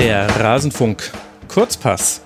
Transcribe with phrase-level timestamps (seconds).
[0.00, 1.10] Der Rasenfunk
[1.46, 2.22] Kurzpass.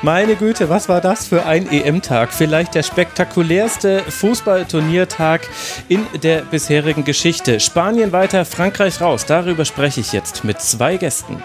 [0.00, 2.32] Meine Güte, was war das für ein EM-Tag?
[2.32, 5.42] Vielleicht der spektakulärste Fußballturniertag
[5.88, 7.60] in der bisherigen Geschichte.
[7.60, 9.26] Spanien weiter, Frankreich raus.
[9.26, 11.42] Darüber spreche ich jetzt mit zwei Gästen.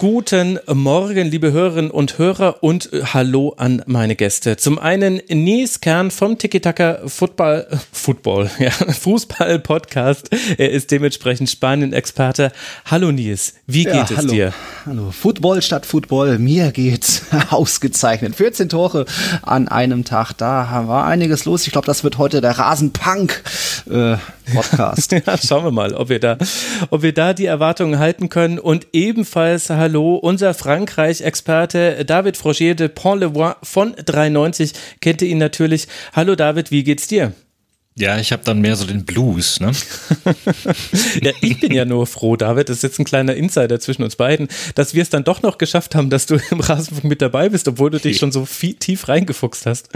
[0.00, 4.56] Guten Morgen, liebe Hörerinnen und Hörer und äh, hallo an meine Gäste.
[4.56, 10.30] Zum einen Nies Kern vom Tiki-Taka Football, Football, ja, Fußball-Podcast.
[10.56, 12.50] Er ist dementsprechend Spanien-Experte.
[12.86, 14.32] Hallo Nies, wie geht ja, es hallo.
[14.32, 14.54] dir?
[14.86, 18.36] Hallo, Football statt Football, mir geht's ausgezeichnet.
[18.36, 19.04] 14 Tore
[19.42, 21.66] an einem Tag, da war einiges los.
[21.66, 23.42] Ich glaube, das wird heute der Rasenpunk
[23.90, 24.16] äh,
[24.50, 25.12] Podcast.
[25.26, 26.38] ja, schauen wir mal, ob wir da,
[26.90, 32.88] ob wir da die Erwartungen halten können und ebenfalls hallo unser Frankreich-Experte David Frogier de
[32.88, 35.88] Pont-le-Voix von 93 kennt ihr ihn natürlich.
[36.12, 37.32] Hallo David, wie geht's dir?
[37.96, 39.72] Ja, ich habe dann mehr so den Blues, ne?
[41.22, 44.16] ja, ich bin ja nur froh, David, das ist jetzt ein kleiner Insider zwischen uns
[44.16, 47.48] beiden, dass wir es dann doch noch geschafft haben, dass du im Rasenfunk mit dabei
[47.48, 49.90] bist, obwohl du dich schon so viel, tief reingefuchst hast.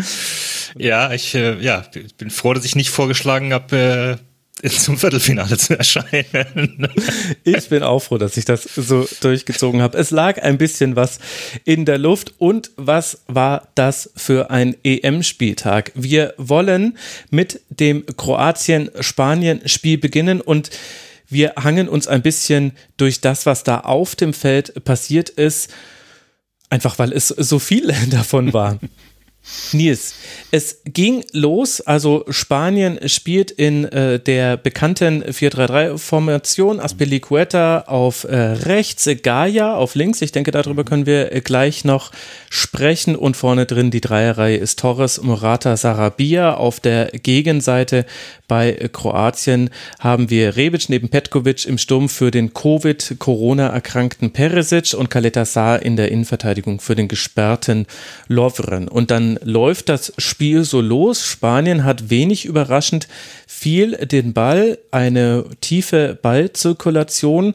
[0.76, 1.84] Ja, ich äh, ja,
[2.18, 4.33] bin froh, dass ich nicht vorgeschlagen habe, äh,
[4.70, 6.88] zum Viertelfinale zu erscheinen.
[7.44, 9.98] ich bin auch froh, dass ich das so durchgezogen habe.
[9.98, 11.18] Es lag ein bisschen was
[11.64, 12.34] in der Luft.
[12.38, 15.92] Und was war das für ein EM-Spieltag?
[15.94, 16.96] Wir wollen
[17.30, 20.70] mit dem Kroatien-Spanien-Spiel beginnen und
[21.28, 25.72] wir hangen uns ein bisschen durch das, was da auf dem Feld passiert ist.
[26.70, 28.78] Einfach weil es so viel davon war.
[29.72, 30.14] Nils,
[30.50, 39.08] es ging los, also Spanien spielt in äh, der bekannten 4-3-3-Formation, Aspelicueta auf äh, rechts,
[39.22, 42.10] Gaia auf links, ich denke, darüber können wir äh, gleich noch
[42.48, 43.16] sprechen.
[43.16, 48.06] Und vorne drin die Dreierreihe ist Torres, Morata, Sarabia, auf der Gegenseite
[48.46, 55.44] bei Kroatien haben wir Rebic neben Petkovic im Sturm für den Covid-Corona-erkrankten Peresic und Kaleta
[55.44, 57.86] Saar in der Innenverteidigung für den gesperrten
[58.28, 58.88] Lovren.
[58.88, 61.26] Und dann läuft das Spiel so los.
[61.26, 63.08] Spanien hat wenig überraschend
[63.46, 67.54] viel den Ball, eine tiefe Ballzirkulation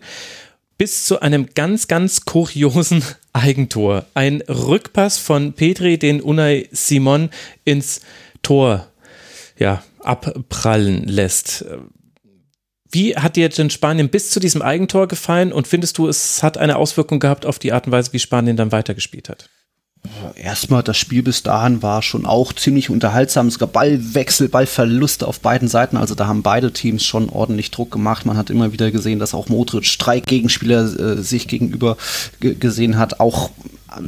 [0.78, 3.04] bis zu einem ganz, ganz kuriosen
[3.34, 4.06] Eigentor.
[4.14, 7.30] Ein Rückpass von Petri, den Unai Simon
[7.66, 8.02] ins
[8.42, 8.88] Tor
[9.58, 11.66] ja, abprallen lässt.
[12.92, 16.58] Wie hat dir denn Spanien bis zu diesem Eigentor gefallen und findest du, es hat
[16.58, 19.50] eine Auswirkung gehabt auf die Art und Weise, wie Spanien dann weitergespielt hat?
[20.36, 23.48] Erstmal, das Spiel bis dahin war schon auch ziemlich unterhaltsam.
[23.48, 25.98] Es gab Ballwechsel, Ballverluste auf beiden Seiten.
[25.98, 28.26] Also da haben beide Teams schon ordentlich Druck gemacht.
[28.26, 31.98] Man hat immer wieder gesehen, dass auch Modric Streikgegenspieler äh, sich gegenüber
[32.40, 33.20] gesehen hat.
[33.20, 33.52] Auch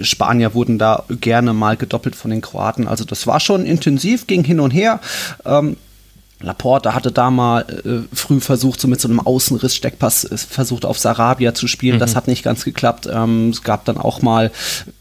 [0.01, 2.87] Spanier wurden da gerne mal gedoppelt von den Kroaten.
[2.87, 4.99] Also das war schon intensiv, ging hin und her.
[5.45, 5.77] Ähm,
[6.41, 10.97] Laporte hatte da mal äh, früh versucht, so mit so einem Außenriss-Steckpass äh, versucht auf
[10.97, 11.95] Sarabia zu spielen.
[11.95, 11.99] Mhm.
[11.99, 13.07] Das hat nicht ganz geklappt.
[13.11, 14.51] Ähm, es gab dann auch mal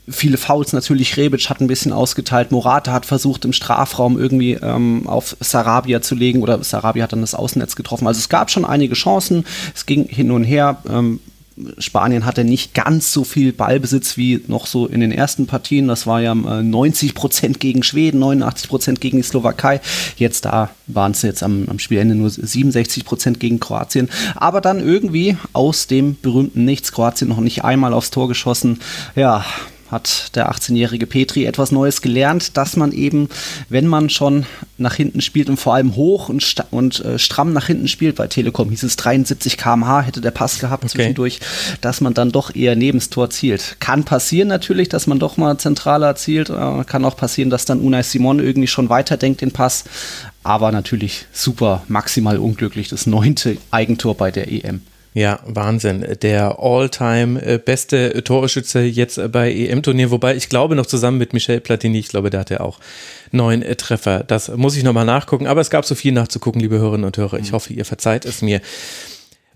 [0.08, 1.16] viele Fouls natürlich.
[1.16, 2.52] Rebic hat ein bisschen ausgeteilt.
[2.52, 7.20] Morata hat versucht, im Strafraum irgendwie ähm, auf Sarabia zu legen oder Sarabia hat dann
[7.20, 8.06] das Außennetz getroffen.
[8.06, 9.44] Also es gab schon einige Chancen.
[9.74, 10.78] Es ging hin und her.
[10.88, 11.20] Ähm,
[11.78, 15.88] Spanien hatte nicht ganz so viel Ballbesitz wie noch so in den ersten Partien.
[15.88, 19.80] Das war ja 90 äh, Prozent gegen Schweden, 89 Prozent gegen die Slowakei.
[20.16, 24.08] Jetzt da waren es jetzt am, am Spielende nur 67 Prozent gegen Kroatien.
[24.36, 28.78] Aber dann irgendwie aus dem berühmten Nichts, Kroatien noch nicht einmal aufs Tor geschossen.
[29.14, 29.44] Ja,
[29.90, 33.28] hat der 18-jährige Petri etwas Neues gelernt, dass man eben,
[33.68, 34.46] wenn man schon
[34.78, 38.26] nach hinten spielt und vor allem hoch und, und äh, stramm nach hinten spielt, bei
[38.26, 40.92] Telekom hieß es 73 km/h hätte der Pass gehabt okay.
[40.92, 41.40] zwischendurch,
[41.80, 43.76] dass man dann doch eher neben das Tor zielt.
[43.80, 47.80] Kann passieren natürlich, dass man doch mal zentraler zielt, äh, kann auch passieren, dass dann
[47.80, 49.84] Unai Simon irgendwie schon weiterdenkt den Pass,
[50.42, 54.82] aber natürlich super, maximal unglücklich, das neunte Eigentor bei der EM.
[55.12, 56.06] Ja, Wahnsinn.
[56.22, 61.60] Der all-time äh, beste Torschütze jetzt bei EM-Turnier, wobei ich glaube noch zusammen mit Michel
[61.60, 62.78] Platini, ich glaube, der hatte auch
[63.32, 64.22] neun äh, Treffer.
[64.22, 67.40] Das muss ich nochmal nachgucken, aber es gab so viel nachzugucken, liebe Hörerinnen und Hörer.
[67.40, 68.60] Ich hoffe, ihr verzeiht es mir.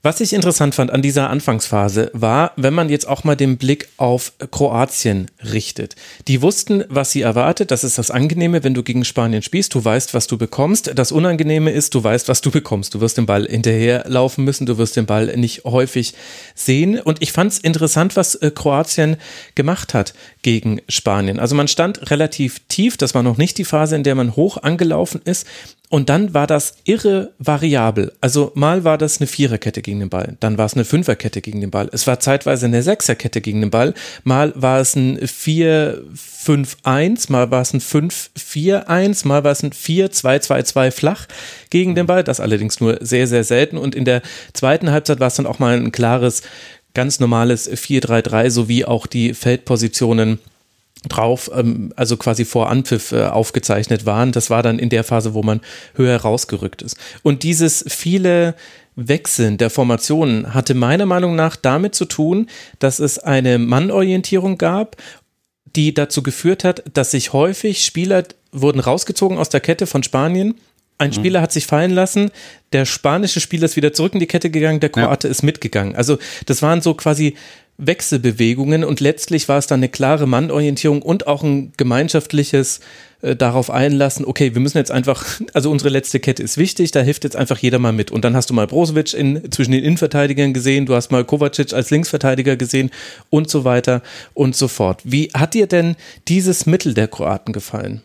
[0.07, 3.89] Was ich interessant fand an dieser Anfangsphase war, wenn man jetzt auch mal den Blick
[3.97, 5.97] auf Kroatien richtet.
[6.29, 7.71] Die wussten, was sie erwartet.
[7.71, 9.75] Das ist das Angenehme, wenn du gegen Spanien spielst.
[9.75, 10.93] Du weißt, was du bekommst.
[10.95, 12.93] Das Unangenehme ist, du weißt, was du bekommst.
[12.93, 14.67] Du wirst den Ball hinterherlaufen müssen.
[14.67, 16.13] Du wirst den Ball nicht häufig
[16.55, 17.01] sehen.
[17.01, 19.17] Und ich fand es interessant, was äh, Kroatien
[19.55, 20.13] gemacht hat
[20.43, 21.41] gegen Spanien.
[21.41, 22.99] Also man stand relativ tief.
[22.99, 25.47] Das war noch nicht die Phase, in der man hoch angelaufen ist.
[25.95, 28.11] Und dann war das irre variabel.
[28.21, 31.61] Also mal war das eine Viererkette gegen den Ball, dann war es eine Fünferkette gegen
[31.61, 31.89] den Ball.
[31.93, 33.95] Es war zeitweise eine Sechserkette gegen den Ball,
[34.25, 40.91] mal war es ein 4-5-1, mal war es ein 5-4-1, mal war es ein 4-2-2-2
[40.91, 41.29] flach
[41.71, 42.25] gegen den Ball.
[42.25, 43.79] Das allerdings nur sehr, sehr selten.
[43.79, 46.43] Und in der zweiten Halbzeit war es dann auch mal ein klares,
[46.95, 50.41] ganz normales 4-3-3, sowie auch die Feldpositionen
[51.09, 54.33] drauf, ähm, also quasi vor Anpfiff äh, aufgezeichnet waren.
[54.33, 55.61] Das war dann in der Phase, wo man
[55.95, 56.97] höher rausgerückt ist.
[57.23, 58.55] Und dieses viele
[58.97, 62.49] Wechseln der Formationen hatte meiner Meinung nach damit zu tun,
[62.79, 64.97] dass es eine Mannorientierung gab,
[65.77, 68.23] die dazu geführt hat, dass sich häufig Spieler
[68.53, 70.55] wurden rausgezogen aus der Kette von Spanien.
[70.97, 71.15] Ein mhm.
[71.15, 72.31] Spieler hat sich fallen lassen,
[72.73, 75.33] der spanische Spieler ist wieder zurück in die Kette gegangen, der Kroate ja.
[75.33, 75.97] ist mitgegangen.
[75.97, 77.35] Also das waren so quasi
[77.77, 82.81] Wechselbewegungen und letztlich war es dann eine klare Mannorientierung und auch ein gemeinschaftliches
[83.23, 85.25] äh, darauf einlassen, okay, wir müssen jetzt einfach,
[85.55, 88.11] also unsere letzte Kette ist wichtig, da hilft jetzt einfach jeder mal mit.
[88.11, 91.73] Und dann hast du mal Brozovic in, zwischen den Innenverteidigern gesehen, du hast mal Kovacic
[91.73, 92.91] als Linksverteidiger gesehen
[93.31, 94.03] und so weiter
[94.35, 95.01] und so fort.
[95.05, 95.97] Wie hat dir denn
[96.29, 98.03] dieses Mittel der Kroaten gefallen?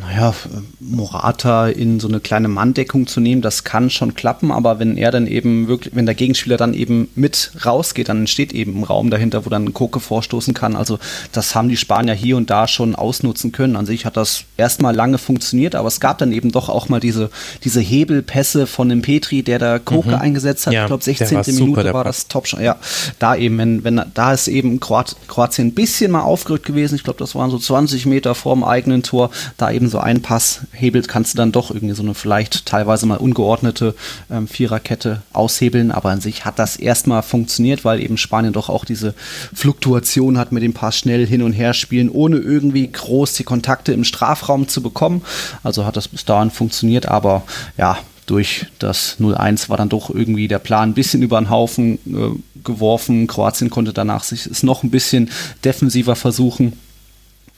[0.00, 0.34] Naja,
[0.78, 5.10] Morata in so eine kleine Manndeckung zu nehmen, das kann schon klappen, aber wenn er
[5.10, 9.10] dann eben wirklich, wenn der Gegenspieler dann eben mit rausgeht, dann entsteht eben ein Raum
[9.10, 10.76] dahinter, wo dann Koke vorstoßen kann.
[10.76, 11.00] Also
[11.32, 13.74] das haben die Spanier hier und da schon ausnutzen können.
[13.74, 17.00] An sich hat das erstmal lange funktioniert, aber es gab dann eben doch auch mal
[17.00, 17.28] diese,
[17.64, 20.14] diese Hebelpässe von dem Petri, der da Koke mhm.
[20.14, 20.72] eingesetzt hat.
[20.72, 21.28] Ja, ich glaube, 16.
[21.28, 22.62] Minute super, war das top schon.
[22.62, 22.76] Ja,
[23.18, 26.94] da eben, wenn, wenn da ist eben Kroat, Kroatien ein bisschen mal aufgerückt gewesen.
[26.94, 30.60] Ich glaube, das waren so 20 Meter vorm eigenen Tor da eben so einen Pass
[30.72, 33.94] hebelt, kannst du dann doch irgendwie so eine vielleicht teilweise mal ungeordnete
[34.30, 35.90] ähm, Viererkette aushebeln.
[35.90, 39.14] Aber an sich hat das erstmal funktioniert, weil eben Spanien doch auch diese
[39.54, 43.92] Fluktuation hat mit dem Pass schnell hin und her spielen, ohne irgendwie groß die Kontakte
[43.92, 45.22] im Strafraum zu bekommen.
[45.62, 47.42] Also hat das bis dahin funktioniert, aber
[47.76, 47.98] ja,
[48.28, 52.62] durch das 0-1 war dann doch irgendwie der Plan ein bisschen über den Haufen äh,
[52.62, 53.26] geworfen.
[53.26, 55.30] Kroatien konnte danach sich es noch ein bisschen
[55.64, 56.74] defensiver versuchen.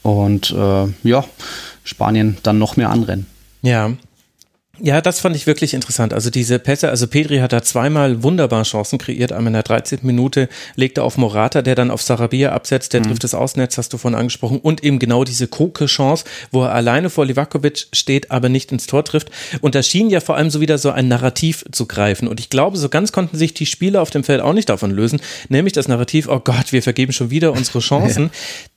[0.01, 1.25] Und äh, ja,
[1.83, 3.25] Spanien dann noch mehr anrennen.
[3.61, 3.91] Ja.
[4.83, 6.11] Ja, das fand ich wirklich interessant.
[6.11, 9.31] Also diese Pässe, also Pedri hat da zweimal wunderbar Chancen kreiert.
[9.31, 9.99] Einmal in der 13.
[10.01, 13.05] Minute legt er auf Morata, der dann auf Sarabia absetzt, der mhm.
[13.05, 14.59] trifft das Ausnetz, hast du vorhin angesprochen.
[14.59, 19.05] Und eben genau diese Koke-Chance, wo er alleine vor Livakovic steht, aber nicht ins Tor
[19.05, 19.29] trifft.
[19.61, 22.27] Und da schien ja vor allem so wieder so ein Narrativ zu greifen.
[22.27, 24.89] Und ich glaube, so ganz konnten sich die Spieler auf dem Feld auch nicht davon
[24.89, 25.21] lösen.
[25.49, 28.31] Nämlich das Narrativ, oh Gott, wir vergeben schon wieder unsere Chancen.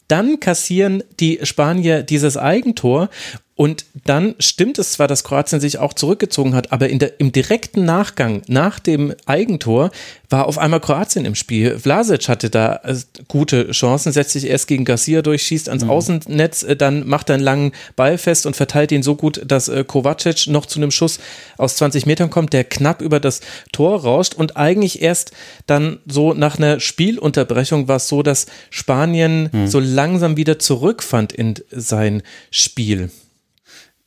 [0.08, 3.08] Dann kassieren die Spanier dieses Eigentor
[3.56, 7.30] und dann stimmt es zwar, dass Kroatien sich auch zurückgezogen hat, aber in der, im
[7.30, 9.92] direkten Nachgang, nach dem Eigentor,
[10.28, 11.78] war auf einmal Kroatien im Spiel.
[11.78, 12.96] Vlasic hatte da äh,
[13.28, 15.90] gute Chancen, setzt sich erst gegen Garcia durch, schießt ans mhm.
[15.90, 19.68] Außennetz, äh, dann macht er einen langen Ball fest und verteilt ihn so gut, dass
[19.68, 21.20] äh, Kovacic noch zu einem Schuss
[21.56, 23.40] aus 20 Metern kommt, der knapp über das
[23.70, 25.30] Tor rauscht und eigentlich erst
[25.68, 29.68] dann so nach einer Spielunterbrechung war es so, dass Spanien mhm.
[29.68, 33.10] so langsam wieder zurückfand in sein Spiel.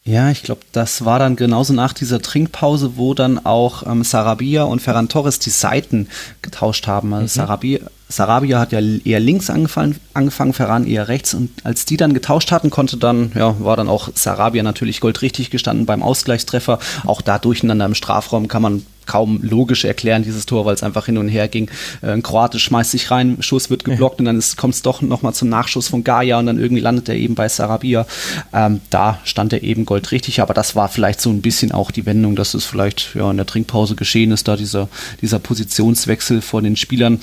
[0.08, 4.64] Ja, ich glaube, das war dann genauso nach dieser Trinkpause, wo dann auch ähm, Sarabia
[4.64, 6.08] und Ferran Torres die Seiten
[6.42, 7.14] getauscht haben.
[7.14, 7.28] Also mhm.
[7.28, 11.34] Sarabia, Sarabia hat ja eher links angefangen, angefangen, Ferran eher rechts.
[11.34, 15.50] Und als die dann getauscht hatten, konnte dann, ja, war dann auch Sarabia natürlich goldrichtig
[15.50, 16.80] gestanden beim Ausgleichstreffer.
[17.06, 21.06] Auch da durcheinander im Strafraum kann man kaum logisch erklären, dieses Tor, weil es einfach
[21.06, 21.70] hin und her ging.
[22.02, 24.20] Äh, ein Kroate schmeißt sich rein, Schuss wird geblockt ja.
[24.20, 27.16] und dann kommt es doch nochmal zum Nachschuss von Gaia und dann irgendwie landet er
[27.16, 28.06] eben bei Sarabia.
[28.54, 32.06] Ähm, da stand er eben goldrichtig, aber das war vielleicht so ein bisschen auch die
[32.06, 34.90] Wendung, dass es vielleicht ja, in der Trinkpause geschehen ist, da dieser,
[35.22, 37.20] dieser Positionswechsel vor den Spielern.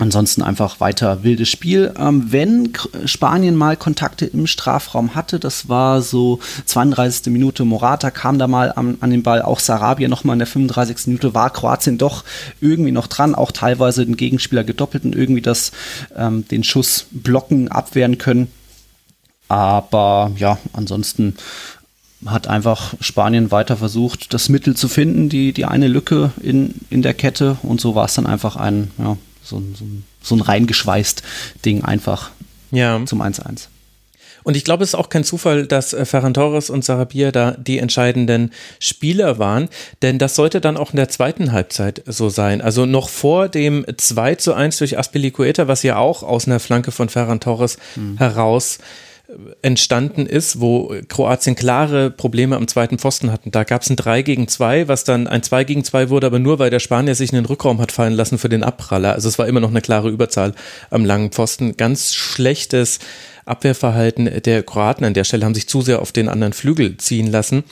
[0.00, 1.92] Ansonsten einfach weiter wildes Spiel.
[1.98, 2.72] Ähm, wenn
[3.04, 7.30] Spanien mal Kontakte im Strafraum hatte, das war so 32.
[7.30, 11.08] Minute, Morata kam da mal an, an den Ball, auch Sarabia nochmal in der 35.
[11.08, 12.24] Minute, war Kroatien doch
[12.62, 15.70] irgendwie noch dran, auch teilweise den Gegenspieler gedoppelt und irgendwie das,
[16.16, 18.50] ähm, den Schuss blocken, abwehren können.
[19.48, 21.34] Aber ja, ansonsten
[22.24, 27.02] hat einfach Spanien weiter versucht, das Mittel zu finden, die, die eine Lücke in, in
[27.02, 29.18] der Kette und so war es dann einfach ein, ja,
[29.50, 31.22] so ein, so ein, so ein reingeschweißt
[31.64, 32.30] Ding einfach
[32.70, 33.04] ja.
[33.04, 33.66] zum 1-1.
[34.42, 37.52] Und ich glaube, es ist auch kein Zufall, dass äh, Ferran Torres und Sarabia da
[37.52, 39.68] die entscheidenden Spieler waren,
[40.02, 42.62] denn das sollte dann auch in der zweiten Halbzeit so sein.
[42.62, 46.90] Also noch vor dem 2 zu 1 durch Aspilicueta, was ja auch aus einer Flanke
[46.90, 48.16] von Ferran Torres mhm.
[48.16, 48.78] heraus
[49.62, 53.50] entstanden ist, wo Kroatien klare Probleme am zweiten Pfosten hatten.
[53.50, 56.38] Da gab es ein 3 gegen 2, was dann ein 2 gegen 2 wurde, aber
[56.38, 59.12] nur weil der Spanier sich in den Rückraum hat fallen lassen für den Abpraller.
[59.12, 60.54] Also es war immer noch eine klare Überzahl
[60.90, 61.76] am langen Pfosten.
[61.76, 62.98] Ganz schlechtes
[63.44, 67.26] Abwehrverhalten der Kroaten an der Stelle haben sich zu sehr auf den anderen Flügel ziehen
[67.26, 67.64] lassen.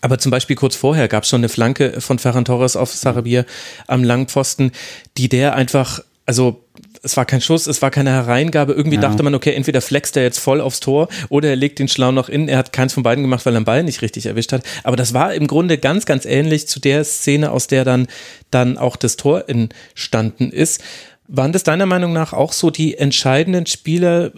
[0.00, 3.44] Aber zum Beispiel kurz vorher gab es schon eine Flanke von Ferran Torres auf Sarabia
[3.86, 4.70] am Langpfosten,
[5.16, 6.64] die der einfach, also
[7.02, 8.72] es war kein Schuss, es war keine Hereingabe.
[8.72, 9.02] Irgendwie ja.
[9.02, 12.12] dachte man, okay, entweder flext er jetzt voll aufs Tor oder er legt den Schlau
[12.12, 12.48] noch in.
[12.48, 14.62] Er hat keins von beiden gemacht, weil er den Ball nicht richtig erwischt hat.
[14.84, 18.08] Aber das war im Grunde ganz, ganz ähnlich zu der Szene, aus der dann,
[18.50, 20.82] dann auch das Tor entstanden ist.
[21.30, 24.32] Waren das deiner Meinung nach auch so die entscheidenden Spieler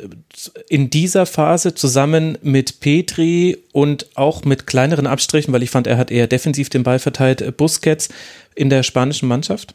[0.68, 5.96] in dieser Phase zusammen mit Petri und auch mit kleineren Abstrichen, weil ich fand, er
[5.96, 8.08] hat eher defensiv den Ball verteilt, Busquets
[8.56, 9.74] in der spanischen Mannschaft?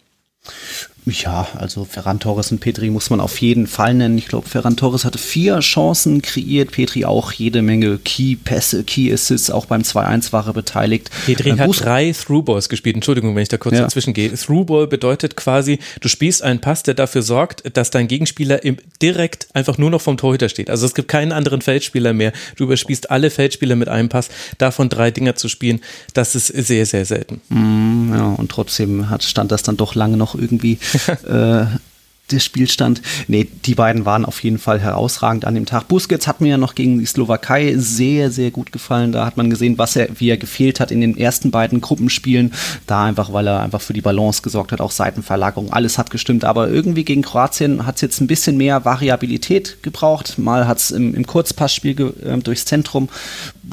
[1.05, 4.17] Ja, also Ferran Torres und Petri muss man auf jeden Fall nennen.
[4.17, 9.67] Ich glaube, Ferran Torres hatte vier Chancen kreiert, Petri auch jede Menge Key-Pässe, Key-Assists, auch
[9.67, 11.11] beim 2-1 war er beteiligt.
[11.27, 12.95] Petri äh, hat drei Through-Balls gespielt.
[12.95, 13.81] Entschuldigung, wenn ich da kurz ja.
[13.81, 14.33] dazwischen gehe.
[14.33, 19.47] Through-Ball bedeutet quasi, du spielst einen Pass, der dafür sorgt, dass dein Gegenspieler im, direkt
[19.53, 20.71] einfach nur noch vom Torhüter steht.
[20.71, 22.33] Also es gibt keinen anderen Feldspieler mehr.
[22.55, 24.29] Du überspielst alle Feldspieler mit einem Pass.
[24.57, 25.81] Davon drei Dinger zu spielen,
[26.15, 27.41] das ist sehr, sehr selten.
[27.49, 31.65] Mm, ja, und trotzdem hat, stand das dann doch lange noch irgendwie äh,
[32.31, 33.01] der Spielstand.
[33.27, 35.87] Nee, die beiden waren auf jeden Fall herausragend an dem Tag.
[35.87, 39.11] Busquets hat mir ja noch gegen die Slowakei sehr, sehr gut gefallen.
[39.11, 42.53] Da hat man gesehen, was er, wie er gefehlt hat in den ersten beiden Gruppenspielen.
[42.87, 45.71] Da einfach, weil er einfach für die Balance gesorgt hat, auch Seitenverlagerung.
[45.71, 46.45] Alles hat gestimmt.
[46.45, 50.39] Aber irgendwie gegen Kroatien hat es jetzt ein bisschen mehr Variabilität gebraucht.
[50.39, 53.07] Mal hat es im, im Kurzpassspiel äh, durchs Zentrum,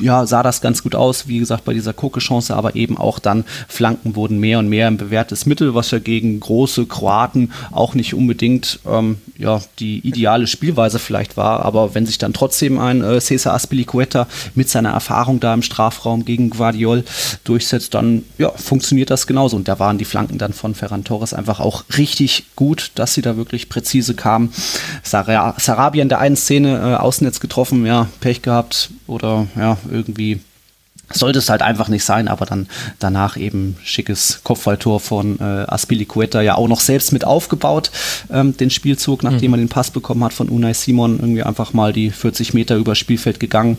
[0.01, 1.27] ja, sah das ganz gut aus.
[1.27, 4.99] Wie gesagt, bei dieser Koke-Chance, aber eben auch dann Flanken wurden mehr und mehr ein
[4.99, 10.49] bewährtes Mittel, was ja gegen große Kroaten auch nicht unbedingt unbedingt ähm, ja, die ideale
[10.49, 15.39] Spielweise vielleicht war, aber wenn sich dann trotzdem ein äh, Cesar Aspilicueta mit seiner Erfahrung
[15.39, 17.05] da im Strafraum gegen Guardiol
[17.45, 19.57] durchsetzt, dann ja, funktioniert das genauso.
[19.57, 23.23] Und da waren die Flanken dann von Ferran Torres einfach auch richtig gut, dass sie
[23.23, 24.53] da wirklich präzise kamen.
[25.05, 30.41] Sarabia, in der einen Szene äh, Außennetz getroffen, ja, Pech gehabt oder ja, irgendwie
[31.15, 36.41] sollte es halt einfach nicht sein, aber dann danach eben schickes Kopfballtor von äh, Aspilicueta
[36.41, 37.91] ja auch noch selbst mit aufgebaut,
[38.31, 39.55] ähm, den Spielzug, nachdem mhm.
[39.55, 42.95] er den Pass bekommen hat von Unai Simon, irgendwie einfach mal die 40 Meter über
[42.95, 43.79] Spielfeld gegangen,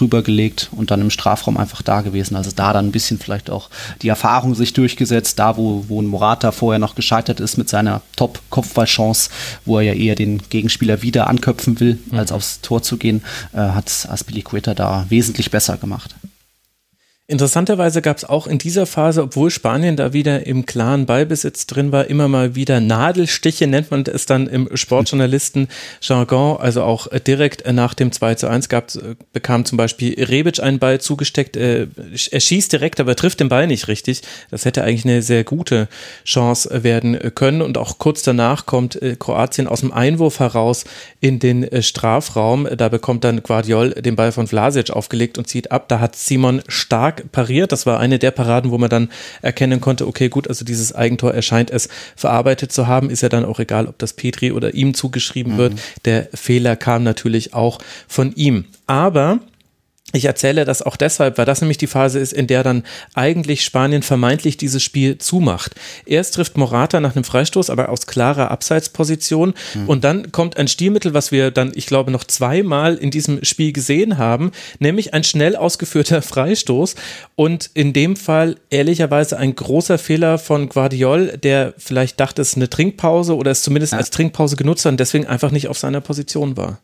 [0.00, 2.36] rübergelegt und dann im Strafraum einfach da gewesen.
[2.36, 3.70] Also da dann ein bisschen vielleicht auch
[4.02, 8.02] die Erfahrung sich durchgesetzt, da wo, wo ein Morata vorher noch gescheitert ist mit seiner
[8.16, 9.30] Top-Kopfballchance,
[9.64, 12.18] wo er ja eher den Gegenspieler wieder anköpfen will, mhm.
[12.18, 13.22] als aufs Tor zu gehen,
[13.52, 16.14] äh, hat Aspilicueta da wesentlich besser gemacht.
[17.32, 21.90] Interessanterweise gab es auch in dieser Phase, obwohl Spanien da wieder im klaren Ballbesitz drin
[21.90, 26.58] war, immer mal wieder Nadelstiche, nennt man es dann im Sportjournalisten-Jargon.
[26.58, 28.92] Also auch direkt nach dem 2 zu 1 gab,
[29.32, 31.56] bekam zum Beispiel Rebic einen Ball zugesteckt.
[31.56, 34.20] Er schießt direkt, aber trifft den Ball nicht richtig.
[34.50, 35.88] Das hätte eigentlich eine sehr gute
[36.26, 37.62] Chance werden können.
[37.62, 40.84] Und auch kurz danach kommt äh, Kroatien aus dem Einwurf heraus
[41.22, 42.68] in den äh, Strafraum.
[42.76, 45.88] Da bekommt dann Guardiol den Ball von Vlasic aufgelegt und zieht ab.
[45.88, 47.72] Da hat Simon stark pariert.
[47.72, 49.08] Das war eine der Paraden, wo man dann
[49.42, 53.10] erkennen konnte, okay, gut, also dieses Eigentor erscheint es verarbeitet zu haben.
[53.10, 55.58] Ist ja dann auch egal, ob das Petri oder ihm zugeschrieben mhm.
[55.58, 55.72] wird.
[56.04, 58.64] Der Fehler kam natürlich auch von ihm.
[58.86, 59.40] Aber
[60.12, 63.64] ich erzähle das auch deshalb, weil das nämlich die Phase ist, in der dann eigentlich
[63.64, 65.74] Spanien vermeintlich dieses Spiel zumacht.
[66.04, 69.54] Erst trifft Morata nach einem Freistoß, aber aus klarer Abseitsposition.
[69.74, 69.88] Mhm.
[69.88, 73.72] Und dann kommt ein Stilmittel, was wir dann, ich glaube, noch zweimal in diesem Spiel
[73.72, 76.94] gesehen haben, nämlich ein schnell ausgeführter Freistoß.
[77.34, 82.56] Und in dem Fall ehrlicherweise ein großer Fehler von Guardiol, der vielleicht dachte, es ist
[82.56, 83.98] eine Trinkpause oder es zumindest ja.
[83.98, 86.78] als Trinkpause genutzt hat und deswegen einfach nicht auf seiner Position war.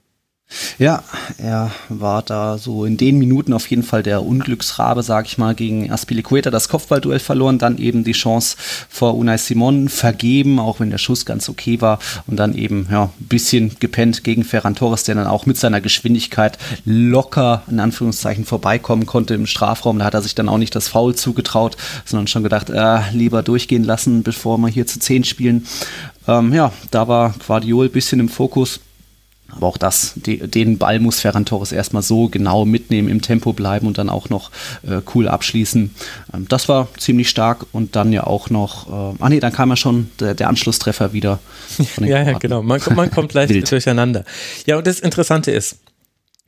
[0.79, 1.03] Ja,
[1.37, 5.55] er war da so in den Minuten auf jeden Fall der Unglücksrabe, sag ich mal,
[5.55, 8.57] gegen Aspilicueta das Kopfballduell verloren, dann eben die Chance
[8.89, 13.11] vor Unai Simon vergeben, auch wenn der Schuss ganz okay war und dann eben ja
[13.21, 18.47] ein bisschen gepennt gegen Ferran Torres, der dann auch mit seiner Geschwindigkeit locker in Anführungszeichen
[18.47, 19.99] vorbeikommen konnte im Strafraum.
[19.99, 21.77] Da hat er sich dann auch nicht das Foul zugetraut,
[22.07, 25.67] sondern schon gedacht, äh, lieber durchgehen lassen, bevor wir hier zu zehn spielen.
[26.27, 28.81] Ähm, ja, da war Guardiol ein bisschen im Fokus
[29.51, 33.53] aber auch das, de, den Ball muss Ferran Torres erstmal so genau mitnehmen, im Tempo
[33.53, 34.51] bleiben und dann auch noch
[34.83, 35.95] äh, cool abschließen.
[36.35, 39.71] Ähm, das war ziemlich stark und dann ja auch noch, äh, ah nee, dann kam
[39.71, 41.39] ja schon der, der Anschlusstreffer wieder.
[42.01, 42.63] ja, ja, genau.
[42.63, 44.25] Man, man kommt leicht durcheinander.
[44.67, 45.79] Ja, und das Interessante ist,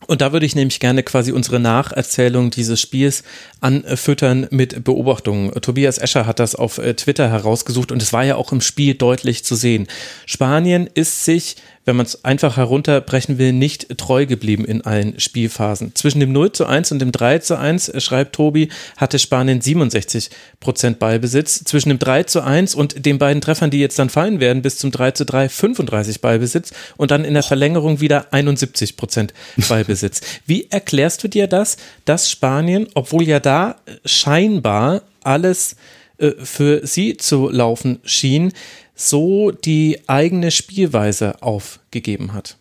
[0.07, 3.23] und da würde ich nämlich gerne quasi unsere Nacherzählung dieses Spiels
[3.61, 5.53] anfüttern mit Beobachtungen.
[5.61, 8.95] Tobias Escher hat das auf äh, Twitter herausgesucht und es war ja auch im Spiel
[8.95, 9.87] deutlich zu sehen.
[10.27, 11.57] Spanien ist sich
[11.91, 15.95] wenn man es einfach herunterbrechen will, nicht treu geblieben in allen Spielphasen.
[15.95, 19.61] Zwischen dem 0 zu 1 und dem 3 zu 1, äh, schreibt Tobi, hatte Spanien
[19.61, 20.31] 67
[20.61, 21.65] Prozent Ballbesitz.
[21.65, 24.77] Zwischen dem 3 zu 1 und den beiden Treffern, die jetzt dann fallen werden, bis
[24.77, 29.33] zum 3 zu 3, 35 Ballbesitz und dann in der Verlängerung wieder 71 Prozent
[29.69, 29.90] Ballbesitz.
[29.91, 30.21] Ballbesitz.
[30.47, 35.77] Wie erklärst du dir das, dass Spanien, obwohl ja da scheinbar alles
[36.19, 38.53] äh, für sie zu laufen schien,
[38.95, 42.57] so die eigene Spielweise aufgegeben hat?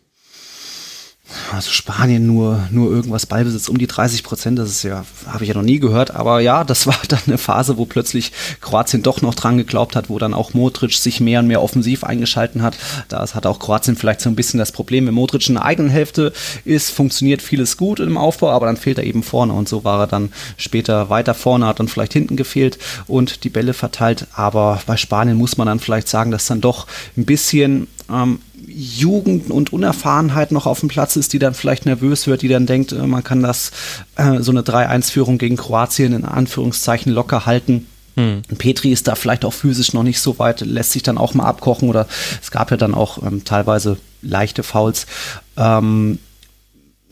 [1.54, 5.50] Also Spanien nur, nur irgendwas Ballbesitz um die 30 Prozent, das ist ja, habe ich
[5.50, 8.32] ja noch nie gehört, aber ja, das war dann eine Phase, wo plötzlich
[8.62, 12.04] Kroatien doch noch dran geglaubt hat, wo dann auch Modric sich mehr und mehr offensiv
[12.04, 12.78] eingeschalten hat.
[13.10, 15.92] Da hat auch Kroatien vielleicht so ein bisschen das Problem, wenn Modric in der eigenen
[15.92, 16.34] Hälfte
[16.66, 19.54] ist, funktioniert vieles gut im Aufbau, aber dann fehlt er eben vorne.
[19.54, 23.50] Und so war er dann später weiter vorne, hat dann vielleicht hinten gefehlt und die
[23.50, 27.88] Bälle verteilt, aber bei Spanien muss man dann vielleicht sagen, dass dann doch ein bisschen
[28.12, 28.40] ähm,
[28.70, 32.66] Jugend und Unerfahrenheit noch auf dem Platz ist, die dann vielleicht nervös wird, die dann
[32.66, 33.72] denkt, äh, man kann das
[34.16, 37.88] äh, so eine 3-1-Führung gegen Kroatien in Anführungszeichen locker halten.
[38.16, 38.42] Hm.
[38.58, 41.46] Petri ist da vielleicht auch physisch noch nicht so weit, lässt sich dann auch mal
[41.46, 42.08] abkochen oder
[42.42, 45.08] es gab ja dann auch ähm, teilweise leichte Fouls.
[45.58, 46.20] Ähm,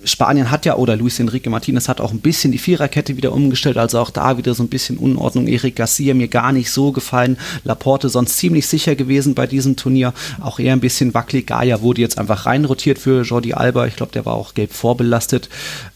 [0.04, 3.77] Spanien hat ja, oder Luis Enrique Martinez hat auch ein bisschen die Viererkette wieder umgestellt,
[3.77, 5.48] also auch da wieder so ein bisschen Unordnung.
[5.48, 7.38] Eric Garcia mir gar nicht so gefallen.
[7.63, 10.13] Laporte sonst ziemlich sicher gewesen bei diesem Turnier.
[10.39, 11.48] Auch eher ein bisschen wackelig.
[11.48, 13.88] Gaia wurde jetzt einfach reinrotiert für Jordi Alba.
[13.88, 15.50] Ich glaube, der war auch gelb vorbelastet.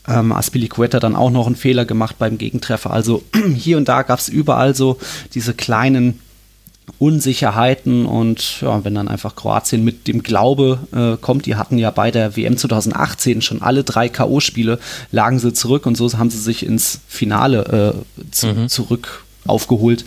[0.07, 2.91] Ähm, Aspilicueta dann auch noch einen Fehler gemacht beim Gegentreffer.
[2.91, 3.23] Also
[3.55, 4.97] hier und da gab es überall so
[5.35, 6.19] diese kleinen
[6.99, 11.91] Unsicherheiten und ja, wenn dann einfach Kroatien mit dem Glaube äh, kommt, die hatten ja
[11.91, 14.79] bei der WM 2018 schon alle drei K.O.-Spiele,
[15.11, 18.69] lagen sie zurück und so haben sie sich ins Finale äh, zu, mhm.
[18.69, 20.05] zurück aufgeholt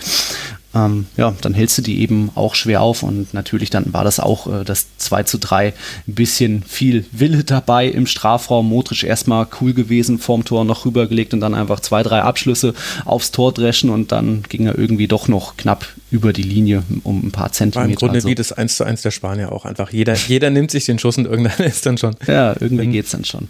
[0.74, 4.18] ähm, ja, dann hältst du die eben auch schwer auf und natürlich dann war das
[4.18, 8.68] auch äh, das 2 zu 3 ein bisschen viel Wille dabei im Strafraum.
[8.68, 13.30] Modric erstmal cool gewesen, vorm Tor noch rübergelegt und dann einfach zwei, drei Abschlüsse aufs
[13.30, 17.30] Tor dreschen und dann ging er irgendwie doch noch knapp über die Linie um ein
[17.30, 17.80] paar Zentimeter.
[17.80, 18.28] War Im Grunde also.
[18.28, 19.92] wie das 1 zu 1 der Spanier auch einfach.
[19.92, 22.16] Jeder, jeder nimmt sich den Schuss und irgendwann ist dann schon.
[22.26, 23.48] Ja, irgendwie geht es dann schon.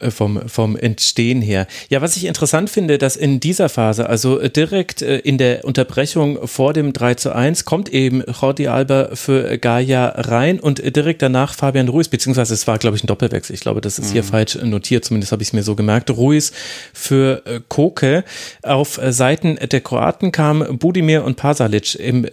[0.00, 1.66] Äh, vom, vom Entstehen her.
[1.88, 6.46] Ja, was ich interessant finde, dass in dieser Phase, also direkt äh, in der Unterbrechung
[6.46, 11.54] vor dem 3 zu 1, kommt eben Jordi Alba für Gaia rein und direkt danach
[11.54, 13.54] Fabian Ruiz, beziehungsweise es war, glaube ich, ein Doppelwechsel.
[13.54, 14.12] Ich glaube, das ist mhm.
[14.12, 16.10] hier falsch notiert, zumindest habe ich es mir so gemerkt.
[16.10, 16.52] Ruiz
[16.92, 18.24] für äh, Koke.
[18.62, 22.26] Auf Seiten der Kroaten kam Budimir und Pasalic im,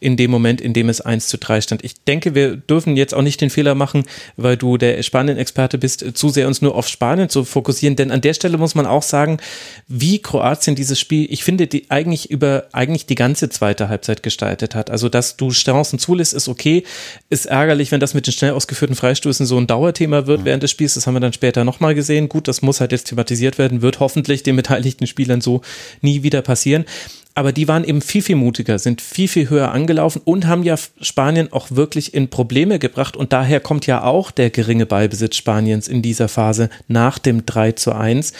[0.00, 1.84] in dem Moment, in dem es 1 zu 3 stand.
[1.84, 4.04] Ich denke, wir dürfen jetzt auch nicht den Fehler machen,
[4.36, 8.10] weil du der Spanien-Experte bist, zu sehr uns nur auf Spanien Spanien zu fokussieren, denn
[8.10, 9.38] an der Stelle muss man auch sagen,
[9.86, 14.74] wie Kroatien dieses Spiel, ich finde, die eigentlich über eigentlich die ganze zweite Halbzeit gestaltet
[14.74, 14.90] hat.
[14.90, 16.82] Also, dass du Chancen zulässt, ist okay.
[17.30, 20.44] Ist ärgerlich, wenn das mit den schnell ausgeführten Freistößen so ein Dauerthema wird mhm.
[20.46, 20.94] während des Spiels.
[20.94, 22.28] Das haben wir dann später nochmal gesehen.
[22.28, 25.60] Gut, das muss halt jetzt thematisiert werden, wird hoffentlich den beteiligten Spielern so
[26.00, 26.86] nie wieder passieren
[27.36, 30.76] aber die waren eben viel, viel mutiger, sind viel, viel höher angelaufen und haben ja
[31.02, 33.14] Spanien auch wirklich in Probleme gebracht.
[33.14, 37.72] Und daher kommt ja auch der geringe Ballbesitz Spaniens in dieser Phase nach dem 3
[37.72, 38.32] zu 1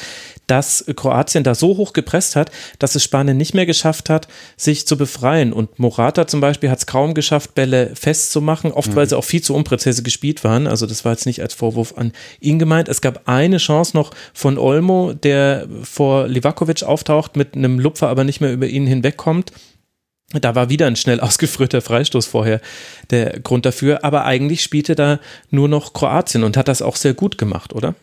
[0.46, 4.86] dass Kroatien da so hoch gepresst hat, dass es Spanien nicht mehr geschafft hat, sich
[4.86, 5.52] zu befreien.
[5.52, 8.96] Und Morata zum Beispiel hat es kaum geschafft, Bälle festzumachen, oft mhm.
[8.96, 10.66] weil sie auch viel zu unpräzise gespielt waren.
[10.66, 12.88] Also das war jetzt nicht als Vorwurf an ihn gemeint.
[12.88, 18.24] Es gab eine Chance noch von Olmo, der vor Livakovic auftaucht, mit einem Lupfer aber
[18.24, 19.52] nicht mehr über ihn hinwegkommt.
[20.32, 22.60] Da war wieder ein schnell ausgeführter Freistoß vorher
[23.10, 24.04] der Grund dafür.
[24.04, 25.18] Aber eigentlich spielte da
[25.50, 27.94] nur noch Kroatien und hat das auch sehr gut gemacht, oder?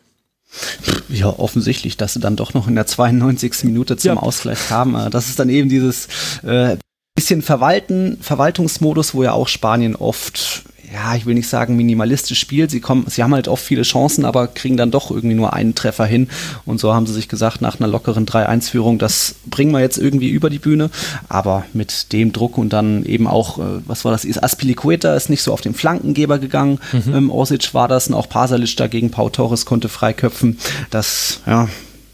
[1.09, 3.63] Ja, offensichtlich, dass sie dann doch noch in der 92.
[3.63, 4.17] Minute zum ja.
[4.17, 5.07] Ausgleich kamen.
[5.07, 6.07] Äh, das ist dann eben dieses
[6.43, 6.77] äh,
[7.15, 10.63] bisschen Verwalten, Verwaltungsmodus, wo ja auch Spanien oft
[10.93, 12.69] ja, ich will nicht sagen minimalistisch spielt.
[12.69, 15.73] Sie kommen, sie haben halt oft viele Chancen, aber kriegen dann doch irgendwie nur einen
[15.73, 16.29] Treffer hin.
[16.65, 20.29] Und so haben sie sich gesagt, nach einer lockeren 3-1-Führung, das bringen wir jetzt irgendwie
[20.29, 20.91] über die Bühne.
[21.29, 24.23] Aber mit dem Druck und dann eben auch, äh, was war das?
[24.37, 26.79] Aspilicueta ist nicht so auf den Flankengeber gegangen.
[26.91, 27.15] Mhm.
[27.15, 29.09] Ähm, Osic war das und auch Pasalic dagegen.
[29.09, 30.59] Pau Torres konnte freiköpfen.
[30.91, 31.69] Das, ja,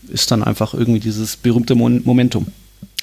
[0.08, 2.48] ist dann einfach irgendwie dieses berühmte Momentum.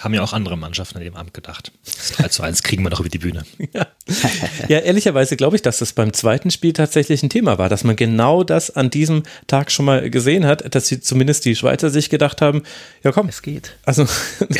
[0.00, 1.72] Haben ja auch andere Mannschaften in dem Amt gedacht.
[1.84, 3.44] Das 3 zu 1 kriegen wir doch über die Bühne.
[3.72, 3.86] Ja,
[4.68, 7.96] ja ehrlicherweise glaube ich, dass das beim zweiten Spiel tatsächlich ein Thema war, dass man
[7.96, 12.10] genau das an diesem Tag schon mal gesehen hat, dass sie zumindest die Schweizer sich
[12.10, 12.62] gedacht haben,
[13.02, 13.28] ja komm.
[13.28, 13.76] Es geht.
[13.84, 14.06] Also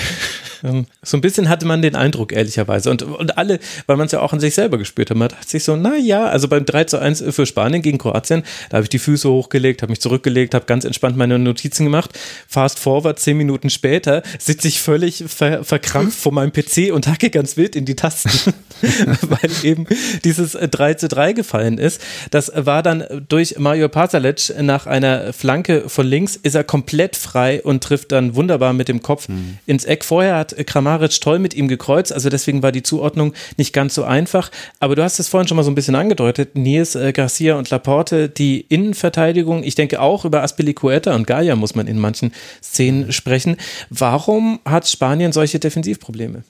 [1.02, 2.90] so ein bisschen hatte man den Eindruck, ehrlicherweise.
[2.90, 5.48] Und, und alle, weil man es ja auch an sich selber gespürt hat, man hat
[5.48, 8.84] sich so, na ja, also beim 3 zu 1 für Spanien gegen Kroatien, da habe
[8.84, 12.10] ich die Füße hochgelegt, habe mich zurückgelegt, habe ganz entspannt meine Notizen gemacht.
[12.48, 17.30] Fast forward, zehn Minuten später sitze ich völlig ver verkrampft vor meinem PC und hacke
[17.30, 18.30] ganz wild in die Tasten,
[19.22, 19.86] weil eben
[20.24, 22.00] dieses 3 zu 3 gefallen ist.
[22.30, 27.62] Das war dann durch Mario Pasalic nach einer Flanke von links, ist er komplett frei
[27.62, 29.58] und trifft dann wunderbar mit dem Kopf mhm.
[29.66, 30.04] ins Eck.
[30.04, 34.04] Vorher hat Kramaric toll mit ihm gekreuzt, also deswegen war die Zuordnung nicht ganz so
[34.04, 34.50] einfach.
[34.80, 37.70] Aber du hast es vorhin schon mal so ein bisschen angedeutet, Nils, äh, Garcia und
[37.70, 43.12] Laporte, die Innenverteidigung, ich denke auch über Aspilicueta und Gaia muss man in manchen Szenen
[43.12, 43.56] sprechen.
[43.90, 46.44] Warum hat Spanien solche Defensivprobleme?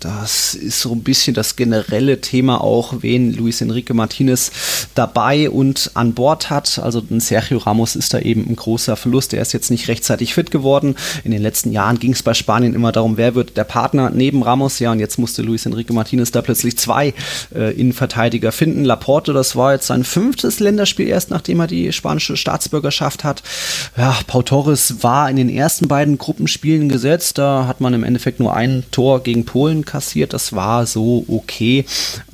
[0.00, 4.50] Das ist so ein bisschen das generelle Thema auch, wen Luis Enrique Martinez
[4.94, 6.78] dabei und an Bord hat.
[6.78, 9.34] Also Sergio Ramos ist da eben ein großer Verlust.
[9.34, 10.94] Er ist jetzt nicht rechtzeitig fit geworden.
[11.24, 14.42] In den letzten Jahren ging es bei Spanien immer darum, wer wird der Partner neben
[14.42, 14.78] Ramos.
[14.78, 17.12] Ja, und jetzt musste Luis Enrique Martinez da plötzlich zwei
[17.54, 18.84] äh, Innenverteidiger finden.
[18.84, 23.42] Laporte, das war jetzt sein fünftes Länderspiel erst, nachdem er die spanische Staatsbürgerschaft hat.
[23.96, 27.38] Ja, Pau Torres war in den ersten beiden Gruppenspielen gesetzt.
[27.38, 30.32] Da hat man im Endeffekt nur ein Tor gegen Polen kassiert.
[30.32, 31.84] Das war so okay.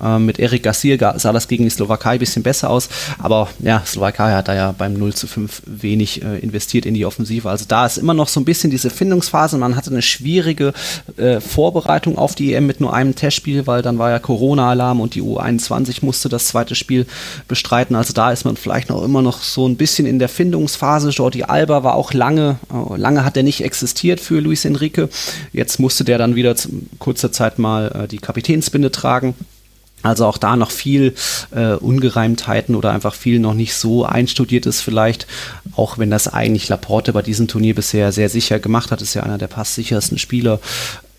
[0.03, 2.88] Ähm, mit Eric Garcia sah das gegen die Slowakei ein bisschen besser aus.
[3.19, 7.07] Aber ja, Slowakei hat da ja beim 0 zu 5 wenig äh, investiert in die
[7.07, 7.49] Offensive.
[7.49, 9.59] Also da ist immer noch so ein bisschen diese Findungsphase.
[9.59, 10.73] Man hatte eine schwierige
[11.17, 15.15] äh, Vorbereitung auf die EM mit nur einem Testspiel, weil dann war ja Corona-Alarm und
[15.15, 17.07] die U21 musste das zweite Spiel
[17.49, 17.97] bestreiten.
[17.97, 21.11] Also da ist man vielleicht noch immer noch so ein bisschen in der Findungsphase.
[21.11, 25.09] Jordi Alba war auch lange, äh, lange hat er nicht existiert für Luis Enrique.
[25.53, 26.41] Jetzt musste der dann wieder
[26.98, 29.35] kurzer Zeit mal äh, die Kapitänsbinde tragen.
[30.02, 31.14] Also auch da noch viel
[31.52, 35.26] äh, Ungereimtheiten oder einfach viel noch nicht so einstudiert ist vielleicht,
[35.76, 39.22] auch wenn das eigentlich Laporte bei diesem Turnier bisher sehr sicher gemacht hat, ist ja
[39.22, 40.59] einer der passsichersten Spieler.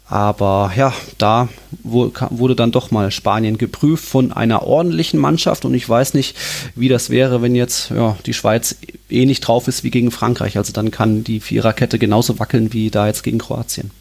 [0.05, 1.47] Aber ja, da
[1.81, 6.35] wurde dann doch mal Spanien geprüft von einer ordentlichen Mannschaft und ich weiß nicht,
[6.75, 8.75] wie das wäre, wenn jetzt ja, die Schweiz
[9.09, 10.57] ähnlich drauf ist wie gegen Frankreich.
[10.57, 13.91] Also dann kann die Viererkette genauso wackeln wie da jetzt gegen Kroatien.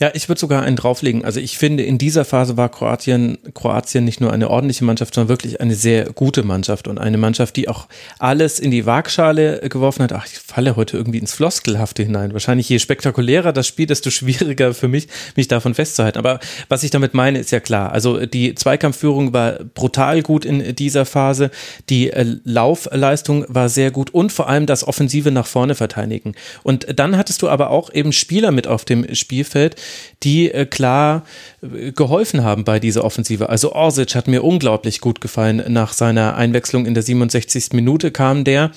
[0.00, 1.26] Ja, ich würde sogar einen drauflegen.
[1.26, 5.28] Also ich finde, in dieser Phase war Kroatien, Kroatien nicht nur eine ordentliche Mannschaft, sondern
[5.28, 7.86] wirklich eine sehr gute Mannschaft und eine Mannschaft, die auch
[8.18, 10.14] alles in die Waagschale geworfen hat.
[10.14, 12.32] Ach, ich falle heute irgendwie ins Floskelhafte hinein.
[12.32, 16.16] Wahrscheinlich je spektakulärer das Spiel, desto schwieriger für mich, mich davon festzuhalten.
[16.16, 17.92] Aber was ich damit meine, ist ja klar.
[17.92, 21.50] Also die Zweikampfführung war brutal gut in dieser Phase.
[21.90, 26.34] Die äh, Laufleistung war sehr gut und vor allem das Offensive nach vorne verteidigen.
[26.62, 29.76] Und dann hattest du aber auch eben Spieler mit auf dem Spielfeld,
[30.22, 31.24] die äh, klar
[31.62, 33.48] äh, geholfen haben bei dieser Offensive.
[33.48, 35.62] Also Orsic hat mir unglaublich gut gefallen.
[35.68, 37.72] Nach seiner Einwechslung in der 67.
[37.72, 38.70] Minute kam der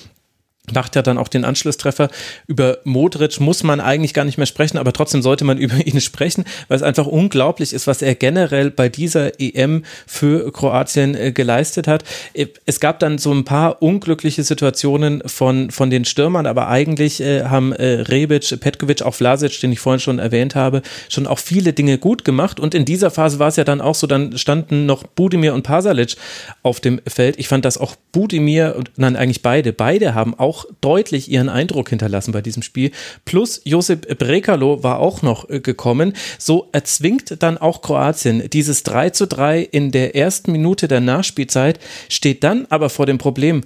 [0.71, 2.09] macht ja dann auch den Anschlusstreffer.
[2.47, 5.99] Über Modric muss man eigentlich gar nicht mehr sprechen, aber trotzdem sollte man über ihn
[5.99, 11.31] sprechen, weil es einfach unglaublich ist, was er generell bei dieser EM für Kroatien äh,
[11.33, 12.05] geleistet hat.
[12.33, 17.19] Äh, es gab dann so ein paar unglückliche Situationen von, von den Stürmern, aber eigentlich
[17.19, 21.73] äh, haben Rebic, Petkovic, auch Vlasic, den ich vorhin schon erwähnt habe, schon auch viele
[21.73, 24.85] Dinge gut gemacht und in dieser Phase war es ja dann auch so, dann standen
[24.85, 26.15] noch Budimir und Pasalic
[26.61, 27.37] auf dem Feld.
[27.37, 31.89] Ich fand, dass auch Budimir nein, eigentlich beide, beide haben auch auch deutlich ihren Eindruck
[31.89, 32.91] hinterlassen bei diesem Spiel.
[33.25, 36.13] Plus Josip Brekalo war auch noch äh, gekommen.
[36.37, 41.79] So erzwingt dann auch Kroatien dieses 3 zu 3 in der ersten Minute der Nachspielzeit,
[42.07, 43.63] steht dann aber vor dem Problem,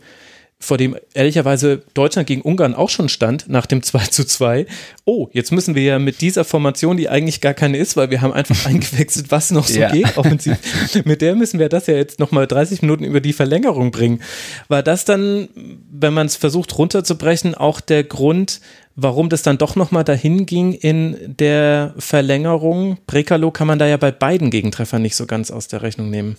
[0.59, 4.65] vor dem ehrlicherweise Deutschland gegen Ungarn auch schon stand, nach dem 2 zu 2.
[5.05, 8.21] Oh, jetzt müssen wir ja mit dieser Formation, die eigentlich gar keine ist, weil wir
[8.21, 9.91] haben einfach eingewechselt, was noch so ja.
[9.91, 10.57] geht, offensiv.
[11.05, 14.21] Mit der müssen wir das ja jetzt nochmal 30 Minuten über die Verlängerung bringen.
[14.67, 15.49] War das dann,
[15.91, 18.59] wenn man es versucht runterzubrechen, auch der Grund,
[18.95, 22.97] warum das dann doch nochmal dahin ging in der Verlängerung?
[23.05, 26.35] Brekalo kann man da ja bei beiden Gegentreffern nicht so ganz aus der Rechnung nehmen.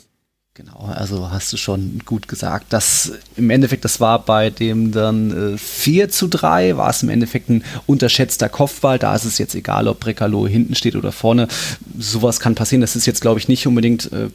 [0.58, 2.72] Genau, also hast du schon gut gesagt.
[2.72, 7.10] Das im Endeffekt, das war bei dem dann äh, 4 zu 3, war es im
[7.10, 8.98] Endeffekt ein unterschätzter Kopfball.
[8.98, 11.46] Da ist es jetzt egal, ob Brekalo hinten steht oder vorne.
[11.96, 12.80] Sowas kann passieren.
[12.80, 14.30] Das ist jetzt, glaube ich, nicht unbedingt äh,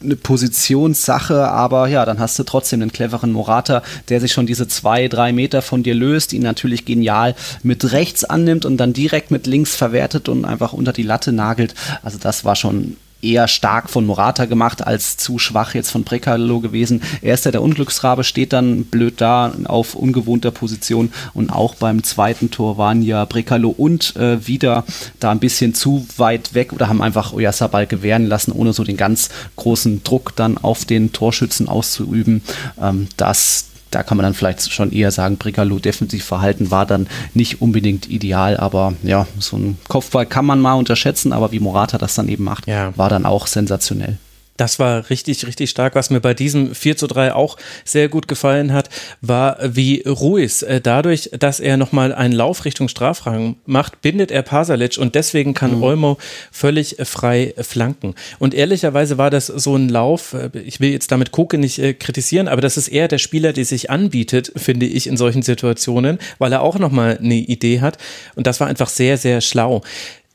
[0.00, 4.68] eine Positionssache, aber ja, dann hast du trotzdem einen cleveren Morata, der sich schon diese
[4.68, 7.34] zwei, drei Meter von dir löst, ihn natürlich genial
[7.64, 11.74] mit rechts annimmt und dann direkt mit links verwertet und einfach unter die Latte nagelt.
[12.04, 16.60] Also das war schon eher stark von Morata gemacht als zu schwach jetzt von Brekalo
[16.60, 17.02] gewesen.
[17.22, 22.02] Er ist ja der Unglücksrabe, steht dann blöd da auf ungewohnter Position und auch beim
[22.02, 24.84] zweiten Tor waren ja Brekalo und äh, wieder
[25.20, 28.96] da ein bisschen zu weit weg oder haben einfach Oyasabal gewähren lassen, ohne so den
[28.96, 32.42] ganz großen Druck dann auf den Torschützen auszuüben.
[32.80, 37.60] Ähm, das da kann man dann vielleicht schon eher sagen, Brigalo Defensivverhalten war dann nicht
[37.60, 42.14] unbedingt ideal, aber ja, so ein Kopfball kann man mal unterschätzen, aber wie Morata das
[42.14, 42.92] dann eben macht, ja.
[42.96, 44.18] war dann auch sensationell.
[44.56, 45.94] Das war richtig, richtig stark.
[45.94, 48.88] Was mir bei diesem 4 zu 3 auch sehr gut gefallen hat,
[49.20, 50.62] war wie Ruiz.
[50.62, 55.54] Äh, dadurch, dass er nochmal einen Lauf Richtung Strafraum macht, bindet er Pasalic und deswegen
[55.54, 55.82] kann mhm.
[55.82, 56.18] Olmo
[56.52, 58.14] völlig frei flanken.
[58.38, 61.94] Und ehrlicherweise war das so ein Lauf, äh, ich will jetzt damit Koke nicht äh,
[61.94, 66.18] kritisieren, aber das ist eher der Spieler, der sich anbietet, finde ich, in solchen Situationen,
[66.38, 67.98] weil er auch nochmal eine Idee hat.
[68.36, 69.82] Und das war einfach sehr, sehr schlau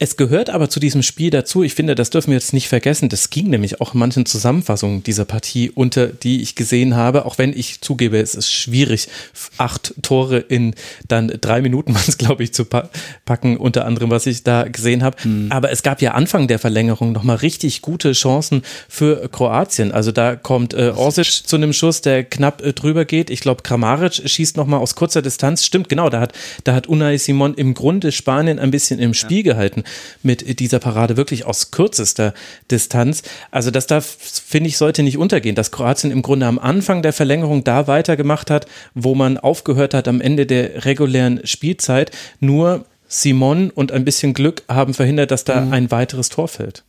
[0.01, 3.09] Es gehört aber zu diesem Spiel dazu, ich finde, das dürfen wir jetzt nicht vergessen,
[3.09, 7.38] das ging nämlich auch in manchen Zusammenfassungen dieser Partie unter, die ich gesehen habe, auch
[7.38, 9.09] wenn ich zugebe, es ist schwierig,
[9.57, 10.73] acht Tore in
[11.09, 15.17] dann drei Minuten, was glaube ich, zu packen, unter anderem, was ich da gesehen habe.
[15.27, 15.51] Mhm.
[15.51, 19.91] Aber es gab ja Anfang der Verlängerung nochmal richtig gute Chancen für Kroatien.
[19.91, 23.29] Also da kommt äh, Orsic zu einem Schuss, der knapp äh, drüber geht.
[23.29, 25.65] Ich glaube, Kramaric schießt nochmal aus kurzer Distanz.
[25.65, 26.31] Stimmt, genau, da hat,
[26.63, 29.51] da hat Unai Simon im Grunde Spanien ein bisschen im Spiel ja.
[29.53, 29.83] gehalten
[30.23, 32.34] mit dieser Parade wirklich aus kürzester
[32.71, 33.23] Distanz.
[33.52, 37.13] Also das darf, finde ich, sollte nicht untergehen, dass Kroatien im Grunde am Anfang der
[37.13, 42.12] Verlängerung da weitergemacht hat, wo man aufgehört hat am Ende der regulären Spielzeit.
[42.39, 45.73] Nur Simon und ein bisschen Glück haben verhindert, dass da mhm.
[45.73, 46.84] ein weiteres Tor fällt.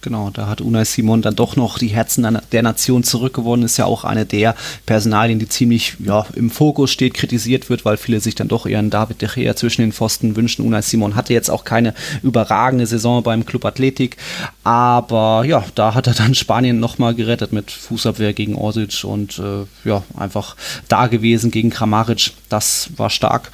[0.00, 3.64] Genau, da hat Unai Simon dann doch noch die Herzen der Nation zurückgewonnen.
[3.64, 4.54] Ist ja auch eine der
[4.86, 8.90] Personalien, die ziemlich ja, im Fokus steht, kritisiert wird, weil viele sich dann doch einen
[8.90, 10.64] David de Gea zwischen den Pfosten wünschen.
[10.64, 14.16] Unai Simon hatte jetzt auch keine überragende Saison beim Club Athletik,
[14.68, 19.64] aber ja, da hat er dann Spanien nochmal gerettet mit Fußabwehr gegen Orsic und äh,
[19.88, 20.56] ja, einfach
[20.88, 22.32] da gewesen gegen Kramaric.
[22.50, 23.50] Das war stark.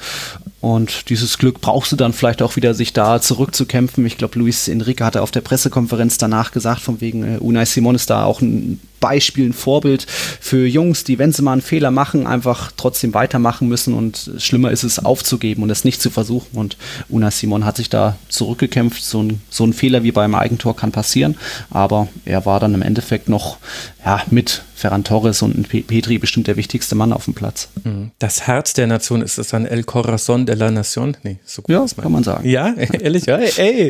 [0.59, 4.05] Und dieses Glück brauchst du dann vielleicht auch wieder, sich da zurückzukämpfen.
[4.05, 7.95] Ich glaube, Luis Enrique hatte auf der Pressekonferenz danach gesagt, von wegen äh, Unai Simon
[7.95, 11.91] ist da auch ein Beispiel, ein Vorbild für Jungs, die, wenn sie mal einen Fehler
[11.91, 16.57] machen, einfach trotzdem weitermachen müssen und schlimmer ist es aufzugeben und es nicht zu versuchen.
[16.57, 16.75] Und
[17.07, 19.03] Una Simon hat sich da zurückgekämpft.
[19.03, 21.37] So ein, so ein Fehler wie beim Eigentor kann passieren,
[21.69, 23.57] aber er war dann im Endeffekt noch
[24.03, 27.69] ja, mit Ferran Torres und Petri bestimmt der wichtigste Mann auf dem Platz.
[27.83, 28.11] Mhm.
[28.19, 31.15] Das Herz der Nation ist es dann El Corazon de la Nación?
[31.23, 31.73] Nee, so gut.
[31.73, 32.47] Ja, kann man sagen.
[32.47, 33.89] Ja, ehrlich, ja, ey.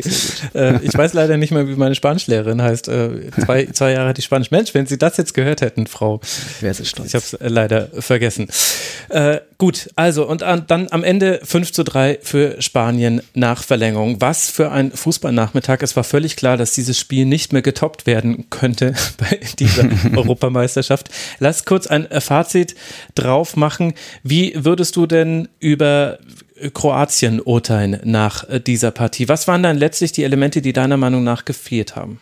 [0.54, 2.86] äh, ich weiß leider nicht mehr, wie meine Spanischlehrerin heißt.
[2.88, 4.52] Äh, zwei, zwei Jahre hat die Spanisch.
[4.52, 6.20] Mensch, wenn Sie das jetzt gehört hätten, Frau.
[6.60, 7.08] Wäre sie stolz.
[7.08, 8.48] Ich habe es äh, leider vergessen.
[9.08, 14.20] Äh, gut, also und an, dann am Ende 5 zu 3 für Spanien nach Verlängerung.
[14.20, 15.82] Was für ein Fußballnachmittag.
[15.82, 21.08] Es war völlig klar, dass dieses Spiel nicht mehr getoppt werden könnte bei dieser Europameisterschaft.
[21.38, 22.74] Lass kurz ein äh, Fazit
[23.14, 23.94] drauf machen.
[24.22, 26.18] Wie würdest du denn über
[26.72, 29.28] Kroatien urteilen nach äh, dieser Partie?
[29.28, 32.20] Was waren dann letztlich die Elemente, die deiner Meinung nach gefehlt haben?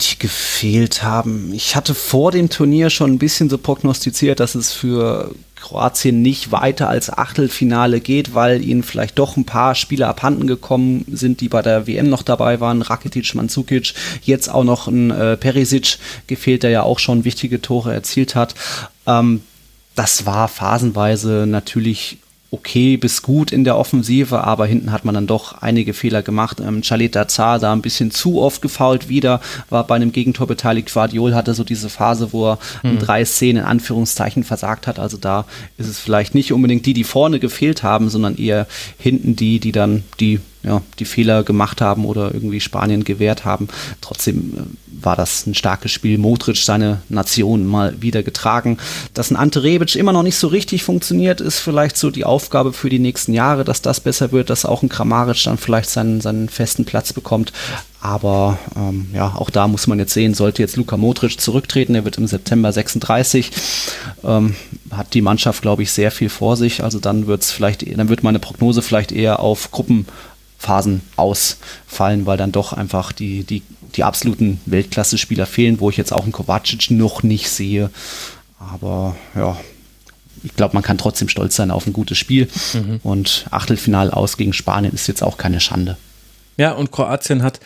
[0.00, 1.52] die gefehlt haben.
[1.54, 6.52] Ich hatte vor dem Turnier schon ein bisschen so prognostiziert, dass es für Kroatien nicht
[6.52, 11.48] weiter als Achtelfinale geht, weil ihnen vielleicht doch ein paar Spieler abhanden gekommen sind, die
[11.48, 12.82] bei der WM noch dabei waren.
[12.82, 17.92] Rakitic, Mandzukic, jetzt auch noch ein äh, Perisic gefehlt, der ja auch schon wichtige Tore
[17.92, 18.54] erzielt hat.
[19.06, 19.42] Ähm,
[19.94, 22.18] das war phasenweise natürlich
[22.50, 26.60] okay bis gut in der Offensive, aber hinten hat man dann doch einige Fehler gemacht.
[26.60, 30.92] Ähm, Chaleta Zar da ein bisschen zu oft gefault wieder, war bei einem Gegentor beteiligt.
[30.92, 32.90] Guardiol hatte so diese Phase, wo er mhm.
[32.90, 34.98] in drei Szenen in Anführungszeichen versagt hat.
[34.98, 35.44] Also da
[35.78, 38.66] ist es vielleicht nicht unbedingt die, die vorne gefehlt haben, sondern eher
[38.98, 43.68] hinten die, die dann die ja, die Fehler gemacht haben oder irgendwie Spanien gewehrt haben.
[44.00, 46.18] Trotzdem äh, war das ein starkes Spiel.
[46.18, 48.78] Modric seine Nation mal wieder getragen.
[49.14, 52.72] Dass ein Ante Rebic immer noch nicht so richtig funktioniert, ist vielleicht so die Aufgabe
[52.72, 56.20] für die nächsten Jahre, dass das besser wird, dass auch ein Kramaric dann vielleicht seinen,
[56.20, 57.52] seinen festen Platz bekommt.
[58.02, 62.06] Aber ähm, ja, auch da muss man jetzt sehen, sollte jetzt Luka Modric zurücktreten, er
[62.06, 63.50] wird im September 36,
[64.24, 64.54] ähm,
[64.90, 66.82] hat die Mannschaft, glaube ich, sehr viel vor sich.
[66.82, 70.06] Also dann wird es vielleicht, dann wird meine Prognose vielleicht eher auf Gruppen
[70.60, 73.62] Phasen ausfallen, weil dann doch einfach die, die,
[73.96, 77.90] die absoluten Weltklasse-Spieler fehlen, wo ich jetzt auch einen Kovacic noch nicht sehe.
[78.58, 79.56] Aber ja,
[80.42, 82.46] ich glaube, man kann trotzdem stolz sein auf ein gutes Spiel.
[82.74, 83.00] Mhm.
[83.02, 85.96] Und Achtelfinal aus gegen Spanien ist jetzt auch keine Schande.
[86.58, 87.58] Ja, und Kroatien hat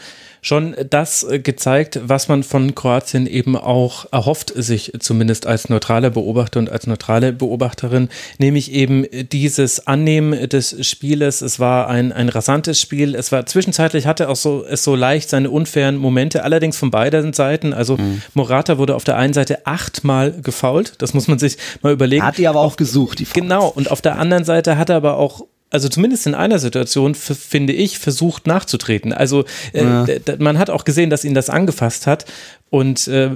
[0.44, 6.10] schon das äh, gezeigt, was man von Kroatien eben auch erhofft, sich zumindest als neutraler
[6.10, 11.40] Beobachter und als neutrale Beobachterin, nämlich eben dieses Annehmen des Spieles.
[11.40, 13.14] Es war ein, ein rasantes Spiel.
[13.14, 17.32] Es war zwischenzeitlich hatte auch so, es so leicht seine unfairen Momente, allerdings von beiden
[17.32, 17.72] Seiten.
[17.72, 18.20] Also mhm.
[18.34, 20.94] Morata wurde auf der einen Seite achtmal gefault.
[20.98, 22.22] Das muss man sich mal überlegen.
[22.22, 23.34] Hat die aber auch gesucht, die Fouls.
[23.40, 23.68] Genau.
[23.68, 27.72] Und auf der anderen Seite hat er aber auch also zumindest in einer Situation, finde
[27.72, 29.12] ich, versucht nachzutreten.
[29.12, 30.06] Also äh, ja.
[30.38, 32.26] man hat auch gesehen, dass ihn das angefasst hat
[32.70, 33.30] und äh,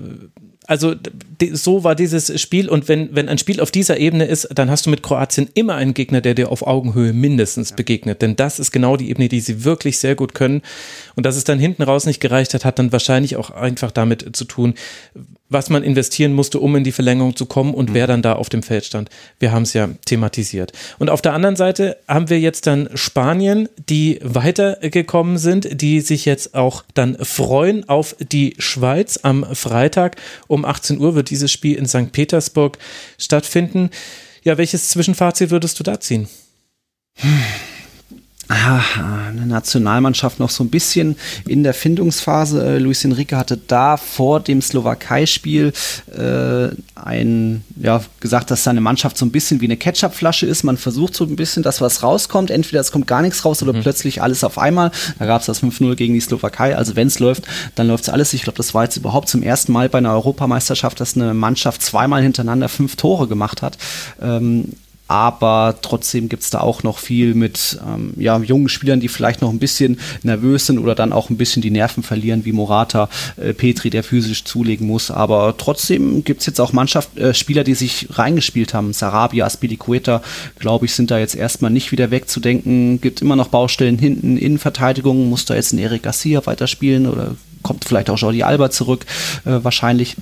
[0.69, 0.95] also
[1.53, 4.85] so war dieses Spiel und wenn, wenn ein Spiel auf dieser Ebene ist, dann hast
[4.85, 8.21] du mit Kroatien immer einen Gegner, der dir auf Augenhöhe mindestens begegnet.
[8.21, 10.61] Denn das ist genau die Ebene, die sie wirklich sehr gut können.
[11.17, 14.37] Und dass es dann hinten raus nicht gereicht hat, hat dann wahrscheinlich auch einfach damit
[14.37, 14.75] zu tun,
[15.51, 17.95] was man investieren musste, um in die Verlängerung zu kommen und mhm.
[17.95, 19.09] wer dann da auf dem Feld stand.
[19.39, 20.73] Wir haben es ja thematisiert.
[20.99, 26.25] Und auf der anderen Seite haben wir jetzt dann Spanien, die weitergekommen sind, die sich
[26.25, 30.17] jetzt auch dann freuen auf die Schweiz am Freitag.
[30.47, 32.13] Um 18 Uhr wird dieses Spiel in St.
[32.13, 32.79] Petersburg
[33.19, 33.91] stattfinden.
[34.43, 36.29] Ja, welches Zwischenfazit würdest du da ziehen?
[37.23, 37.29] Ja,
[38.49, 42.65] eine Nationalmannschaft noch so ein bisschen in der Findungsphase.
[42.65, 45.73] Äh, Luis Enrique hatte da vor dem Slowakei-Spiel
[46.17, 50.63] äh, ein, ja, gesagt, dass seine Mannschaft so ein bisschen wie eine Ketchupflasche ist.
[50.65, 52.51] Man versucht so ein bisschen, dass was rauskommt.
[52.51, 53.83] Entweder es kommt gar nichts raus oder mhm.
[53.83, 54.93] plötzlich alles auf einmal.
[55.19, 56.75] Da gab es das 5-0 gegen die Slowakei.
[56.75, 58.33] Also wenn es läuft, dann läuft es alles.
[58.33, 61.83] Ich glaube, das war jetzt überhaupt zum ersten Mal bei einer Europameisterschaft, dass eine Mannschaft
[61.83, 63.77] zweimal hintereinander fünf Tore gemacht hat.
[64.23, 64.73] Ähm,
[65.09, 69.41] aber trotzdem gibt es da auch noch viel mit ähm, ja, jungen Spielern, die vielleicht
[69.41, 73.09] noch ein bisschen nervös sind oder dann auch ein bisschen die Nerven verlieren, wie Morata,
[73.37, 75.11] äh, Petri, der physisch zulegen muss.
[75.11, 78.93] Aber trotzdem gibt es jetzt auch Mannschaft, äh, Spieler, die sich reingespielt haben.
[78.93, 80.23] Sarabia, Aspilicueta,
[80.59, 83.01] glaube ich, sind da jetzt erstmal nicht wieder wegzudenken.
[83.01, 87.87] Gibt immer noch Baustellen hinten, Innenverteidigung, muss da jetzt ein Eric Garcia weiterspielen oder kommt
[87.87, 89.07] vielleicht auch Jordi Alba zurück,
[89.47, 90.17] äh, wahrscheinlich.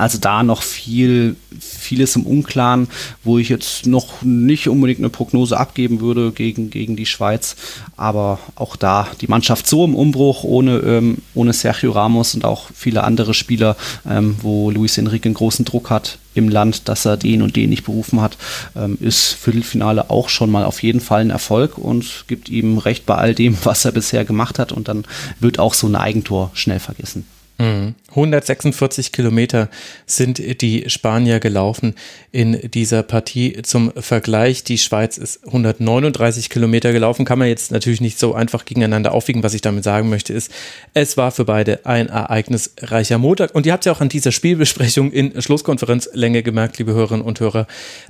[0.00, 2.88] Also da noch viel, vieles im Unklaren,
[3.22, 7.54] wo ich jetzt noch nicht unbedingt eine Prognose abgeben würde gegen, gegen die Schweiz.
[7.96, 12.68] Aber auch da die Mannschaft so im Umbruch, ohne, ähm, ohne Sergio Ramos und auch
[12.74, 13.76] viele andere Spieler,
[14.08, 17.70] ähm, wo Luis Enrique einen großen Druck hat im Land, dass er den und den
[17.70, 18.38] nicht berufen hat,
[18.76, 23.04] ähm, ist Viertelfinale auch schon mal auf jeden Fall ein Erfolg und gibt ihm recht
[23.04, 24.72] bei all dem, was er bisher gemacht hat.
[24.72, 25.04] Und dann
[25.40, 27.26] wird auch so ein Eigentor schnell vergessen.
[27.60, 29.12] 146 mhm.
[29.12, 29.68] Kilometer
[30.06, 31.94] sind die Spanier gelaufen
[32.32, 33.60] in dieser Partie.
[33.62, 37.24] Zum Vergleich, die Schweiz ist 139 Kilometer gelaufen.
[37.24, 39.42] Kann man jetzt natürlich nicht so einfach gegeneinander aufwiegen.
[39.42, 40.50] Was ich damit sagen möchte, ist,
[40.94, 43.54] es war für beide ein ereignisreicher Montag.
[43.54, 47.66] Und ihr habt ja auch an dieser Spielbesprechung in Schlusskonferenzlänge gemerkt, liebe Hörerinnen und Hörer.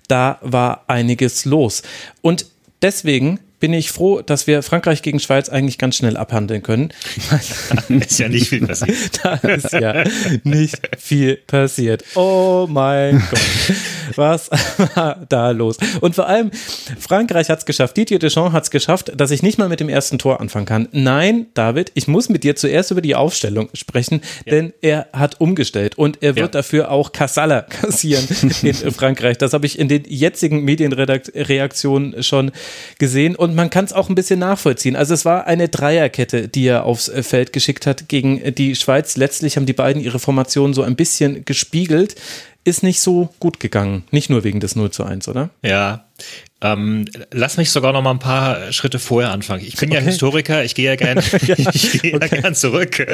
[0.06, 1.82] Da war einiges los.
[2.22, 2.46] Und
[2.82, 6.92] deswegen bin ich froh, dass wir Frankreich gegen Schweiz eigentlich ganz schnell abhandeln können.
[7.30, 8.98] Da ist ja nicht viel passiert.
[9.22, 10.04] da ist ja
[10.42, 12.04] nicht viel passiert.
[12.14, 13.40] Oh mein Gott.
[14.16, 14.50] Was
[14.94, 15.78] war da los?
[16.00, 16.50] Und vor allem,
[16.98, 17.96] Frankreich hat es geschafft.
[17.96, 20.88] Didier Deschamps hat es geschafft, dass ich nicht mal mit dem ersten Tor anfangen kann.
[20.92, 24.52] Nein, David, ich muss mit dir zuerst über die Aufstellung sprechen, ja.
[24.52, 26.60] denn er hat umgestellt und er wird ja.
[26.60, 28.26] dafür auch Kassala kassieren
[28.62, 29.38] in Frankreich.
[29.38, 32.52] Das habe ich in den jetzigen Medienreaktionen schon
[32.98, 34.96] gesehen und man kann es auch ein bisschen nachvollziehen.
[34.96, 39.16] Also es war eine Dreierkette, die er aufs Feld geschickt hat gegen die Schweiz.
[39.16, 42.16] Letztlich haben die beiden ihre Formation so ein bisschen gespiegelt
[42.64, 44.04] ist nicht so gut gegangen.
[44.10, 45.50] Nicht nur wegen des 0 zu 1, oder?
[45.62, 46.04] Ja.
[46.62, 49.64] Ähm, lass mich sogar noch mal ein paar Schritte vorher anfangen.
[49.64, 49.98] Ich bin okay.
[49.98, 51.18] ja Historiker, ich gehe ja gern,
[51.72, 52.28] ich gehe okay.
[52.30, 52.98] ja gern zurück.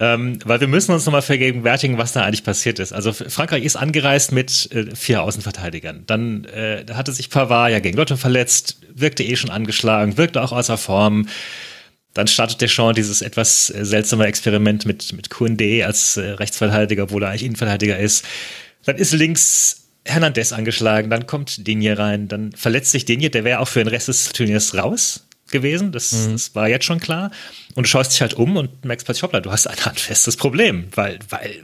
[0.00, 2.94] ähm, weil wir müssen uns nochmal vergegenwärtigen, was da eigentlich passiert ist.
[2.94, 6.04] Also Frankreich ist angereist mit äh, vier Außenverteidigern.
[6.06, 10.52] Dann äh, hatte sich Pavard ja gegen Lotte verletzt, wirkte eh schon angeschlagen, wirkte auch
[10.52, 11.28] außer Form.
[12.18, 17.22] Dann startet Deschamps dieses etwas äh, seltsame Experiment mit, mit Koundé als äh, Rechtsverteidiger, obwohl
[17.22, 18.24] er eigentlich Innenverteidiger ist.
[18.84, 23.60] Dann ist links Hernandez angeschlagen, dann kommt Digne rein, dann verletzt sich Digne, der wäre
[23.60, 26.32] auch für den Rest des Turniers raus gewesen, das, mhm.
[26.32, 27.30] das, war jetzt schon klar.
[27.76, 30.88] Und du schaust dich halt um und merkst plötzlich, hoppla, du hast ein handfestes Problem,
[30.96, 31.62] weil, weil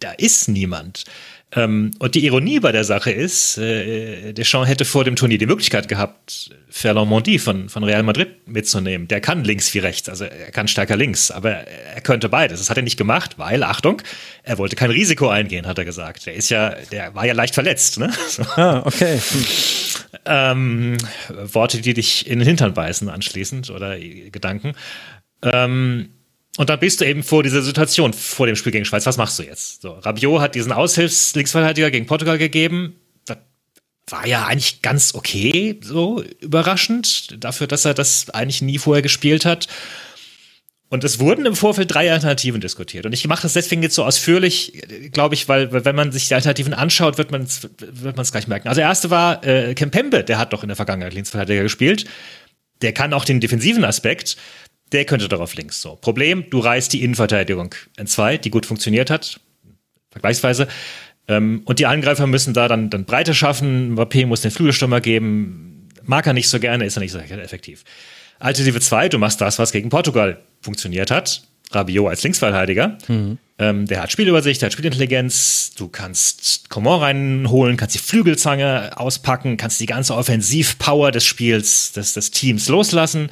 [0.00, 1.04] da ist niemand.
[1.54, 5.46] Ähm, und die Ironie bei der Sache ist, äh, Deschamps hätte vor dem Turnier die
[5.46, 9.06] Möglichkeit gehabt, Ferland Mondi von, von Real Madrid mitzunehmen.
[9.08, 12.60] Der kann links wie rechts, also er kann stärker links, aber er könnte beides.
[12.60, 14.00] Das hat er nicht gemacht, weil, Achtung,
[14.44, 16.24] er wollte kein Risiko eingehen, hat er gesagt.
[16.24, 18.10] Der ist ja, der war ja leicht verletzt, ne?
[18.28, 18.44] So.
[18.56, 19.18] Ah, okay.
[19.18, 19.44] Hm.
[20.24, 20.96] Ähm,
[21.28, 24.72] Worte, die dich in den Hintern beißen anschließend oder Gedanken.
[25.42, 26.10] Ähm,
[26.58, 29.06] und dann bist du eben vor dieser Situation, vor dem Spiel gegen Schweiz.
[29.06, 29.82] Was machst du jetzt?
[29.82, 32.96] So, Rabiot hat diesen Aushilfs-Linksverteidiger gegen Portugal gegeben.
[33.24, 33.38] Das
[34.08, 39.46] war ja eigentlich ganz okay, so überraschend, dafür, dass er das eigentlich nie vorher gespielt
[39.46, 39.68] hat.
[40.90, 43.06] Und es wurden im Vorfeld drei Alternativen diskutiert.
[43.06, 46.34] Und ich mache das deswegen jetzt so ausführlich, glaube ich, weil, wenn man sich die
[46.34, 48.68] Alternativen anschaut, wird man es wird gleich merken.
[48.68, 52.04] Also der erste war äh, Kempembe, der hat doch in der Vergangenheit Linksverteidiger gespielt.
[52.82, 54.36] Der kann auch den defensiven Aspekt
[54.92, 55.80] der könnte darauf links.
[55.80, 55.96] So.
[55.96, 59.40] Problem, du reißt die Innenverteidigung in zwei, die gut funktioniert hat,
[60.10, 60.68] vergleichsweise.
[61.28, 63.96] Ähm, und die Angreifer müssen da dann, dann Breite schaffen.
[63.96, 65.88] Mbappé muss den Flügelstürmer geben.
[66.04, 67.84] Mag er nicht so gerne, ist er nicht so effektiv.
[68.38, 71.42] Alternative 2, du machst das, was gegen Portugal funktioniert hat.
[71.70, 72.98] Rabiot als Linksverteidiger.
[73.08, 73.38] Mhm.
[73.58, 75.72] Ähm, der hat Spielübersicht, der hat Spielintelligenz.
[75.76, 82.14] Du kannst Coman reinholen, kannst die Flügelzange auspacken, kannst die ganze Offensivpower des Spiels, des,
[82.14, 83.30] des Teams loslassen.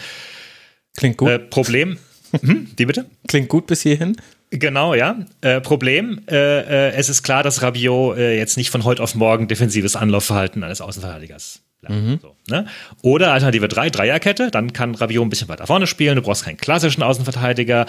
[0.97, 1.29] Klingt gut.
[1.29, 1.99] Äh, Problem.
[2.41, 3.07] Hm, die bitte?
[3.27, 4.17] Klingt gut bis hierhin.
[4.51, 5.27] Genau, ja.
[5.41, 9.15] Äh, Problem, äh, äh, es ist klar, dass Rabiot äh, jetzt nicht von heute auf
[9.15, 12.19] morgen defensives Anlaufverhalten eines Außenverteidigers Mhm.
[12.21, 12.67] So, ne?
[13.03, 16.59] Oder Alternative 3, Dreierkette, dann kann Rabiot ein bisschen weiter vorne spielen, du brauchst keinen
[16.59, 17.87] klassischen Außenverteidiger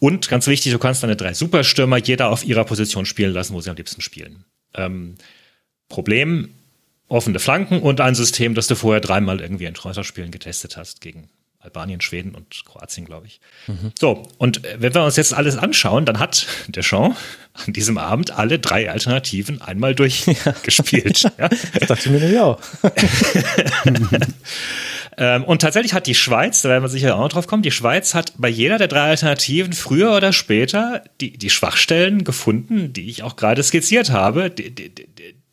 [0.00, 3.60] und ganz wichtig, du kannst deine drei Superstürmer jeder auf ihrer Position spielen lassen, wo
[3.60, 4.44] sie am liebsten spielen.
[4.74, 5.16] Ähm,
[5.88, 6.54] Problem,
[7.08, 11.28] offene Flanken und ein System, das du vorher dreimal irgendwie in Freundschaftsspielen getestet hast gegen
[11.64, 13.40] Albanien, Schweden und Kroatien, glaube ich.
[13.66, 13.92] Mhm.
[13.98, 17.16] So, und äh, wenn wir uns jetzt alles anschauen, dann hat Deschamps
[17.54, 21.22] an diesem Abend alle drei Alternativen einmal durchgespielt.
[21.22, 21.30] Ja.
[21.38, 21.48] ja.
[21.48, 22.60] Das dachte ich mir nämlich auch.
[25.16, 27.70] ähm, und tatsächlich hat die Schweiz, da werden wir sicher auch noch drauf kommen, die
[27.70, 33.08] Schweiz hat bei jeder der drei Alternativen früher oder später die, die Schwachstellen gefunden, die
[33.08, 34.90] ich auch gerade skizziert habe, die, die,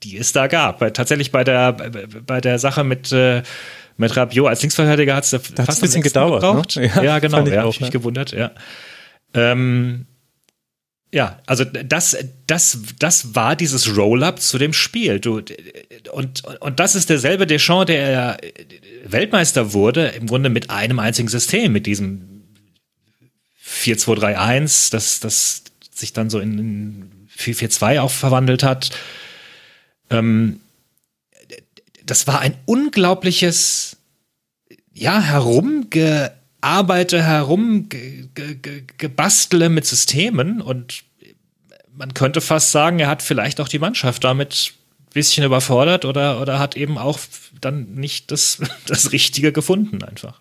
[0.04, 0.80] die es da gab.
[0.94, 3.44] Tatsächlich bei der, bei, bei der Sache mit äh,
[3.98, 6.42] mit Rabiot als Linksverteidiger hat es da fast ein bisschen gedauert.
[6.42, 6.76] Gebraucht.
[6.78, 6.88] Ne?
[6.88, 7.46] Ja, ja, genau.
[7.46, 7.92] Ja, auch, ich mich ne?
[7.92, 8.52] gewundert, ja.
[9.34, 10.06] Ähm,
[11.14, 12.18] ja, also das,
[12.48, 15.20] das, das war dieses Roll-up zu dem Spiel.
[15.20, 15.42] Du,
[16.12, 18.38] und, und das ist derselbe Deschamps, der
[19.06, 22.44] Weltmeister wurde, im Grunde mit einem einzigen System, mit diesem
[23.66, 25.64] 4-2-3-1, das, das
[25.94, 28.92] sich dann so in 4-4-2 auch verwandelt hat.
[30.10, 30.62] Ähm,
[32.06, 33.98] das war ein unglaubliches,
[34.94, 41.04] ja, herumgearbeite, herumgebastle mit Systemen und
[41.94, 46.42] man könnte fast sagen, er hat vielleicht auch die Mannschaft damit ein bisschen überfordert oder,
[46.42, 47.20] oder hat eben auch
[47.60, 50.41] dann nicht das, das Richtige gefunden einfach.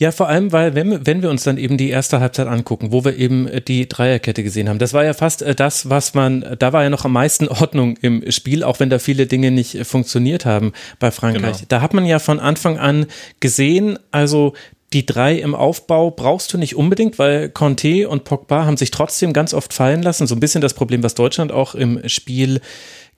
[0.00, 3.04] Ja, vor allem, weil wenn, wenn wir uns dann eben die erste Halbzeit angucken, wo
[3.04, 6.56] wir eben äh, die Dreierkette gesehen haben, das war ja fast äh, das, was man,
[6.60, 9.74] da war ja noch am meisten Ordnung im Spiel, auch wenn da viele Dinge nicht
[9.74, 11.56] äh, funktioniert haben bei Frankreich.
[11.56, 11.66] Genau.
[11.68, 13.06] Da hat man ja von Anfang an
[13.40, 14.54] gesehen, also
[14.92, 19.32] die drei im Aufbau brauchst du nicht unbedingt, weil Conte und Pogba haben sich trotzdem
[19.32, 20.26] ganz oft fallen lassen.
[20.26, 22.60] So ein bisschen das Problem, was Deutschland auch im Spiel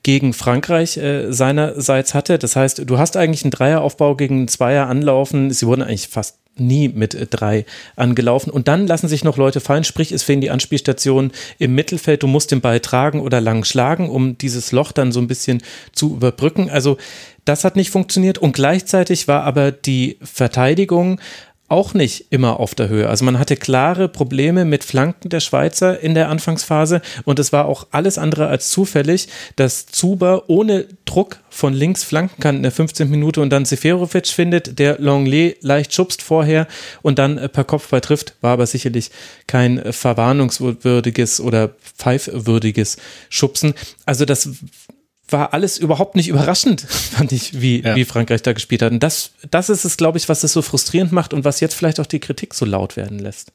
[0.03, 2.39] gegen Frankreich äh, seinerseits hatte.
[2.39, 5.51] Das heißt, du hast eigentlich einen Dreieraufbau gegen einen Zweier anlaufen.
[5.51, 8.49] Sie wurden eigentlich fast nie mit äh, drei angelaufen.
[8.49, 12.23] Und dann lassen sich noch Leute fallen, sprich, es fehlen die Anspielstationen im Mittelfeld.
[12.23, 15.61] Du musst den Ball tragen oder lang schlagen, um dieses Loch dann so ein bisschen
[15.91, 16.69] zu überbrücken.
[16.69, 16.97] Also
[17.45, 18.37] das hat nicht funktioniert.
[18.37, 21.19] Und gleichzeitig war aber die Verteidigung
[21.71, 23.07] auch nicht immer auf der Höhe.
[23.09, 27.65] Also man hatte klare Probleme mit Flanken der Schweizer in der Anfangsphase und es war
[27.65, 32.71] auch alles andere als zufällig, dass Zuber ohne Druck von links flanken kann in der
[32.71, 33.09] 15.
[33.09, 36.67] Minute und dann Seferovic findet, der Longley leicht schubst vorher
[37.01, 39.09] und dann per Kopfball trifft, war aber sicherlich
[39.47, 42.97] kein verwarnungswürdiges oder pfeifwürdiges
[43.29, 43.73] Schubsen.
[44.05, 44.49] Also das
[45.31, 47.95] war alles überhaupt nicht überraschend, fand ich, wie, ja.
[47.95, 48.91] wie Frankreich da gespielt hat.
[48.91, 51.73] Und das, das ist es, glaube ich, was es so frustrierend macht und was jetzt
[51.73, 53.51] vielleicht auch die Kritik so laut werden lässt.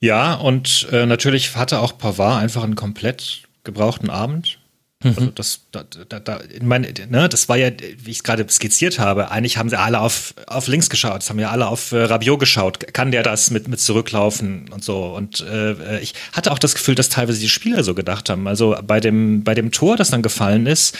[0.00, 4.58] Ja, und äh, natürlich hatte auch Pavard einfach einen komplett gebrauchten Abend.
[5.04, 5.34] Also mhm.
[5.34, 9.30] das, da, da, da, meine, ne, das war ja, wie ich es gerade skizziert habe,
[9.30, 12.38] eigentlich haben sie alle auf, auf links geschaut, es haben ja alle auf äh, Rabiot
[12.38, 12.92] geschaut.
[12.92, 15.04] Kann der das mit, mit zurücklaufen und so?
[15.14, 18.46] Und äh, ich hatte auch das Gefühl, dass teilweise die Spieler so gedacht haben.
[18.46, 20.96] Also bei dem, bei dem Tor, das dann gefallen ist,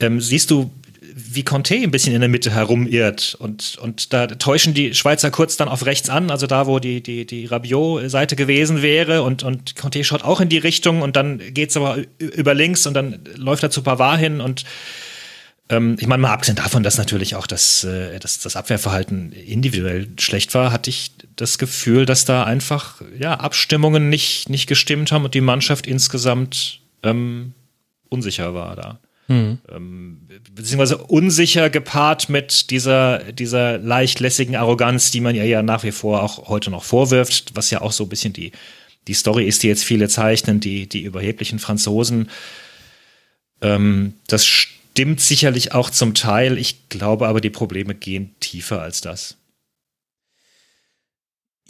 [0.00, 0.70] ähm, siehst du
[1.14, 3.36] wie Conte ein bisschen in der Mitte herumirrt.
[3.38, 7.02] Und, und da täuschen die Schweizer kurz dann auf rechts an, also da, wo die,
[7.02, 9.22] die, die Rabiot-Seite gewesen wäre.
[9.22, 12.86] Und, und Conte schaut auch in die Richtung und dann geht es aber über links
[12.86, 14.64] und dann läuft er zu Pavard hin und
[15.70, 20.08] ähm, ich meine, mal abgesehen davon, dass natürlich auch das, äh, das, das Abwehrverhalten individuell
[20.18, 25.24] schlecht war, hatte ich das Gefühl, dass da einfach ja, Abstimmungen nicht, nicht gestimmt haben
[25.24, 27.54] und die Mannschaft insgesamt ähm,
[28.08, 28.98] unsicher war da.
[29.30, 29.58] Mhm.
[29.70, 35.84] Ähm, beziehungsweise unsicher gepaart mit dieser, dieser leicht lässigen Arroganz, die man ja, ja nach
[35.84, 38.50] wie vor auch heute noch vorwirft, was ja auch so ein bisschen die,
[39.06, 42.28] die Story ist, die jetzt viele zeichnen, die, die überheblichen Franzosen.
[43.62, 46.58] Ähm, das stimmt sicherlich auch zum Teil.
[46.58, 49.36] Ich glaube aber, die Probleme gehen tiefer als das.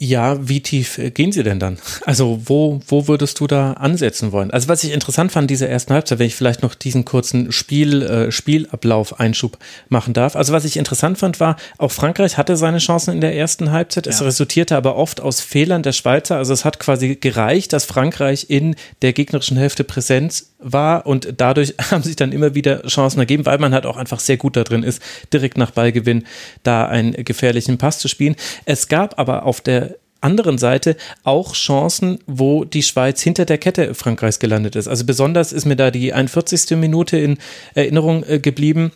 [0.03, 1.77] Ja, wie tief äh, gehen sie denn dann?
[2.07, 4.49] Also wo, wo würdest du da ansetzen wollen?
[4.49, 8.01] Also was ich interessant fand, diese ersten Halbzeit, wenn ich vielleicht noch diesen kurzen Spiel,
[8.01, 10.35] äh, Spielablauf-Einschub machen darf.
[10.35, 14.07] Also was ich interessant fand, war, auch Frankreich hatte seine Chancen in der ersten Halbzeit.
[14.07, 14.25] Es ja.
[14.25, 16.37] resultierte aber oft aus Fehlern der Schweizer.
[16.37, 21.75] Also es hat quasi gereicht, dass Frankreich in der gegnerischen Hälfte Präsenz war und dadurch
[21.91, 24.63] haben sich dann immer wieder Chancen ergeben, weil man halt auch einfach sehr gut da
[24.63, 25.01] drin ist,
[25.33, 26.25] direkt nach Ballgewinn
[26.63, 28.35] da einen gefährlichen Pass zu spielen.
[28.65, 33.93] Es gab aber auf der anderen Seite auch Chancen, wo die Schweiz hinter der Kette
[33.95, 34.87] Frankreichs gelandet ist.
[34.87, 36.77] Also besonders ist mir da die 41.
[36.77, 37.37] Minute in
[37.73, 38.91] Erinnerung äh, geblieben.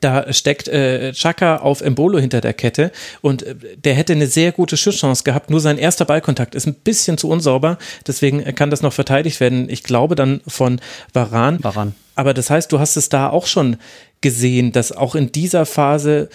[0.00, 4.52] Da steckt äh, Chaka auf Embolo hinter der Kette und äh, der hätte eine sehr
[4.52, 5.50] gute Schusschance gehabt.
[5.50, 9.68] Nur sein erster Ballkontakt ist ein bisschen zu unsauber, deswegen kann das noch verteidigt werden.
[9.70, 10.80] Ich glaube dann von
[11.12, 11.62] Varan.
[11.62, 11.94] Varan.
[12.14, 13.76] Aber das heißt, du hast es da auch schon
[14.20, 16.28] gesehen, dass auch in dieser Phase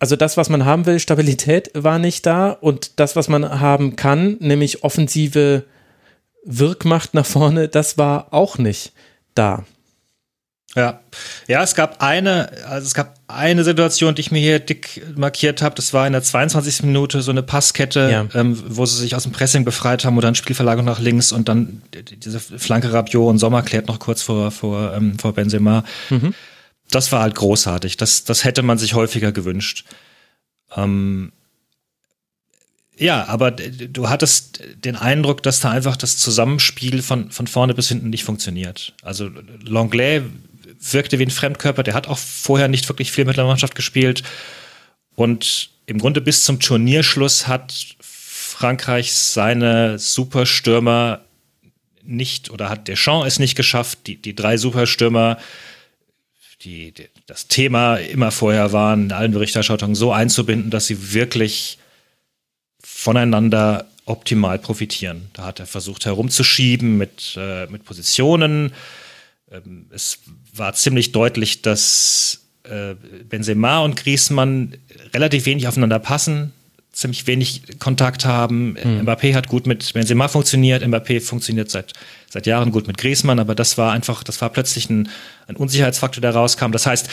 [0.00, 3.96] also das, was man haben will, Stabilität war nicht da und das, was man haben
[3.96, 5.64] kann, nämlich offensive
[6.44, 8.92] Wirkmacht nach vorne, das war auch nicht
[9.34, 9.64] da.
[10.74, 11.00] Ja,
[11.46, 15.62] ja, es gab eine, also es gab eine Situation, die ich mir hier dick markiert
[15.62, 15.76] habe.
[15.76, 16.82] Das war in der 22.
[16.82, 18.26] Minute so eine Passkette, ja.
[18.40, 21.48] ähm, wo sie sich aus dem Pressing befreit haben oder ein Spielverlagerung nach links und
[21.48, 25.84] dann diese Flanke Rabiot und Sommer klärt noch kurz vor vor ähm, vor Benzema.
[26.10, 26.34] Mhm.
[26.90, 27.96] Das war halt großartig.
[27.96, 29.84] Das das hätte man sich häufiger gewünscht.
[30.76, 31.30] Ähm,
[32.96, 37.88] ja, aber du hattest den Eindruck, dass da einfach das Zusammenspiel von, von vorne bis
[37.88, 38.94] hinten nicht funktioniert.
[39.02, 39.30] Also
[39.64, 40.22] Longley
[40.92, 41.82] wirkte wie ein Fremdkörper.
[41.82, 44.22] Der hat auch vorher nicht wirklich viel mit der Mannschaft gespielt.
[45.14, 51.20] Und im Grunde bis zum Turnierschluss hat Frankreich seine Superstürmer
[52.02, 55.38] nicht oder hat Deschamps es nicht geschafft, die, die drei Superstürmer,
[56.62, 61.78] die, die das Thema immer vorher waren, in allen Berichterstattungen so einzubinden, dass sie wirklich
[62.82, 65.30] voneinander optimal profitieren.
[65.32, 68.72] Da hat er versucht herumzuschieben mit, äh, mit Positionen,
[69.50, 70.20] ähm, es
[70.56, 72.94] war ziemlich deutlich, dass äh,
[73.28, 74.76] Benzema und Griezmann
[75.12, 76.52] relativ wenig aufeinander passen,
[76.92, 78.76] ziemlich wenig Kontakt haben.
[78.82, 79.00] Mhm.
[79.02, 81.92] Mbappé hat gut mit Benzema funktioniert, Mbappé funktioniert seit,
[82.30, 85.08] seit Jahren gut mit Griezmann, aber das war einfach, das war plötzlich ein,
[85.46, 86.70] ein Unsicherheitsfaktor, der rauskam.
[86.70, 87.08] Das heißt,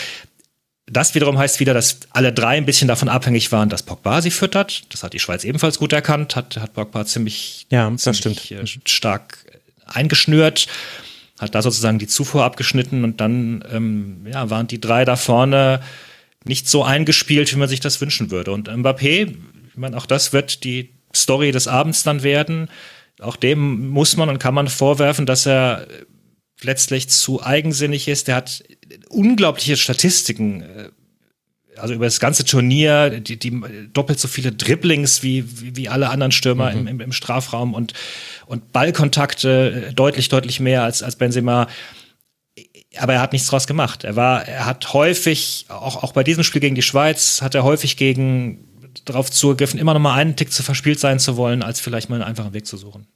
[0.86, 4.32] das wiederum heißt wieder, dass alle drei ein bisschen davon abhängig waren, dass Pogba sie
[4.32, 4.84] füttert.
[4.94, 8.52] Das hat die Schweiz ebenfalls gut erkannt, hat, hat Pogba ziemlich, ja, ziemlich.
[8.52, 9.38] Äh, stark
[9.86, 10.68] eingeschnürt
[11.42, 15.82] hat da sozusagen die Zufuhr abgeschnitten und dann ähm, ja, waren die drei da vorne
[16.46, 18.52] nicht so eingespielt, wie man sich das wünschen würde.
[18.52, 19.36] Und Mbappé,
[19.70, 22.70] ich meine, auch das wird die Story des Abends dann werden.
[23.20, 25.88] Auch dem muss man und kann man vorwerfen, dass er
[26.62, 28.28] letztlich zu eigensinnig ist.
[28.28, 28.64] Der hat
[29.10, 30.90] unglaubliche Statistiken äh,
[31.82, 33.62] also über das ganze Turnier, die, die
[33.94, 36.88] doppelt so viele Dribblings wie, wie, wie alle anderen Stürmer mhm.
[36.88, 37.94] im, im, Strafraum und,
[38.46, 41.68] und Ballkontakte deutlich, deutlich mehr als, als Benzema.
[42.98, 44.04] Aber er hat nichts draus gemacht.
[44.04, 47.64] Er war, er hat häufig, auch, auch bei diesem Spiel gegen die Schweiz, hat er
[47.64, 48.68] häufig gegen
[49.06, 52.16] darauf zugegriffen, immer noch mal einen Tick zu verspielt sein zu wollen, als vielleicht mal
[52.16, 53.08] einen einfachen Weg zu suchen.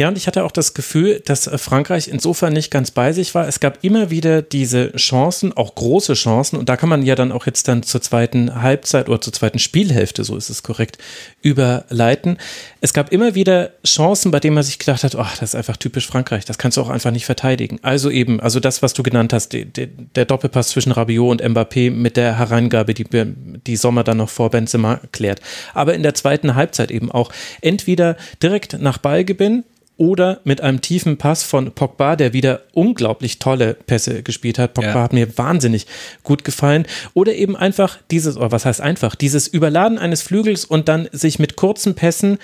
[0.00, 3.34] Ja, und ich hatte auch das Gefühl, dass äh, Frankreich insofern nicht ganz bei sich
[3.34, 3.46] war.
[3.46, 7.32] Es gab immer wieder diese Chancen, auch große Chancen, und da kann man ja dann
[7.32, 10.96] auch jetzt dann zur zweiten Halbzeit oder zur zweiten Spielhälfte, so ist es korrekt,
[11.42, 12.38] überleiten.
[12.80, 15.76] Es gab immer wieder Chancen, bei denen man sich gedacht hat, ach, das ist einfach
[15.76, 17.78] typisch Frankreich, das kannst du auch einfach nicht verteidigen.
[17.82, 21.42] Also eben, also das, was du genannt hast, die, die, der Doppelpass zwischen Rabiot und
[21.42, 25.42] Mbappé mit der Hereingabe, die, die Sommer dann noch vor Benzema klärt.
[25.74, 27.30] Aber in der zweiten Halbzeit eben auch
[27.60, 29.64] entweder direkt nach Ballgewinn,
[30.00, 34.72] oder mit einem tiefen Pass von Pogba, der wieder unglaublich tolle Pässe gespielt hat.
[34.72, 35.02] Pogba ja.
[35.02, 35.86] hat mir wahnsinnig
[36.22, 36.86] gut gefallen.
[37.12, 41.38] Oder eben einfach dieses, oder was heißt einfach, dieses Überladen eines Flügels und dann sich
[41.38, 42.38] mit kurzen Pässen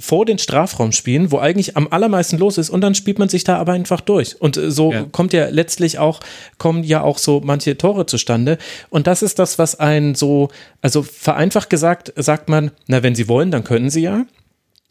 [0.00, 3.44] vor den Strafraum spielen, wo eigentlich am allermeisten los ist und dann spielt man sich
[3.44, 4.40] da aber einfach durch.
[4.40, 5.04] Und äh, so ja.
[5.12, 6.20] kommt ja letztlich auch,
[6.56, 8.56] kommen ja auch so manche Tore zustande.
[8.88, 10.48] Und das ist das, was einen so,
[10.80, 14.24] also vereinfacht gesagt, sagt man, na, wenn sie wollen, dann können sie ja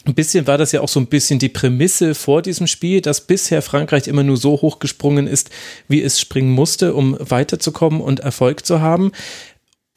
[0.06, 3.22] ein bisschen war das ja auch so ein bisschen die Prämisse vor diesem Spiel, dass
[3.22, 5.50] bisher Frankreich immer nur so hoch gesprungen ist,
[5.88, 9.12] wie es springen musste, um weiterzukommen und Erfolg zu haben.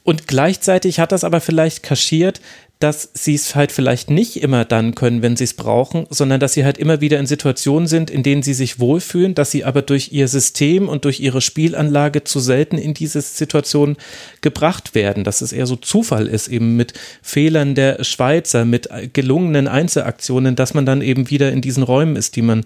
[0.04, 2.40] Und gleichzeitig hat das aber vielleicht kaschiert,
[2.78, 6.52] dass sie es halt vielleicht nicht immer dann können, wenn sie es brauchen, sondern dass
[6.52, 9.82] sie halt immer wieder in Situationen sind, in denen sie sich wohlfühlen, dass sie aber
[9.82, 13.96] durch ihr System und durch ihre Spielanlage zu selten in diese Situation
[14.42, 19.66] gebracht werden, dass es eher so Zufall ist, eben mit Fehlern der Schweizer, mit gelungenen
[19.66, 22.64] Einzelaktionen, dass man dann eben wieder in diesen Räumen ist, die man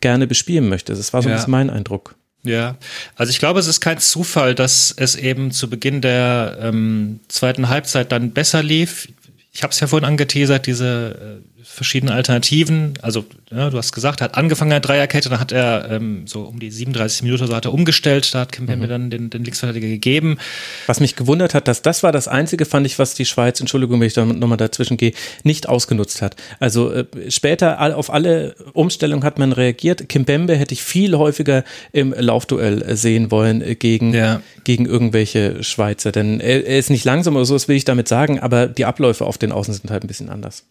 [0.00, 0.94] gerne bespielen möchte.
[0.94, 1.34] Das war so ja.
[1.34, 2.14] ein bisschen mein Eindruck.
[2.42, 2.76] Ja,
[3.16, 7.68] also ich glaube, es ist kein Zufall, dass es eben zu Beginn der ähm, zweiten
[7.68, 9.08] Halbzeit dann besser lief
[9.52, 11.42] ich habe es ja vorhin angeteasert, diese
[11.72, 12.94] verschiedenen Alternativen.
[13.00, 16.42] Also, ja, du hast gesagt, er hat angefangen der Dreierkette, dann hat er ähm, so
[16.42, 18.88] um die 37 Minuten so hat er umgestellt, da hat Kim mhm.
[18.88, 20.38] dann den, den Linksverteidiger gegeben.
[20.86, 24.00] Was mich gewundert hat, dass das war das Einzige, fand ich, was die Schweiz, Entschuldigung,
[24.00, 25.12] wenn ich da nochmal dazwischen gehe,
[25.44, 26.34] nicht ausgenutzt hat.
[26.58, 30.08] Also äh, später auf alle Umstellungen hat man reagiert.
[30.08, 34.42] Kim Bembe hätte ich viel häufiger im Laufduell äh, sehen wollen äh, gegen, ja.
[34.64, 36.10] gegen irgendwelche Schweizer.
[36.10, 38.86] Denn er, er ist nicht langsam oder so, das will ich damit sagen, aber die
[38.86, 40.64] Abläufe auf den Außen sind halt ein bisschen anders.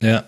[0.00, 0.24] Ja,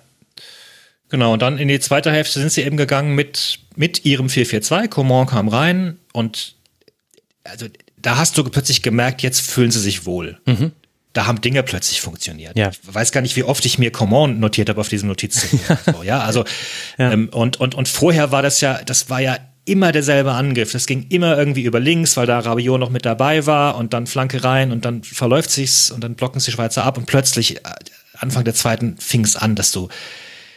[1.10, 4.88] Genau, und dann in die zweite Hälfte sind sie eben gegangen mit, mit ihrem 4-4-2.
[4.88, 6.54] Coman kam rein und
[7.44, 10.38] also da hast du plötzlich gemerkt, jetzt fühlen sie sich wohl.
[10.46, 10.72] Mhm.
[11.12, 12.56] Da haben Dinge plötzlich funktioniert.
[12.56, 12.70] Ja.
[12.70, 15.58] Ich weiß gar nicht, wie oft ich mir Coman notiert habe auf diesem Notizzettel.
[15.92, 16.44] so, ja, also
[16.98, 17.10] ja.
[17.12, 20.70] Ähm, und, und, und vorher war das ja, das war ja immer derselbe Angriff.
[20.70, 24.06] Das ging immer irgendwie über links, weil da Rabiot noch mit dabei war und dann
[24.06, 27.60] Flanke rein und dann verläuft sich's und dann blocken sie Schweizer ab und plötzlich äh,
[28.16, 29.88] Anfang der zweiten fing es an, dass du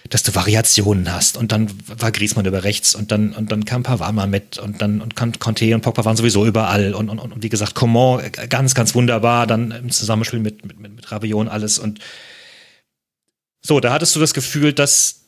[0.10, 1.38] dass du Variationen hast.
[1.38, 4.82] Und dann war Griezmann über rechts und dann, und dann kam Pavard mal mit und
[4.82, 6.93] dann und Conte und Pogba waren sowieso überall.
[6.93, 11.34] Und, und, und wie gesagt, Coman ganz, ganz wunderbar, dann im Zusammenspiel mit, mit, mit,
[11.34, 11.80] und alles.
[11.80, 11.99] Und
[13.62, 15.22] so, da hattest du das Gefühl, dass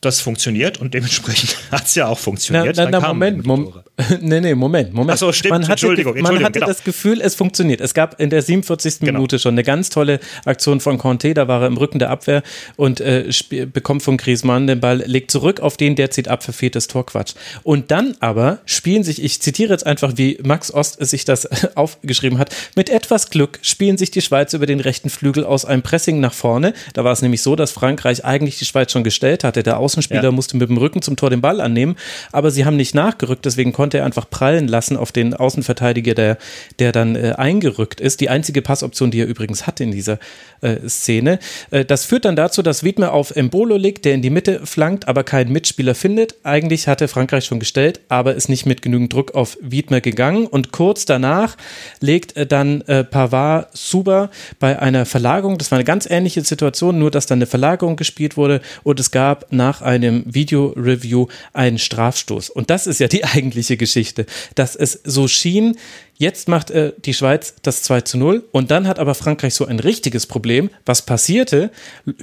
[0.00, 2.76] das funktioniert und dementsprechend hat es ja auch funktioniert.
[2.76, 3.72] Na, na, na Moment, Mom
[4.20, 5.14] nee, nee, Moment, Moment.
[5.14, 6.66] Ach so, stimmt, man hatte, Entschuldigung, Entschuldigung, man hatte genau.
[6.66, 7.80] das Gefühl, es funktioniert.
[7.80, 9.00] Es gab in der 47.
[9.00, 9.12] Genau.
[9.12, 12.44] Minute schon eine ganz tolle Aktion von Conte, da war er im Rücken der Abwehr
[12.76, 13.28] und äh,
[13.72, 17.34] bekommt von Griezmann den Ball, legt zurück auf den, der zieht ab, verfehltes Torquatsch.
[17.64, 22.38] Und dann aber spielen sich, ich zitiere jetzt einfach, wie Max Ost sich das aufgeschrieben
[22.38, 26.20] hat, mit etwas Glück spielen sich die Schweiz über den rechten Flügel aus einem Pressing
[26.20, 26.72] nach vorne.
[26.92, 29.64] Da war es nämlich so, dass Frankreich eigentlich die Schweiz schon gestellt hatte.
[29.64, 30.30] Der Außenspieler Ja.
[30.30, 31.96] musste mit dem Rücken zum Tor den Ball annehmen,
[32.30, 36.36] aber sie haben nicht nachgerückt, deswegen konnte er einfach prallen lassen auf den Außenverteidiger, der,
[36.78, 38.20] der dann äh, eingerückt ist.
[38.20, 40.18] Die einzige Passoption, die er übrigens hatte in dieser
[40.60, 41.38] äh, Szene.
[41.70, 45.08] Äh, das führt dann dazu, dass Wiedmer auf Embolo liegt, der in die Mitte flankt,
[45.08, 46.34] aber keinen Mitspieler findet.
[46.42, 50.70] Eigentlich hatte Frankreich schon gestellt, aber ist nicht mit genügend Druck auf Wiedmer gegangen und
[50.72, 51.56] kurz danach
[52.00, 54.30] legt äh, dann äh, Pavard Suber
[54.60, 58.36] bei einer Verlagerung, das war eine ganz ähnliche Situation, nur dass dann eine Verlagerung gespielt
[58.36, 62.50] wurde und es gab nach einem Video-Review einen Strafstoß.
[62.50, 65.76] Und das ist ja die eigentliche Geschichte, dass es so schien,
[66.18, 69.66] Jetzt macht äh, die Schweiz das 2 zu 0 und dann hat aber Frankreich so
[69.66, 70.68] ein richtiges Problem.
[70.84, 71.70] Was passierte?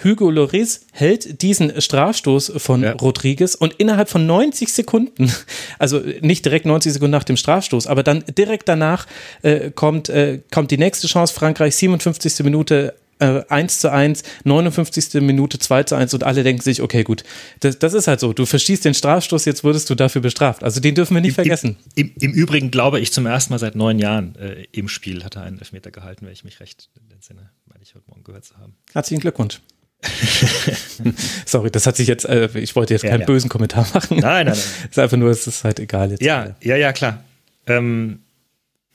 [0.04, 2.92] Hugo Lloris hält diesen Strafstoß von Ja.
[2.92, 5.32] Rodriguez und innerhalb von 90 Sekunden,
[5.80, 9.08] also nicht direkt 90 Sekunden nach dem Strafstoß, aber dann direkt danach
[9.44, 11.34] äh, kommt, äh, kommt die nächste Chance.
[11.34, 12.44] Frankreich, 57.
[12.44, 12.96] Minute.
[13.20, 15.22] Äh, 1 zu 1, 59.
[15.22, 17.24] Minute 2 zu 1 und alle denken sich, okay, gut,
[17.62, 18.34] das, das ist halt so.
[18.34, 20.64] Du verschießt den Strafstoß, jetzt wurdest du dafür bestraft.
[20.64, 21.78] Also den dürfen wir nicht vergessen.
[21.96, 25.24] Im, im, Im Übrigen glaube ich zum ersten Mal seit neun Jahren äh, im Spiel
[25.24, 28.44] hat er einen Elfmeter gehalten, wenn ich mich recht entsinne, meine ich heute Morgen gehört
[28.44, 28.76] zu haben.
[28.94, 29.62] Herzlichen Glückwunsch.
[31.46, 33.26] Sorry, das hat sich jetzt, äh, ich wollte jetzt Ja, keinen ja.
[33.26, 34.20] bösen Kommentar machen.
[34.20, 34.54] Nein, nein, nein.
[34.56, 36.22] Es ist einfach nur, es ist halt egal jetzt.
[36.22, 37.24] Ja, ja, ja, klar.
[37.68, 38.20] Ähm,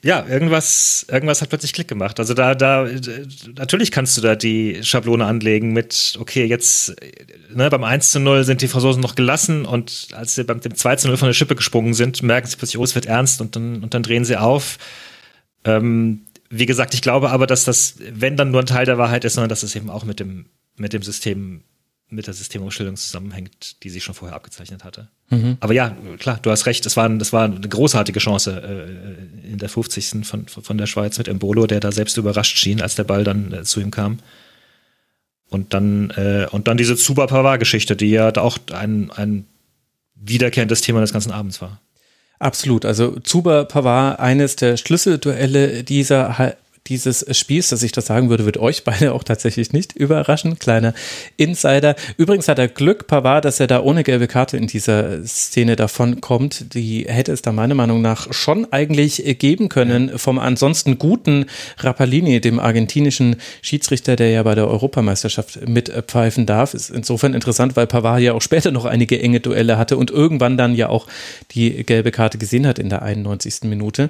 [0.03, 2.19] ja, irgendwas, irgendwas hat plötzlich Klick gemacht.
[2.19, 2.87] Also da, da,
[3.55, 6.95] natürlich kannst du da die Schablone anlegen mit, okay, jetzt,
[7.53, 10.73] ne, beim 1 zu 0 sind die Franzosen noch gelassen und als sie beim dem
[10.73, 13.41] 2 zu 0 von der Schippe gesprungen sind, merken sie plötzlich, oh, es wird ernst
[13.41, 14.79] und dann, und dann drehen sie auf.
[15.65, 19.23] Ähm, wie gesagt, ich glaube aber, dass das, wenn dann nur ein Teil der Wahrheit
[19.23, 20.47] ist, sondern dass es eben auch mit dem,
[20.77, 21.61] mit dem System,
[22.11, 25.07] mit der Systemumstellung zusammenhängt, die sich schon vorher abgezeichnet hatte.
[25.61, 29.57] Aber ja, klar, du hast recht, es war, das war eine großartige Chance äh, in
[29.57, 30.25] der 50.
[30.25, 33.53] Von, von der Schweiz mit Embolo, der da selbst überrascht schien, als der Ball dann
[33.53, 34.19] äh, zu ihm kam.
[35.49, 39.45] Und dann, äh, und dann diese Zuba Pavard-Geschichte, die ja auch ein, ein
[40.15, 41.81] wiederkehrendes Thema des ganzen Abends war.
[42.39, 42.85] Absolut.
[42.85, 46.57] Also Zuba Pavard, eines der Schlüsselduelle dieser
[46.87, 50.57] dieses Spiels, dass ich das sagen würde, wird euch beide auch tatsächlich nicht überraschen.
[50.57, 50.93] Kleiner
[51.37, 51.95] Insider.
[52.17, 56.21] Übrigens hat er Glück, Pavard, dass er da ohne gelbe Karte in dieser Szene davon
[56.21, 56.73] kommt.
[56.73, 61.45] Die hätte es da meiner Meinung nach schon eigentlich geben können vom ansonsten guten
[61.77, 66.73] Rapalini, dem argentinischen Schiedsrichter, der ja bei der Europameisterschaft mitpfeifen darf.
[66.73, 70.57] Ist insofern interessant, weil Pavard ja auch später noch einige enge Duelle hatte und irgendwann
[70.57, 71.07] dann ja auch
[71.51, 73.61] die gelbe Karte gesehen hat in der 91.
[73.63, 74.09] Minute.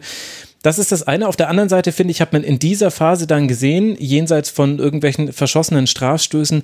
[0.62, 1.28] Das ist das eine.
[1.28, 4.80] Auf der anderen Seite finde ich, hat man in dieser Phase dann gesehen, jenseits von
[4.80, 6.64] irgendwelchen verschossenen Strafstößen,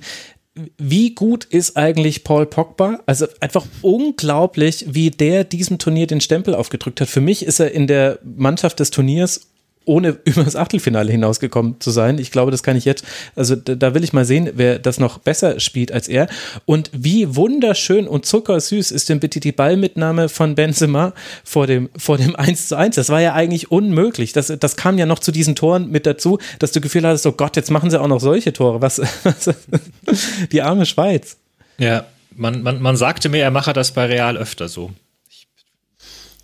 [0.76, 3.00] wie gut ist eigentlich Paul Pogba?
[3.06, 7.08] Also einfach unglaublich, wie der diesem Turnier den Stempel aufgedrückt hat.
[7.08, 9.48] Für mich ist er in der Mannschaft des Turniers
[9.84, 12.18] ohne über das Achtelfinale hinausgekommen zu sein.
[12.18, 13.04] Ich glaube, das kann ich jetzt,
[13.34, 16.28] also da, will ich mal sehen, wer das noch besser spielt als er.
[16.66, 21.12] Und wie wunderschön und zuckersüß ist denn bitte die Ballmitnahme von Benzema
[21.44, 22.96] vor dem, vor dem 1 zu 1.
[22.96, 24.32] Das war ja eigentlich unmöglich.
[24.32, 27.32] Das, das kam ja noch zu diesen Toren mit dazu, dass du Gefühl hattest, oh
[27.32, 28.82] Gott, jetzt machen sie auch noch solche Tore.
[28.82, 29.54] Was, was
[30.52, 31.38] die arme Schweiz.
[31.78, 34.90] Ja, man, man, man sagte mir, er mache das bei Real öfter so.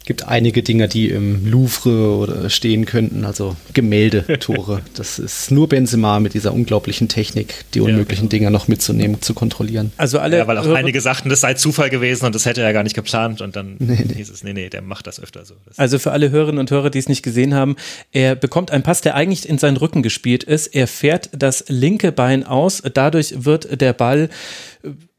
[0.05, 4.83] Gibt einige Dinge, die im Louvre oder stehen könnten, also Gemälde-Tore.
[4.95, 9.93] das ist nur Benzema mit dieser unglaublichen Technik, die unmöglichen Dinger noch mitzunehmen, zu kontrollieren.
[9.97, 12.73] Also alle, Ja, weil auch einige sagten, das sei Zufall gewesen und das hätte er
[12.75, 15.55] gar nicht geplant und dann hieß es, nee, nee, der macht das öfter so.
[15.67, 17.77] Das Also für alle Hörerinnen und Hörer, die es nicht gesehen haben,
[18.13, 20.67] er bekommt einen Pass, der eigentlich in seinen Rücken gespielt ist.
[20.69, 22.83] Er fährt das linke Bein aus.
[22.93, 24.29] Dadurch wird der Ball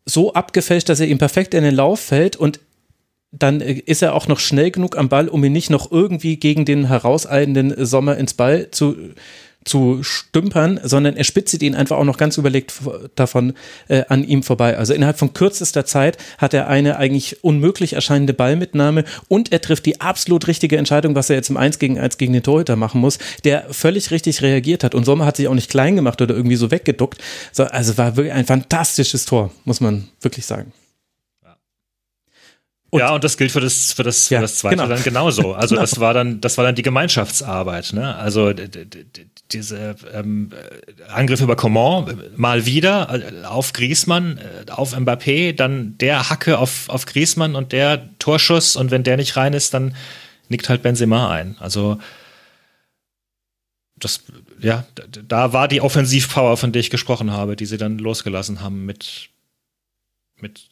[0.06, 2.60] so abgefälscht, dass er ihm perfekt in den Lauf fällt und
[3.38, 6.38] dann äh, ist er auch noch schnell genug am Ball, um ihn nicht noch irgendwie
[6.38, 8.96] gegen den herauseilenden Sommer ins Ball zu,
[9.66, 12.74] zu stümpern, sondern er spitzelt ihn einfach auch noch ganz überlegt
[13.16, 13.54] davon
[13.88, 14.78] äh, an ihm vorbei.
[14.78, 19.88] Also innerhalb von kürzester Zeit hat er eine eigentlich unmöglich erscheinende Ballmitnahme und er trifft
[19.88, 23.02] die absolut richtige Entscheidung, was er jetzt im 1 gegen 1 gegen den Torhüter machen
[23.02, 24.94] muss, der völlig richtig reagiert hat.
[24.94, 27.22] Und Sommer hat sich auch nicht klein gemacht oder irgendwie so weggeduckt.
[27.52, 30.72] So, also war wirklich ein fantastisches Tor, muss man wirklich sagen.
[32.96, 34.88] Und ja, und das gilt für das, für das, für ja, das zweite genau.
[34.88, 35.54] dann genauso.
[35.54, 35.82] Also genau.
[35.82, 37.92] das war dann, das war dann die Gemeinschaftsarbeit.
[37.92, 38.16] Ne?
[38.16, 38.54] Also
[39.52, 40.52] diese ähm,
[41.10, 46.88] Angriff über Coman mal wieder äh, auf Griesmann, äh, auf Mbappé, dann der Hacke auf,
[46.88, 49.94] auf Griesmann und der Torschuss und wenn der nicht rein ist, dann
[50.48, 51.58] nickt halt Benzema ein.
[51.60, 52.00] Also
[53.98, 54.24] das,
[54.62, 54.86] ja,
[55.28, 59.32] da war die Offensivpower, von der ich gesprochen habe, die sie dann losgelassen haben mit,
[60.40, 60.70] mit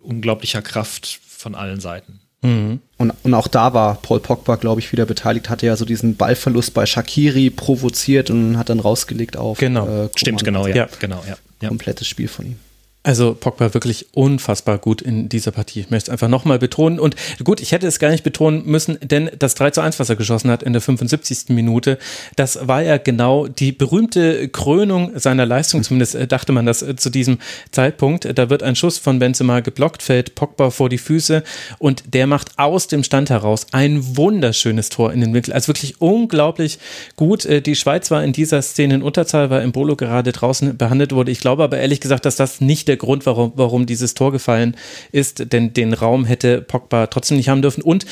[0.00, 2.18] unglaublicher Kraft von allen Seiten.
[2.42, 2.80] Mhm.
[2.96, 6.16] Und, und auch da war Paul Pogba, glaube ich, wieder beteiligt, hatte ja so diesen
[6.16, 9.58] Ballverlust bei Shakiri provoziert und hat dann rausgelegt auf.
[9.58, 10.74] Genau, äh, stimmt, genau, ja.
[10.74, 10.88] ja.
[10.98, 11.36] Genau, ja.
[11.62, 11.68] ja.
[11.68, 12.58] Komplettes Spiel von ihm.
[13.06, 15.78] Also Pogba wirklich unfassbar gut in dieser Partie.
[15.78, 16.98] Ich möchte es einfach nochmal betonen.
[16.98, 20.10] Und gut, ich hätte es gar nicht betonen müssen, denn das 3 zu 1, was
[20.10, 21.50] er geschossen hat in der 75.
[21.50, 21.98] Minute,
[22.34, 25.84] das war ja genau die berühmte Krönung seiner Leistung.
[25.84, 27.38] Zumindest äh, dachte man das äh, zu diesem
[27.70, 28.26] Zeitpunkt.
[28.36, 31.44] Da wird ein Schuss von Benzema geblockt, fällt Pogba vor die Füße
[31.78, 35.52] und der macht aus dem Stand heraus ein wunderschönes Tor in den Winkel.
[35.52, 36.80] Also wirklich unglaublich
[37.14, 37.44] gut.
[37.44, 41.30] Äh, die Schweiz war in dieser Szene in Unterzahl, weil Embolo gerade draußen behandelt wurde.
[41.30, 44.32] Ich glaube aber ehrlich gesagt, dass das nicht der der Grund, warum, warum dieses Tor
[44.32, 44.76] gefallen
[45.12, 47.82] ist, denn den Raum hätte Pogba trotzdem nicht haben dürfen.
[47.82, 48.06] Und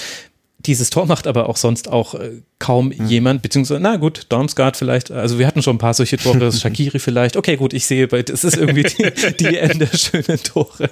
[0.67, 3.07] dieses Tor macht aber auch sonst auch äh, kaum mhm.
[3.07, 6.99] jemand, beziehungsweise, na gut, Dormsgaard vielleicht, also wir hatten schon ein paar solche Tore, Shakiri
[7.01, 10.91] vielleicht, okay, gut, ich sehe, das ist irgendwie die, die Ende schönen Tore.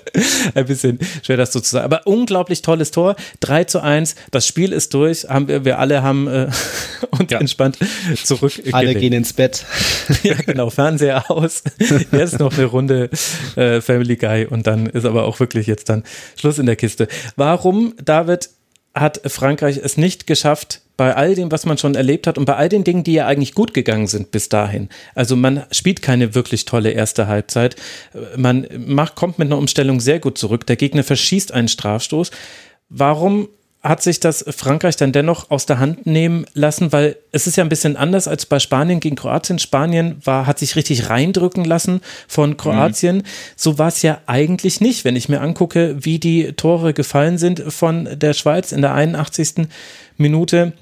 [0.54, 1.84] Ein bisschen schwer das so zu sagen.
[1.84, 6.02] Aber unglaublich tolles Tor, 3 zu 1, das Spiel ist durch, haben wir, wir alle
[6.02, 6.48] haben äh,
[7.10, 7.38] uns ja.
[7.38, 7.78] entspannt
[8.22, 8.52] zurück.
[8.72, 9.64] Alle gehen ins Bett.
[10.22, 11.62] ja, genau, Fernseher aus,
[12.12, 13.08] jetzt noch eine Runde
[13.56, 16.02] äh, Family Guy und dann ist aber auch wirklich jetzt dann
[16.36, 17.08] Schluss in der Kiste.
[17.36, 18.50] Warum, David,
[18.94, 22.54] hat Frankreich es nicht geschafft, bei all dem, was man schon erlebt hat und bei
[22.56, 24.88] all den Dingen, die ja eigentlich gut gegangen sind bis dahin.
[25.14, 27.76] Also man spielt keine wirklich tolle erste Halbzeit.
[28.36, 30.66] Man macht, kommt mit einer Umstellung sehr gut zurück.
[30.66, 32.30] Der Gegner verschießt einen Strafstoß.
[32.88, 33.48] Warum
[33.82, 37.64] hat sich das Frankreich dann dennoch aus der Hand nehmen lassen, weil es ist ja
[37.64, 39.58] ein bisschen anders als bei Spanien gegen Kroatien.
[39.58, 43.18] Spanien war, hat sich richtig reindrücken lassen von Kroatien.
[43.18, 43.22] Mhm.
[43.56, 47.60] So war es ja eigentlich nicht, wenn ich mir angucke, wie die Tore gefallen sind
[47.72, 49.66] von der Schweiz in der 81.
[50.16, 50.74] Minute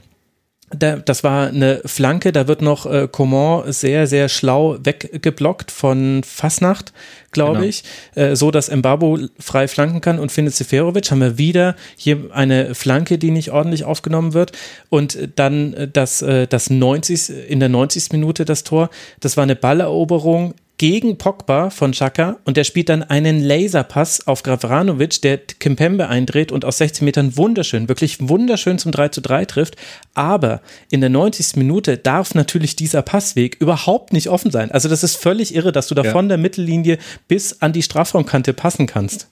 [0.70, 6.22] da, das war eine Flanke, da wird noch äh, Coman sehr, sehr schlau weggeblockt von
[6.24, 6.92] Fasnacht,
[7.32, 7.68] glaube genau.
[7.68, 7.82] ich,
[8.14, 11.10] äh, so dass Mbabo frei flanken kann und findet Seferovic.
[11.10, 14.52] Haben wir wieder hier eine Flanke, die nicht ordentlich aufgenommen wird.
[14.90, 18.12] Und dann äh, das, äh, das 90, in der 90.
[18.12, 23.02] Minute das Tor, das war eine Balleroberung gegen Pogba von Chaka und der spielt dann
[23.02, 28.90] einen Laserpass auf Gravranovic, der Kimpembe eindreht und aus 16 Metern wunderschön, wirklich wunderschön zum
[28.90, 29.76] 3 zu 3 trifft.
[30.14, 31.56] Aber in der 90.
[31.56, 34.70] Minute darf natürlich dieser Passweg überhaupt nicht offen sein.
[34.70, 36.12] Also das ist völlig irre, dass du da ja.
[36.12, 36.96] von der Mittellinie
[37.28, 39.28] bis an die Strafraumkante passen kannst.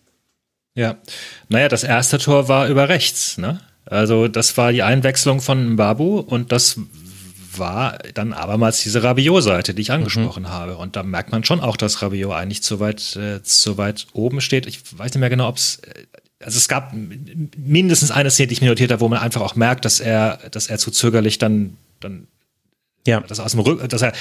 [0.74, 0.98] Ja,
[1.48, 3.60] naja, das erste Tor war über rechts, ne?
[3.86, 6.78] Also das war die Einwechslung von Mbabu und das
[7.58, 10.48] war dann abermals diese Rabiot-Seite, die ich angesprochen mhm.
[10.48, 10.76] habe.
[10.76, 14.40] Und da merkt man schon auch, dass Rabiot eigentlich zu weit, äh, zu weit oben
[14.40, 14.66] steht.
[14.66, 15.76] Ich weiß nicht mehr genau, ob es.
[15.76, 16.04] Äh,
[16.40, 16.94] also es gab
[17.56, 20.38] mindestens eine Szene, die ich mir notiert habe, wo man einfach auch merkt, dass er,
[20.52, 22.28] dass er zu zögerlich dann, dann
[23.06, 23.20] ja.
[23.20, 24.12] dass er aus dem Rücken, dass er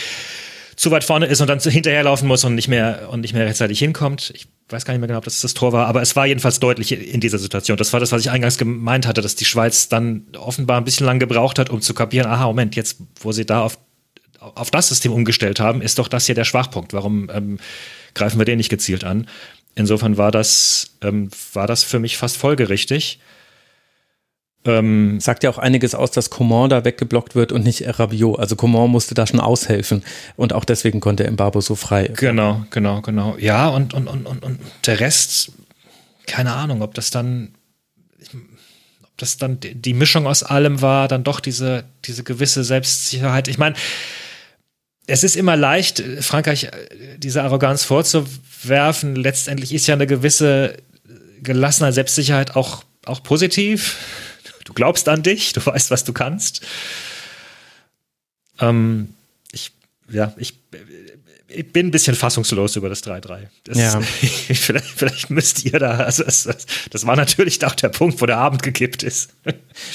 [0.77, 3.79] zu weit vorne ist und dann hinterherlaufen muss und nicht mehr und nicht mehr rechtzeitig
[3.79, 4.31] hinkommt.
[4.35, 6.59] Ich weiß gar nicht mehr genau, ob das das Tor war, aber es war jedenfalls
[6.59, 7.77] deutlich in dieser Situation.
[7.77, 11.07] Das war das, was ich eingangs gemeint hatte, dass die Schweiz dann offenbar ein bisschen
[11.07, 13.79] lang gebraucht hat, um zu kapieren, aha, Moment, jetzt, wo sie da auf,
[14.39, 16.93] auf das System umgestellt haben, ist doch das hier der Schwachpunkt.
[16.93, 17.57] Warum ähm,
[18.13, 19.27] greifen wir den nicht gezielt an?
[19.73, 23.19] Insofern war das, ähm, war das für mich fast folgerichtig.
[24.65, 28.39] Ähm, Sagt ja auch einiges aus, dass Coman da weggeblockt wird und nicht Rabiot.
[28.39, 30.03] Also Coman musste da schon aushelfen
[30.35, 32.11] und auch deswegen konnte Mbabo so frei.
[32.15, 33.37] Genau, genau, genau.
[33.37, 35.51] Ja, und, und, und, und, und der Rest,
[36.25, 37.53] keine Ahnung, ob das dann,
[39.03, 43.47] ob das dann die Mischung aus allem war, dann doch diese, diese gewisse Selbstsicherheit.
[43.47, 43.75] Ich meine,
[45.05, 46.71] es ist immer leicht, Frankreich äh,
[47.17, 49.15] diese Arroganz vorzuwerfen.
[49.15, 50.75] Letztendlich ist ja eine gewisse
[51.41, 53.97] gelassener Selbstsicherheit auch, auch positiv
[54.67, 56.65] du glaubst an dich, du weißt, was du kannst.
[58.59, 59.13] Ähm,
[59.51, 59.71] ich
[60.09, 60.59] ja, ich,
[61.49, 63.47] ich bin ein bisschen fassungslos über das 3-3.
[63.73, 64.01] Ja.
[64.53, 66.47] vielleicht, vielleicht müsst ihr da, also das,
[66.89, 69.29] das, war natürlich auch der Punkt, wo der Abend gekippt ist.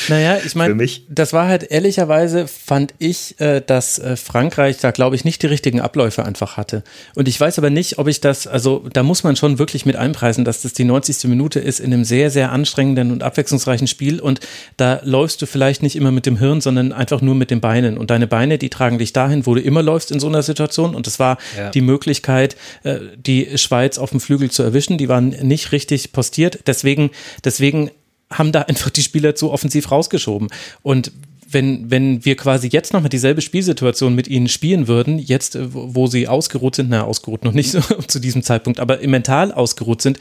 [0.09, 5.15] Naja, ich meine, das war halt ehrlicherweise, fand ich, äh, dass äh, Frankreich da, glaube
[5.15, 6.85] ich, nicht die richtigen Abläufe einfach hatte.
[7.15, 9.97] Und ich weiß aber nicht, ob ich das, also da muss man schon wirklich mit
[9.97, 11.25] einpreisen, dass das die 90.
[11.25, 14.41] Minute ist in einem sehr, sehr anstrengenden und abwechslungsreichen Spiel und
[14.79, 17.99] da läufst du vielleicht nicht immer mit dem Hirn, sondern einfach nur mit den Beinen.
[17.99, 20.95] Und deine Beine, die tragen dich dahin, wo du immer läufst in so einer Situation.
[20.95, 21.71] Und das war ja.
[21.71, 24.99] die Möglichkeit, äh, die Schweiz auf dem Flügel zu erwischen.
[24.99, 26.61] Die waren nicht richtig postiert.
[26.67, 27.11] Deswegen,
[27.45, 27.91] deswegen
[28.31, 30.49] haben da einfach die Spieler zu offensiv rausgeschoben.
[30.83, 31.13] Und
[31.53, 36.07] wenn, wenn wir quasi jetzt nochmal dieselbe Spielsituation mit ihnen spielen würden, jetzt, äh, wo
[36.07, 40.19] sie ausgeruht sind, na, ausgeruht noch nicht so zu diesem Zeitpunkt, aber mental ausgeruht sind,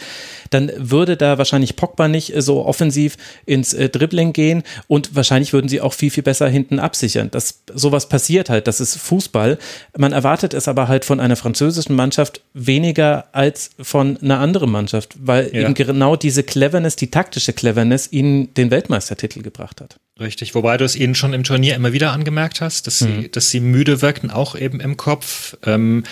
[0.49, 5.53] dann würde da wahrscheinlich Pogba nicht äh, so offensiv ins äh, Dribbling gehen und wahrscheinlich
[5.53, 7.29] würden sie auch viel, viel besser hinten absichern.
[7.31, 9.57] Das, sowas passiert halt, das ist Fußball.
[9.97, 15.15] Man erwartet es aber halt von einer französischen Mannschaft weniger als von einer anderen Mannschaft,
[15.19, 15.61] weil ja.
[15.61, 20.00] eben genau diese Cleverness, die taktische Cleverness ihnen den Weltmeistertitel gebracht hat.
[20.19, 23.31] Richtig, wobei du es ihnen schon im Turnier immer wieder angemerkt hast, dass sie, mhm.
[23.31, 25.57] dass sie müde wirkten, auch eben im Kopf.
[25.65, 26.03] Ähm,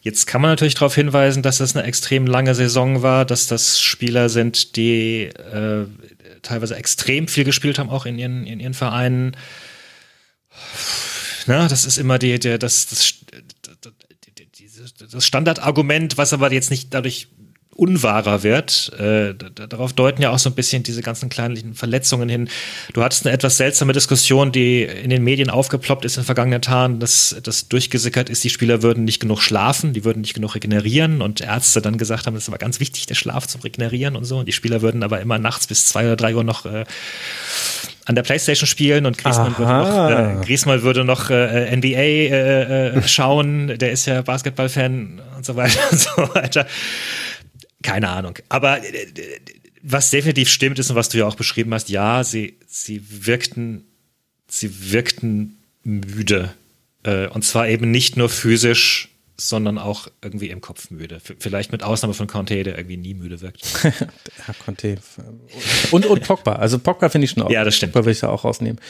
[0.00, 3.80] jetzt kann man natürlich darauf hinweisen, dass das eine extrem lange Saison war, dass das
[3.80, 5.86] Spieler sind, die äh,
[6.42, 9.36] teilweise extrem viel gespielt haben, auch in ihren, in ihren Vereinen.
[11.46, 13.14] Na, das ist immer die, der, das, das,
[15.10, 17.28] das Standardargument, was aber jetzt nicht dadurch
[17.74, 18.92] unwahrer wird.
[18.98, 22.48] Äh, darauf deuten ja auch so ein bisschen diese ganzen kleinlichen Verletzungen hin.
[22.92, 27.00] Du hattest eine etwas seltsame Diskussion, die in den Medien aufgeploppt ist in vergangenen Tagen,
[27.00, 31.22] dass das durchgesickert ist, die Spieler würden nicht genug schlafen, die würden nicht genug regenerieren
[31.22, 34.24] und Ärzte dann gesagt haben, das ist aber ganz wichtig, der Schlaf zum Regenerieren und
[34.24, 34.38] so.
[34.38, 36.84] Und die Spieler würden aber immer nachts bis zwei oder drei Uhr noch äh,
[38.04, 42.88] an der Playstation spielen und Griezmann würde noch, äh, Griezmann würde noch äh, NBA äh,
[42.88, 46.66] äh, schauen, der ist ja Basketballfan und so weiter und so weiter.
[47.82, 48.38] Keine Ahnung.
[48.48, 49.06] Aber äh,
[49.82, 53.84] was definitiv stimmt ist und was du ja auch beschrieben hast, ja, sie, sie wirkten,
[54.48, 56.54] sie wirkten müde.
[57.02, 61.20] Äh, und zwar eben nicht nur physisch, sondern auch irgendwie im Kopf müde.
[61.38, 63.62] Vielleicht mit Ausnahme von Conte, der irgendwie nie müde wirkt.
[63.84, 64.98] ja, Conte.
[65.90, 66.52] Und, und Pogba.
[66.56, 67.50] Also Pogba finde ich schon auch.
[67.50, 67.92] Ja, das stimmt.
[67.92, 68.80] Pogba will ich da auch rausnehmen.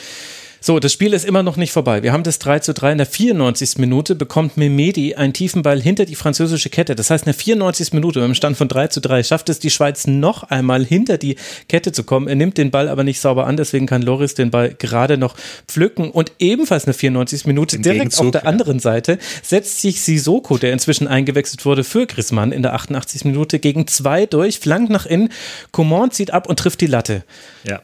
[0.65, 2.05] So, das Spiel ist immer noch nicht vorbei.
[2.05, 2.93] Wir haben das 3 zu 3.
[2.93, 3.79] In der 94.
[3.79, 6.95] Minute bekommt Memedi einen tiefen Ball hinter die französische Kette.
[6.95, 7.93] Das heißt, in der 94.
[7.93, 11.35] Minute, beim Stand von 3 zu 3, schafft es die Schweiz noch einmal hinter die
[11.69, 12.29] Kette zu kommen.
[12.29, 15.35] Er nimmt den Ball aber nicht sauber an, deswegen kann Loris den Ball gerade noch
[15.67, 16.13] pflücken.
[16.13, 17.45] Und ebenfalls in der 94.
[17.47, 21.83] Minute, Im direkt Gegenzug, auf der anderen Seite, setzt sich Sisoko, der inzwischen eingewechselt wurde,
[21.83, 23.25] für Griezmann in der 88.
[23.25, 25.31] Minute gegen zwei durch, flankt nach innen.
[25.73, 27.25] Coman zieht ab und trifft die Latte.
[27.65, 27.81] Ja.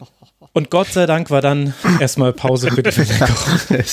[0.58, 3.28] Und Gott sei Dank war dann erstmal Pause für die Verlängerung.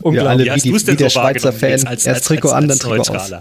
[0.00, 0.46] Unglaublich.
[0.46, 1.86] Ja, alle wie, die, wie der Schweizer Fan.
[1.86, 3.32] Als, Erst Trikot an, dann Trikot aus.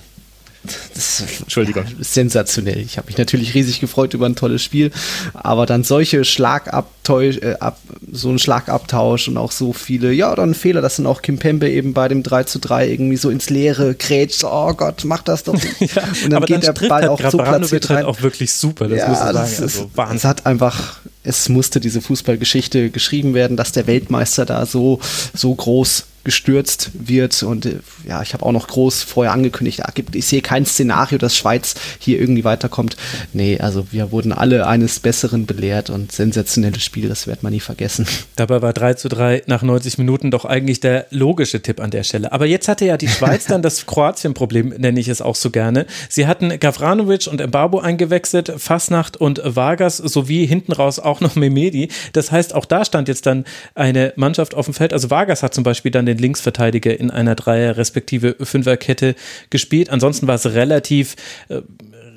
[0.93, 1.85] Das Entschuldigung.
[1.99, 2.79] Sensationell.
[2.79, 4.91] Ich habe mich natürlich riesig gefreut über ein tolles Spiel,
[5.33, 7.79] aber dann solche Schlagabtausch, äh, ab,
[8.11, 11.69] so ein Schlagabtausch und auch so viele, ja, dann Fehler, dass dann auch Kim Pembe
[11.69, 15.43] eben bei dem 3 zu 3 irgendwie so ins Leere grätscht, oh Gott, mach das
[15.43, 15.55] doch.
[15.79, 17.97] ja, und dann geht der Ball halt auch so platziert rein.
[17.97, 19.37] Halt auch wirklich super, das ja, muss ich sagen.
[19.37, 24.65] Also, ist, es hat einfach, es musste diese Fußballgeschichte geschrieben werden, dass der Weltmeister da
[24.65, 24.99] so,
[25.33, 27.43] so groß gestürzt wird.
[27.43, 29.82] Und äh, ja, ich habe auch noch groß vorher angekündigt,
[30.13, 32.97] ich sehe kein Szenario, dass Schweiz hier irgendwie weiterkommt.
[33.34, 37.59] Nee, also wir wurden alle eines Besseren belehrt und sensationelles Spiel, das wird man nie
[37.59, 38.05] vergessen.
[38.36, 42.03] Dabei war 3 zu 3 nach 90 Minuten doch eigentlich der logische Tipp an der
[42.03, 42.32] Stelle.
[42.32, 45.86] Aber jetzt hatte ja die Schweiz dann das Kroatien-Problem, nenne ich es auch so gerne.
[46.09, 51.89] Sie hatten Gavranovic und Mbabo eingewechselt, Fasnacht und Vargas sowie hinten raus auch noch Memedi.
[52.13, 53.45] Das heißt, auch da stand jetzt dann
[53.76, 54.93] eine Mannschaft auf dem Feld.
[54.93, 59.16] Also Vargas hat zum Beispiel dann den den Linksverteidiger in einer Dreier- respektive Fünferkette
[59.49, 59.89] gespielt.
[59.89, 61.16] Ansonsten war es relativ,
[61.49, 61.61] äh,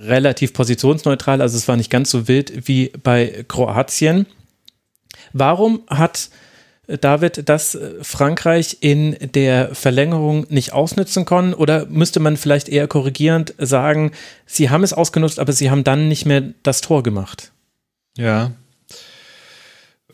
[0.03, 4.27] relativ positionsneutral, also es war nicht ganz so wild wie bei Kroatien.
[5.33, 6.31] Warum hat
[6.87, 11.55] äh, David, das äh, Frankreich in der Verlängerung nicht ausnutzen können?
[11.55, 14.13] Oder müsste man vielleicht eher korrigierend sagen,
[14.47, 17.53] sie haben es ausgenutzt, aber sie haben dann nicht mehr das Tor gemacht?
[18.17, 18.53] Ja.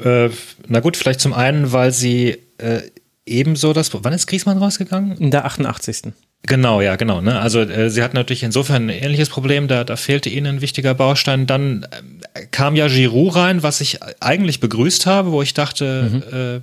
[0.02, 0.30] Äh,
[0.66, 2.82] na gut, vielleicht zum einen, weil sie äh,
[3.26, 3.90] ebenso das.
[3.92, 5.16] Wann ist Griesmann rausgegangen?
[5.18, 6.12] In der 88.
[6.44, 7.20] Genau, ja, genau.
[7.20, 7.38] Ne?
[7.38, 10.92] Also äh, sie hatten natürlich insofern ein ähnliches Problem, da, da fehlte ihnen ein wichtiger
[10.92, 11.46] Baustein.
[11.46, 11.86] Dann
[12.34, 16.36] äh, kam ja Giroud rein, was ich eigentlich begrüßt habe, wo ich dachte, mhm.
[16.36, 16.56] äh,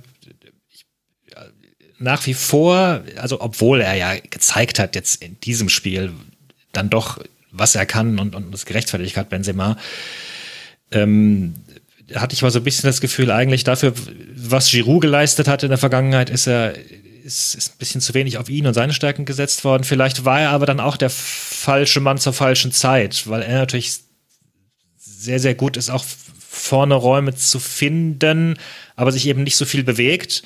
[0.70, 0.84] ich,
[1.98, 6.12] nach wie vor, also obwohl er ja gezeigt hat jetzt in diesem Spiel
[6.72, 7.18] dann doch,
[7.50, 9.78] was er kann und, und das gerechtfertigt hat, Benzema,
[10.92, 11.54] ähm,
[12.14, 13.92] hatte ich mal so ein bisschen das Gefühl, eigentlich dafür,
[14.34, 16.74] was Giroud geleistet hat in der Vergangenheit, ist er,
[17.24, 19.84] ist, ist ein bisschen zu wenig auf ihn und seine Stärken gesetzt worden.
[19.84, 24.00] Vielleicht war er aber dann auch der falsche Mann zur falschen Zeit, weil er natürlich
[24.96, 26.04] sehr, sehr gut ist, auch
[26.48, 28.58] vorne Räume zu finden,
[28.96, 30.42] aber sich eben nicht so viel bewegt.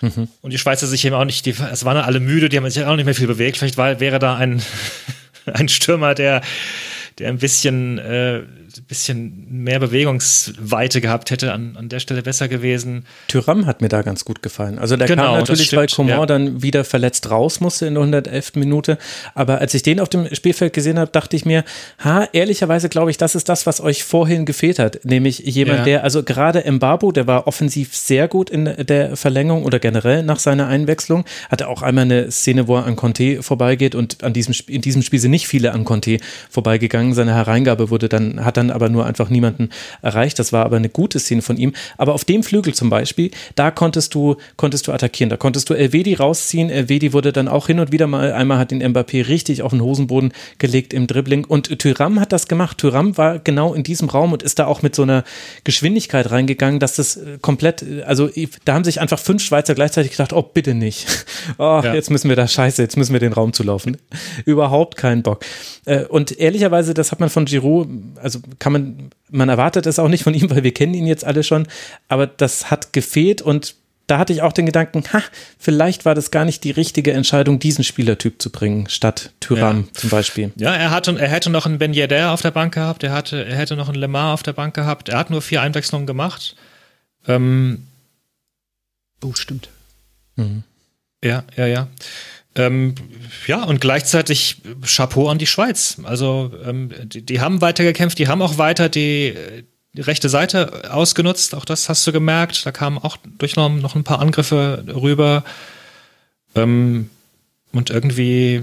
[0.00, 0.28] Mhm.
[0.42, 2.84] Und die Schweizer sich eben auch nicht, die, es waren alle müde, die haben sich
[2.84, 3.56] auch nicht mehr viel bewegt.
[3.56, 4.62] Vielleicht war, wäre da ein,
[5.46, 6.42] ein Stürmer, der,
[7.18, 8.42] der ein bisschen äh,
[8.86, 13.04] bisschen mehr Bewegungsweite gehabt hätte, an, an der Stelle besser gewesen.
[13.28, 14.78] Tyram hat mir da ganz gut gefallen.
[14.78, 16.26] Also der genau, kam natürlich, weil Coman ja.
[16.26, 18.54] dann wieder verletzt raus musste in der 111.
[18.56, 18.98] Minute.
[19.34, 21.64] Aber als ich den auf dem Spielfeld gesehen habe, dachte ich mir,
[21.98, 25.04] ha, ehrlicherweise glaube ich, das ist das, was euch vorhin gefehlt hat.
[25.04, 25.84] Nämlich jemand, ja.
[25.84, 30.38] der, also gerade Mbabu, der war offensiv sehr gut in der Verlängerung oder generell nach
[30.38, 31.24] seiner Einwechslung.
[31.50, 35.02] Hatte auch einmal eine Szene, wo er an Conte vorbeigeht und an diesem, in diesem
[35.02, 36.18] Spiel sind nicht viele an Conte
[36.50, 37.14] vorbeigegangen.
[37.14, 39.70] Seine Hereingabe wurde dann, hat dann aber nur einfach niemanden
[40.02, 40.38] erreicht.
[40.38, 41.72] Das war aber eine gute Szene von ihm.
[41.96, 45.30] Aber auf dem Flügel zum Beispiel, da konntest du, konntest du attackieren.
[45.30, 46.70] Da konntest du Elvedi rausziehen.
[46.70, 49.82] Elvedi wurde dann auch hin und wieder mal, einmal hat den Mbappé richtig auf den
[49.82, 51.44] Hosenboden gelegt im Dribbling.
[51.44, 52.78] Und Tyram hat das gemacht.
[52.78, 55.24] Tyram war genau in diesem Raum und ist da auch mit so einer
[55.64, 58.28] Geschwindigkeit reingegangen, dass das äh, komplett, äh, also
[58.64, 61.06] da haben sich einfach fünf Schweizer gleichzeitig gedacht, oh, bitte nicht.
[61.56, 61.94] Oh, ja.
[61.94, 63.96] jetzt müssen wir da scheiße, jetzt müssen wir den Raum zulaufen.
[64.44, 65.44] Überhaupt keinen Bock.
[65.86, 70.08] Äh, und ehrlicherweise, das hat man von Giroud, also kann man, man erwartet es auch
[70.08, 71.66] nicht von ihm, weil wir kennen ihn jetzt alle schon,
[72.08, 73.74] aber das hat gefehlt und
[74.08, 75.22] da hatte ich auch den Gedanken, ha,
[75.58, 80.00] vielleicht war das gar nicht die richtige Entscheidung, diesen Spielertyp zu bringen, statt Tyram ja.
[80.00, 80.50] zum Beispiel.
[80.56, 83.44] Ja, er hatte, er hätte noch einen Ben Yedder auf der Bank gehabt, er, hatte,
[83.44, 86.56] er hätte noch einen Lemar auf der Bank gehabt, er hat nur vier Einwechslungen gemacht.
[87.26, 87.86] Ähm,
[89.22, 89.68] oh, stimmt.
[90.36, 90.62] Mhm.
[91.22, 91.88] Ja, ja, ja.
[92.58, 92.96] Ähm,
[93.46, 95.98] ja, und gleichzeitig Chapeau an die Schweiz.
[96.02, 99.34] Also ähm, die, die, haben weiter gekämpft, die haben auch weiter die,
[99.94, 101.54] die, rechte Seite ausgenutzt.
[101.54, 102.66] Auch das hast du gemerkt.
[102.66, 105.44] Da kamen auch durchgenommen noch ein paar Angriffe rüber.
[106.56, 107.10] Ähm,
[107.72, 108.62] und irgendwie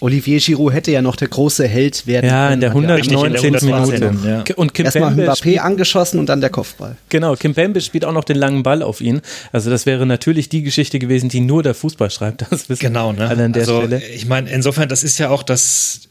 [0.00, 3.52] Olivier Giroud hätte ja noch der große Held werden ja, in der 119.
[3.62, 4.14] Minute.
[4.24, 4.44] Ja.
[4.54, 6.96] Und Kim Erstmal Mbappé angeschossen und dann der Kopfball.
[7.08, 9.20] Genau, Kim Pembe spielt auch noch den langen Ball auf ihn.
[9.52, 12.44] Also das wäre natürlich die Geschichte gewesen, die nur der Fußball schreibt.
[12.58, 13.28] Das wissen genau, ne?
[13.28, 14.02] alle an der also, Stelle.
[14.08, 16.08] Ich meine, insofern, das ist ja auch das,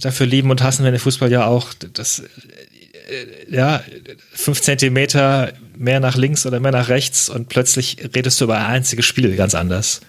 [0.00, 2.26] dafür lieben und hassen wir den Fußball ja auch, das, äh,
[3.48, 3.82] ja,
[4.32, 8.66] fünf Zentimeter mehr nach links oder mehr nach rechts und plötzlich redest du über ein
[8.66, 10.00] einziges Spiel ganz anders.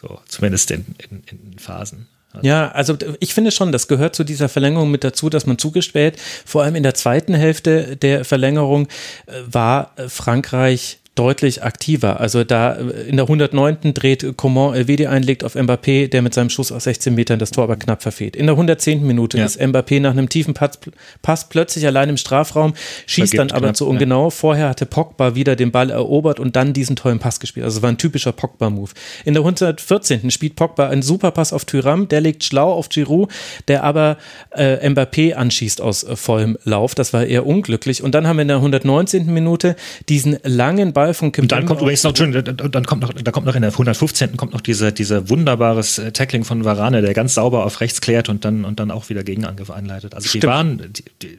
[0.00, 2.08] So, zumindest in, in, in Phasen.
[2.42, 6.16] Ja, also ich finde schon, das gehört zu dieser Verlängerung mit dazu, dass man zugestellt,
[6.46, 8.86] vor allem in der zweiten Hälfte der Verlängerung
[9.26, 12.18] äh, war äh, Frankreich deutlich aktiver.
[12.18, 13.92] Also da äh, in der 109.
[13.92, 17.50] dreht Coman Elvedi ein, legt auf Mbappé, der mit seinem Schuss aus 16 Metern das
[17.50, 18.36] Tor aber knapp verfehlt.
[18.36, 19.06] In der 110.
[19.06, 19.44] Minute ja.
[19.44, 20.78] ist Mbappé nach einem tiefen Pass,
[21.20, 22.72] Pass plötzlich allein im Strafraum,
[23.04, 24.24] schießt Vergibt dann aber knapp, zu ungenau.
[24.24, 24.30] Ja.
[24.30, 27.64] Vorher hatte Pogba wieder den Ball erobert und dann diesen tollen Pass gespielt.
[27.64, 28.92] Also es war ein typischer Pogba-Move.
[29.26, 30.30] In der 114.
[30.30, 33.30] spielt Pogba einen super Pass auf Tyram, der legt schlau auf Giroud,
[33.68, 34.16] der aber
[34.52, 36.94] äh, Mbappé anschießt aus äh, vollem Lauf.
[36.94, 38.02] Das war eher unglücklich.
[38.02, 39.26] Und dann haben wir in der 119.
[39.26, 39.76] Minute
[40.08, 43.30] diesen langen Ball Ball von Kim Und dann kommt übrigens noch, dann kommt noch, da
[43.30, 44.36] kommt noch in der 115.
[44.36, 48.28] kommt noch diese, diese wunderbares äh, Tackling von Varane, der ganz sauber auf rechts klärt
[48.28, 50.14] und dann, und dann auch wieder Gegenangriff einleitet.
[50.14, 50.44] Also Stimmt.
[50.44, 51.38] die waren, die, die,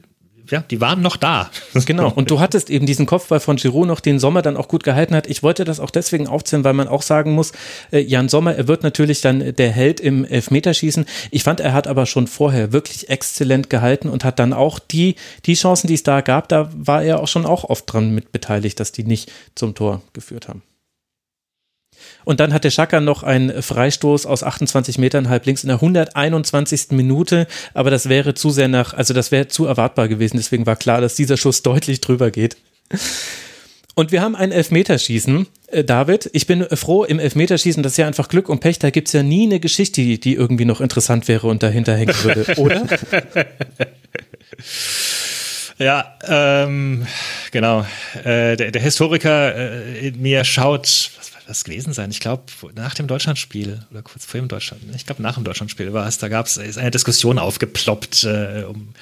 [0.51, 1.49] ja, die waren noch da.
[1.85, 2.11] Genau.
[2.11, 5.15] Und du hattest eben diesen Kopfball von Giroud noch, den Sommer dann auch gut gehalten
[5.15, 5.27] hat.
[5.27, 7.53] Ich wollte das auch deswegen aufzählen, weil man auch sagen muss,
[7.91, 11.05] äh, Jan Sommer, er wird natürlich dann der Held im Elfmeterschießen.
[11.31, 15.15] Ich fand, er hat aber schon vorher wirklich exzellent gehalten und hat dann auch die,
[15.45, 18.31] die Chancen, die es da gab, da war er auch schon auch oft dran mit
[18.31, 20.61] beteiligt, dass die nicht zum Tor geführt haben.
[22.25, 26.91] Und dann hatte Schaka noch einen Freistoß aus 28 Metern halb links in der 121.
[26.91, 27.47] Minute.
[27.73, 30.37] Aber das wäre zu sehr nach, also das wäre zu erwartbar gewesen.
[30.37, 32.57] Deswegen war klar, dass dieser Schuss deutlich drüber geht.
[33.93, 35.47] Und wir haben ein Elfmeterschießen.
[35.67, 38.79] Äh, David, ich bin froh im Elfmeterschießen, das ist ja einfach Glück und Pech.
[38.79, 42.15] Da gibt es ja nie eine Geschichte, die, irgendwie noch interessant wäre und dahinter hängen
[42.23, 42.85] würde, oder?
[45.77, 47.07] Ja, ähm,
[47.51, 47.85] genau.
[48.23, 51.11] Äh, der, der, Historiker äh, in mir schaut,
[51.47, 52.11] das gewesen sein?
[52.11, 52.43] Ich glaube,
[52.75, 56.17] nach dem Deutschlandspiel oder kurz vor dem Deutschland, ich glaube, nach dem Deutschlandspiel war es,
[56.17, 58.93] da gab es eine Diskussion aufgeploppt äh, um,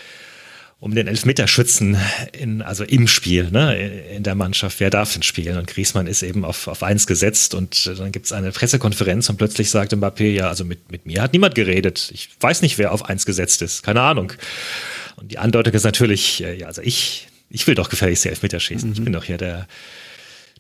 [0.80, 1.98] um den Elfmeterschützen
[2.32, 3.78] in, also im Spiel, ne,
[4.16, 5.58] in der Mannschaft, wer darf denn spielen?
[5.58, 9.38] Und Griesmann ist eben auf, auf eins gesetzt und dann gibt es eine Pressekonferenz und
[9.38, 12.10] plötzlich sagt Mbappé, ja, also mit, mit mir hat niemand geredet.
[12.14, 14.32] Ich weiß nicht, wer auf eins gesetzt ist, keine Ahnung.
[15.18, 18.90] Und die Andeutung ist natürlich, äh, ja, also ich, ich will doch gefährlichste Elfmeter schießen.
[18.90, 18.96] Mhm.
[18.96, 19.68] Ich bin doch hier der,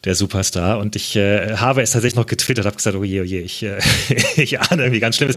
[0.04, 0.80] der Superstar.
[0.80, 3.64] Und ich äh, habe es tatsächlich noch getwittert, habe gesagt, oh je, oh je, ich,
[3.64, 3.80] äh,
[4.36, 5.36] ich ahne irgendwie ganz Schlimmes.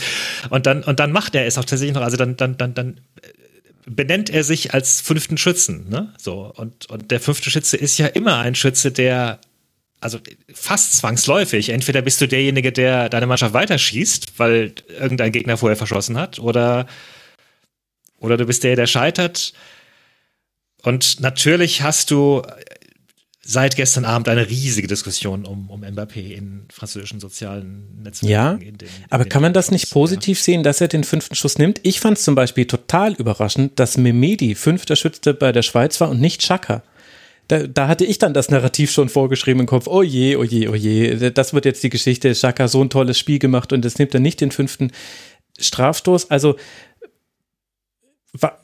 [0.51, 3.01] Und dann, und dann macht er es auch tatsächlich noch, also dann, dann, dann, dann
[3.23, 3.29] äh,
[3.91, 5.89] benennt er sich als fünften Schützen.
[5.89, 6.13] Ne?
[6.19, 9.41] So, und, und der fünfte Schütze ist ja immer ein Schütze, der
[10.01, 10.19] also
[10.53, 11.69] fast zwangsläufig.
[11.69, 16.87] Entweder bist du derjenige, der deine Mannschaft weiterschießt, weil irgendein Gegner vorher verschossen hat, oder,
[18.19, 19.53] oder du bist der, der scheitert.
[20.83, 22.43] Und natürlich hast du
[23.45, 28.30] seit gestern Abend eine riesige Diskussion um, um Mbappé in französischen sozialen Netzwerken.
[28.30, 31.34] Ja, in den, in aber kann man das nicht positiv sehen, dass er den fünften
[31.34, 31.80] Schuss nimmt?
[31.82, 36.11] Ich fand es zum Beispiel total überraschend, dass Memedi fünfter Schütze bei der Schweiz war
[36.11, 36.82] und nicht Chaka.
[37.49, 40.68] Da, da hatte ich dann das Narrativ schon vorgeschrieben im Kopf, oh je, oh je,
[40.68, 43.99] oh je, das wird jetzt die Geschichte, Chaka so ein tolles Spiel gemacht und jetzt
[43.99, 44.93] nimmt er nicht den fünften
[45.59, 46.30] Strafstoß.
[46.30, 46.57] Also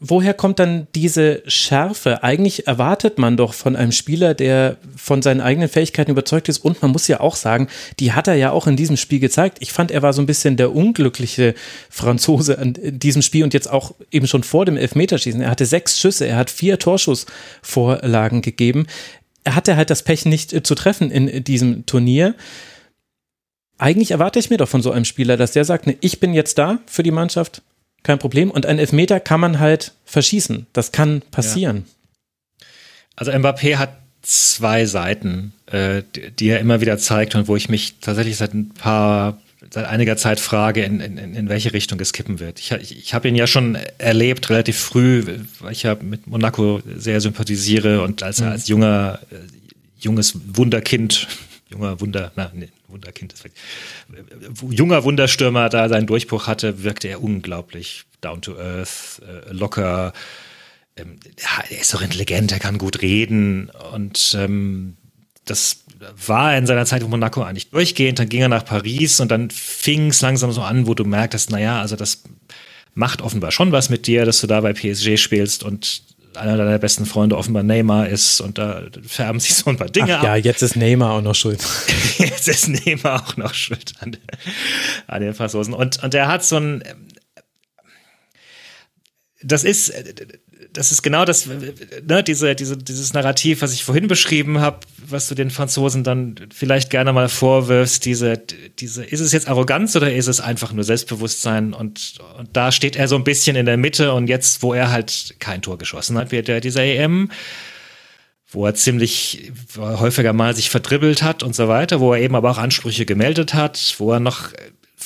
[0.01, 2.23] woher kommt dann diese Schärfe?
[2.23, 6.59] Eigentlich erwartet man doch von einem Spieler, der von seinen eigenen Fähigkeiten überzeugt ist.
[6.59, 7.69] Und man muss ja auch sagen,
[8.01, 9.59] die hat er ja auch in diesem Spiel gezeigt.
[9.61, 11.55] Ich fand, er war so ein bisschen der unglückliche
[11.91, 15.43] Franzose in diesem Spiel und jetzt auch eben schon vor dem Elfmeterschießen.
[15.43, 18.87] Er hatte sechs Schüsse, er hat vier Torschussvorlagen gegeben.
[19.45, 22.35] Er hatte halt das Pech nicht äh, zu treffen in diesem Turnier
[23.81, 26.35] eigentlich erwarte ich mir doch von so einem Spieler, dass der sagt, ne, ich bin
[26.35, 27.63] jetzt da für die Mannschaft,
[28.03, 28.51] kein Problem.
[28.51, 30.67] Und ein Elfmeter kann man halt verschießen.
[30.73, 31.85] Das kann passieren.
[31.87, 32.67] Ja.
[33.17, 36.03] Also Mbappé hat zwei Seiten, äh,
[36.39, 39.39] die er immer wieder zeigt und wo ich mich tatsächlich seit ein paar,
[39.71, 42.59] seit einiger Zeit frage, in, in, in welche Richtung es kippen wird.
[42.59, 45.25] Ich, ich, ich habe ihn ja schon erlebt, relativ früh,
[45.61, 48.49] weil ich ja mit Monaco sehr sympathisiere und als mhm.
[48.49, 49.37] als junger, äh,
[49.99, 51.27] junges Wunderkind
[51.71, 53.53] junger Wunder, na, nee, Wunderkind ist weg.
[54.71, 60.13] Junger Wunderstürmer da seinen Durchbruch hatte, wirkte er unglaublich down to earth, äh, locker.
[60.97, 61.19] Ähm,
[61.71, 64.97] er ist auch intelligent, er kann gut reden und ähm,
[65.45, 65.85] das
[66.27, 68.19] war in seiner Zeit in Monaco eigentlich durchgehend.
[68.19, 71.51] Dann ging er nach Paris und dann fing es langsam so an, wo du merktest,
[71.51, 72.23] naja, also das
[72.95, 76.03] macht offenbar schon was mit dir, dass du da bei PSG spielst und
[76.35, 80.15] einer deiner besten Freunde offenbar Neymar ist und da färben sich so ein paar Dinge
[80.17, 80.25] Ach, ab.
[80.25, 81.65] Ja, jetzt ist Neymar auch noch schuld.
[82.19, 84.17] jetzt ist Neymar auch noch schuld an,
[85.07, 85.75] an den Franzosen.
[85.75, 86.85] Und, und er hat so ein,
[89.43, 89.93] das ist,
[90.73, 95.29] das ist genau das, ne, diese, diese, dieses Narrativ, was ich vorhin beschrieben habe, was
[95.29, 98.41] du den Franzosen dann vielleicht gerne mal vorwirfst, diese,
[98.79, 101.73] diese, ist es jetzt Arroganz oder ist es einfach nur Selbstbewusstsein?
[101.73, 104.91] Und, und da steht er so ein bisschen in der Mitte und jetzt, wo er
[104.91, 107.31] halt kein Tor geschossen hat, wird er dieser EM,
[108.51, 112.35] wo er ziemlich er häufiger mal sich verdribbelt hat und so weiter, wo er eben
[112.35, 114.51] aber auch Ansprüche gemeldet hat, wo er noch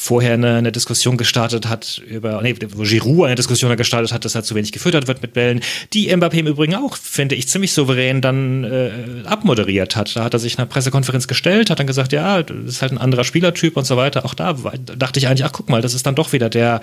[0.03, 4.35] vorher eine, eine Diskussion gestartet hat über, nee, wo Giroud eine Diskussion gestartet hat, dass
[4.35, 5.61] er zu wenig gefüttert wird mit Bällen,
[5.93, 8.91] die Mbappé im Übrigen auch, finde ich, ziemlich souverän dann äh,
[9.25, 10.17] abmoderiert hat.
[10.17, 12.93] Da hat er sich in einer Pressekonferenz gestellt, hat dann gesagt, ja, das ist halt
[12.93, 14.25] ein anderer Spielertyp und so weiter.
[14.25, 14.55] Auch da
[14.97, 16.81] dachte ich eigentlich, ach guck mal, das ist dann doch wieder der,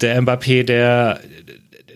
[0.00, 1.20] der Mbappé, der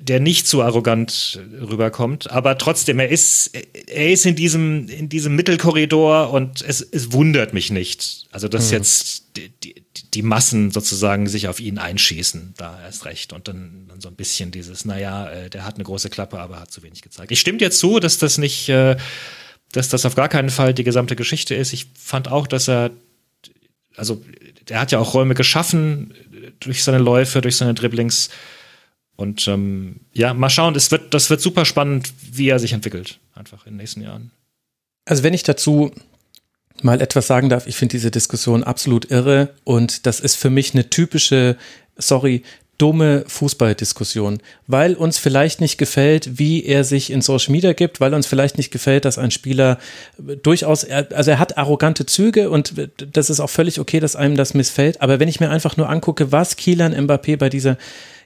[0.08, 5.36] der nicht zu arrogant rüberkommt, aber trotzdem, er ist, er ist in diesem, in diesem
[5.36, 8.26] Mittelkorridor und es, es wundert mich nicht.
[8.30, 8.78] Also, dass mhm.
[8.78, 9.84] jetzt die, die,
[10.14, 13.34] die, Massen sozusagen sich auf ihn einschießen, da erst recht.
[13.34, 16.58] Und dann, dann so ein bisschen dieses, naja, äh, der hat eine große Klappe, aber
[16.58, 17.30] hat zu wenig gezeigt.
[17.30, 18.96] Ich stimme dir zu, dass das nicht, äh,
[19.72, 21.74] dass das auf gar keinen Fall die gesamte Geschichte ist.
[21.74, 22.92] Ich fand auch, dass er,
[23.94, 24.24] also,
[24.68, 26.14] der hat ja auch Räume geschaffen
[26.60, 28.30] durch seine Läufe, durch seine Dribblings.
[29.18, 33.18] Und ähm, ja, mal schauen, das wird, das wird super spannend, wie er sich entwickelt,
[33.34, 34.30] einfach in den nächsten Jahren.
[35.04, 35.92] Also wenn ich dazu
[36.82, 39.54] mal etwas sagen darf, ich finde diese Diskussion absolut irre.
[39.64, 41.56] Und das ist für mich eine typische,
[41.96, 42.44] sorry,
[42.78, 44.38] dumme Fußballdiskussion,
[44.68, 48.56] weil uns vielleicht nicht gefällt, wie er sich in Social Media gibt, weil uns vielleicht
[48.56, 49.78] nicht gefällt, dass ein Spieler
[50.44, 54.54] durchaus, also er hat arrogante Züge und das ist auch völlig okay, dass einem das
[54.54, 57.78] missfällt, aber wenn ich mir einfach nur angucke, was Kielan Mbappé bei dieser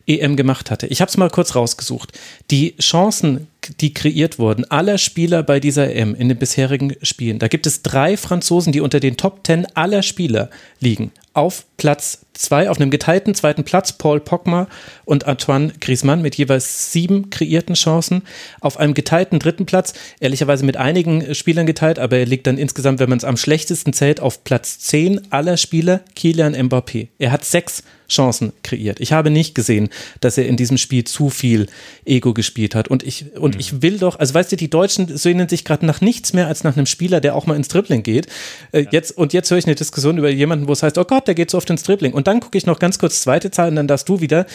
[0.07, 0.87] EM gemacht hatte.
[0.87, 2.19] Ich habe es mal kurz rausgesucht.
[2.51, 3.49] Die Chancen,
[3.81, 7.83] die kreiert wurden, aller Spieler bei dieser EM in den bisherigen Spielen, da gibt es
[7.83, 10.51] drei Franzosen, die unter den Top Ten aller Spieler
[10.81, 11.13] liegen.
[11.35, 14.69] Auf Platz zwei, auf einem geteilten zweiten Platz, Paul Pogba
[15.05, 18.23] und Antoine Griezmann mit jeweils sieben kreierten Chancen.
[18.61, 23.01] Auf einem geteilten dritten Platz, ehrlicherweise mit einigen Spielern geteilt, aber er liegt dann insgesamt,
[23.01, 27.09] wenn man es am schlechtesten zählt, auf Platz zehn aller Spieler, Kilian Mbappé.
[27.19, 29.01] Er hat sechs Chancen kreiert.
[29.01, 29.89] Ich habe nicht gesehen,
[30.21, 31.67] dass er in diesem Spiel zu viel
[32.05, 32.89] Ego gespielt hat.
[32.89, 33.61] Und ich, und mhm.
[33.61, 36.63] ich will doch, also weißt du, die Deutschen sehnen sich gerade nach nichts mehr als
[36.63, 38.27] nach einem Spieler, der auch mal ins Dribbling geht.
[38.73, 38.89] Äh, ja.
[38.93, 41.35] Jetzt, und jetzt höre ich eine Diskussion über jemanden, wo es heißt, oh Gott, der
[41.35, 42.13] geht so oft ins Dribbling.
[42.13, 44.47] Und dann gucke ich noch ganz kurz zweite Zahl und dann darfst du wieder.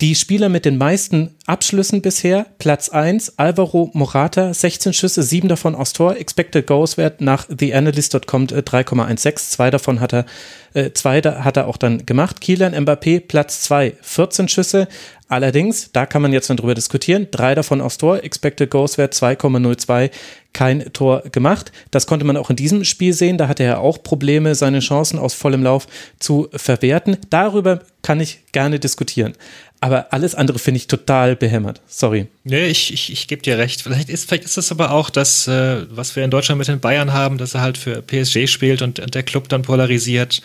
[0.00, 5.74] Die Spieler mit den meisten Abschlüssen bisher, Platz 1, Alvaro Morata, 16 Schüsse, 7 davon
[5.74, 10.26] aus Tor, Expected Goals Wert nach TheAnalyst.com 3,16, äh, zwei davon hat er
[10.74, 12.40] äh, zwei hat er auch dann gemacht.
[12.40, 14.88] Kielan Mbappé, Platz zwei, 14 Schüsse.
[15.32, 19.14] Allerdings, da kann man jetzt dann drüber diskutieren, drei davon aufs Tor, Expected Goals Wert
[19.14, 20.10] 2,02.
[20.52, 21.72] kein Tor gemacht.
[21.90, 23.38] Das konnte man auch in diesem Spiel sehen.
[23.38, 25.86] Da hatte er auch Probleme, seine Chancen aus vollem Lauf
[26.18, 27.16] zu verwerten.
[27.30, 29.32] Darüber kann ich gerne diskutieren.
[29.80, 31.80] Aber alles andere finde ich total behämmert.
[31.86, 32.26] Sorry.
[32.44, 33.80] Nee, ich, ich, ich gebe dir recht.
[33.80, 36.80] Vielleicht ist, vielleicht ist das aber auch das, äh, was wir in Deutschland mit den
[36.80, 40.42] Bayern haben, dass er halt für PSG spielt und, und der Club dann polarisiert.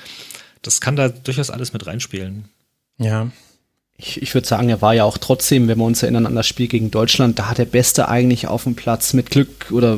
[0.61, 2.45] Das kann da durchaus alles mit reinspielen.
[2.99, 3.29] Ja
[3.99, 6.45] ich, ich würde sagen, er war ja auch trotzdem, wenn wir uns erinnern an das
[6.45, 9.97] Spiel gegen Deutschland, da hat der Beste eigentlich auf dem Platz mit Glück oder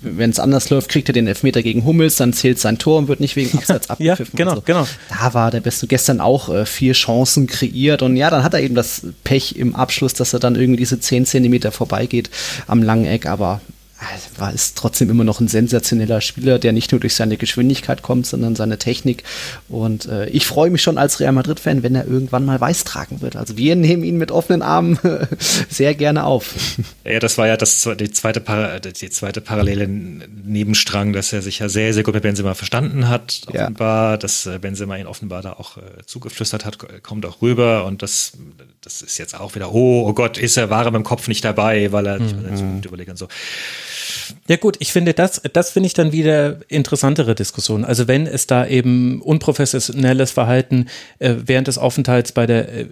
[0.00, 3.08] wenn es anders läuft, kriegt er den Elfmeter gegen Hummels, dann zählt sein Tor und
[3.08, 4.38] wird nicht wegen Abseits ja, abgepfiffen.
[4.38, 4.86] Ja, genau, also, genau.
[5.08, 8.60] Da war der Beste gestern auch äh, vier Chancen kreiert und ja, dann hat er
[8.60, 12.30] eben das Pech im Abschluss, dass er dann irgendwie diese zehn Zentimeter vorbeigeht
[12.68, 13.60] am langen Eck, aber
[14.36, 18.26] war ist trotzdem immer noch ein sensationeller Spieler, der nicht nur durch seine Geschwindigkeit kommt,
[18.26, 19.24] sondern seine Technik.
[19.68, 23.20] Und äh, ich freue mich schon als Real Madrid-Fan, wenn er irgendwann mal weiß tragen
[23.20, 23.36] wird.
[23.36, 24.98] Also wir nehmen ihn mit offenen Armen
[25.68, 26.54] sehr gerne auf.
[27.04, 28.42] Ja, das war ja das, die, zweite
[28.80, 33.42] die zweite parallele Nebenstrang, dass er sich ja sehr, sehr gut mit Benzema verstanden hat.
[33.46, 34.16] Offenbar, ja.
[34.16, 37.84] dass äh, Benzema ihn offenbar da auch äh, zugeflüstert hat, kommt auch rüber.
[37.84, 38.32] Und das,
[38.80, 41.28] das ist jetzt auch wieder, oh, oh Gott, ist er, war er mit dem Kopf
[41.28, 42.82] nicht dabei, weil er mhm.
[42.84, 43.28] überlegt und so.
[44.48, 47.84] Ja gut, ich finde das, das finde ich dann wieder interessantere Diskussion.
[47.84, 50.86] Also wenn es da eben unprofessionelles Verhalten
[51.18, 52.86] äh, während des Aufenthalts bei der äh,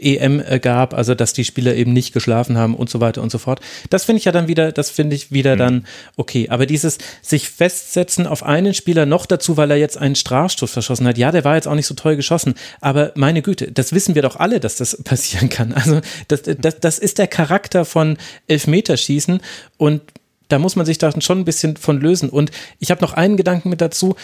[0.00, 3.30] EM äh, gab, also dass die Spieler eben nicht geschlafen haben und so weiter und
[3.30, 3.60] so fort,
[3.90, 5.58] das finde ich ja dann wieder, das finde ich wieder mhm.
[5.58, 5.86] dann
[6.16, 6.48] okay.
[6.48, 11.06] Aber dieses sich festsetzen auf einen Spieler noch dazu, weil er jetzt einen Strafstoß verschossen
[11.06, 14.14] hat, ja, der war jetzt auch nicht so toll geschossen, aber meine Güte, das wissen
[14.14, 15.72] wir doch alle, dass das passieren kann.
[15.72, 18.16] Also das, das, das ist der Charakter von
[18.46, 19.40] Elfmeterschießen
[19.76, 20.02] und
[20.48, 22.30] da muss man sich da schon ein bisschen von lösen.
[22.30, 24.16] Und ich habe noch einen Gedanken mit dazu.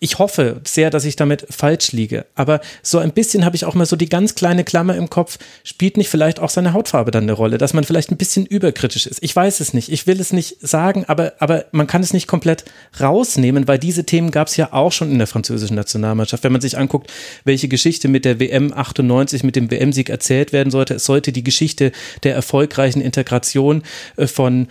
[0.00, 2.26] Ich hoffe sehr, dass ich damit falsch liege.
[2.34, 5.38] Aber so ein bisschen habe ich auch mal so die ganz kleine Klammer im Kopf.
[5.62, 7.58] Spielt nicht vielleicht auch seine Hautfarbe dann eine Rolle?
[7.58, 9.22] Dass man vielleicht ein bisschen überkritisch ist?
[9.22, 9.90] Ich weiß es nicht.
[9.90, 12.64] Ich will es nicht sagen, aber, aber man kann es nicht komplett
[13.00, 16.42] rausnehmen, weil diese Themen gab es ja auch schon in der französischen Nationalmannschaft.
[16.42, 17.12] Wenn man sich anguckt,
[17.44, 21.44] welche Geschichte mit der WM 98, mit dem WM-Sieg erzählt werden sollte, es sollte die
[21.44, 21.92] Geschichte
[22.24, 23.84] der erfolgreichen Integration
[24.16, 24.66] äh, von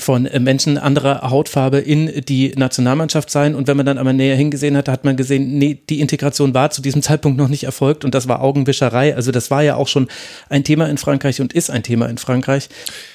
[0.00, 3.54] von äh, Menschen anderer Hautfarbe in die Nationalmannschaft sein.
[3.54, 6.70] Und wenn man dann aber näher hingesehen hat, hat man gesehen, nee, die Integration war
[6.70, 9.14] zu diesem Zeitpunkt noch nicht erfolgt und das war Augenwischerei.
[9.14, 10.08] Also das war ja auch schon
[10.48, 12.68] ein Thema in Frankreich und ist ein Thema in Frankreich.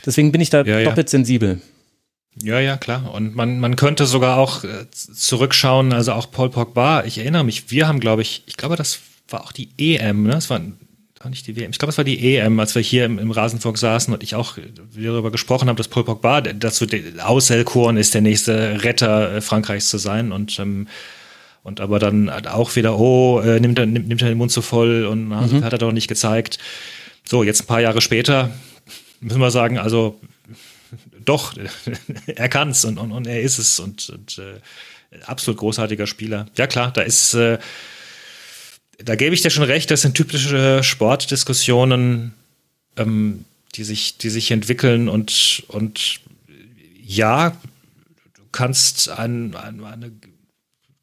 [0.06, 1.12] Deswegen bin ich da ja, doppelt ja.
[1.12, 1.62] sensibel.
[2.42, 3.14] Ja, ja, klar.
[3.14, 7.72] Und man, man könnte sogar auch äh, zurückschauen, also auch Paul Pogba, ich erinnere mich,
[7.72, 10.32] wir haben, glaube ich, ich glaube, das war auch die EM, ne?
[10.32, 10.62] Das war
[11.24, 11.72] war nicht die WM.
[11.72, 14.36] Ich glaube, es war die EM, als wir hier im, im Rasenfunk saßen und ich
[14.36, 14.58] auch
[14.96, 16.86] darüber gesprochen habe, dass Paul Pogba dazu
[17.24, 20.88] auserkoren ist, der nächste Retter äh, Frankreichs zu sein und ähm,
[21.64, 24.64] und aber dann auch wieder, oh, äh, nimmt, er, nimmt, nimmt er den Mund zu
[24.64, 25.64] voll und mhm.
[25.64, 26.58] hat er doch nicht gezeigt.
[27.24, 28.50] So, jetzt ein paar Jahre später
[29.20, 30.20] müssen wir sagen, also
[31.24, 31.54] doch,
[32.26, 34.60] er kann's und, und, und er ist es und, und äh,
[35.26, 36.48] absolut großartiger Spieler.
[36.58, 37.60] Ja klar, da ist äh,
[38.98, 42.34] da gebe ich dir schon recht, das sind typische Sportdiskussionen,
[42.98, 43.46] ähm,
[43.76, 46.20] die, sich, die sich entwickeln und, und
[47.04, 47.58] ja,
[48.36, 50.22] du kannst einen, einen, einen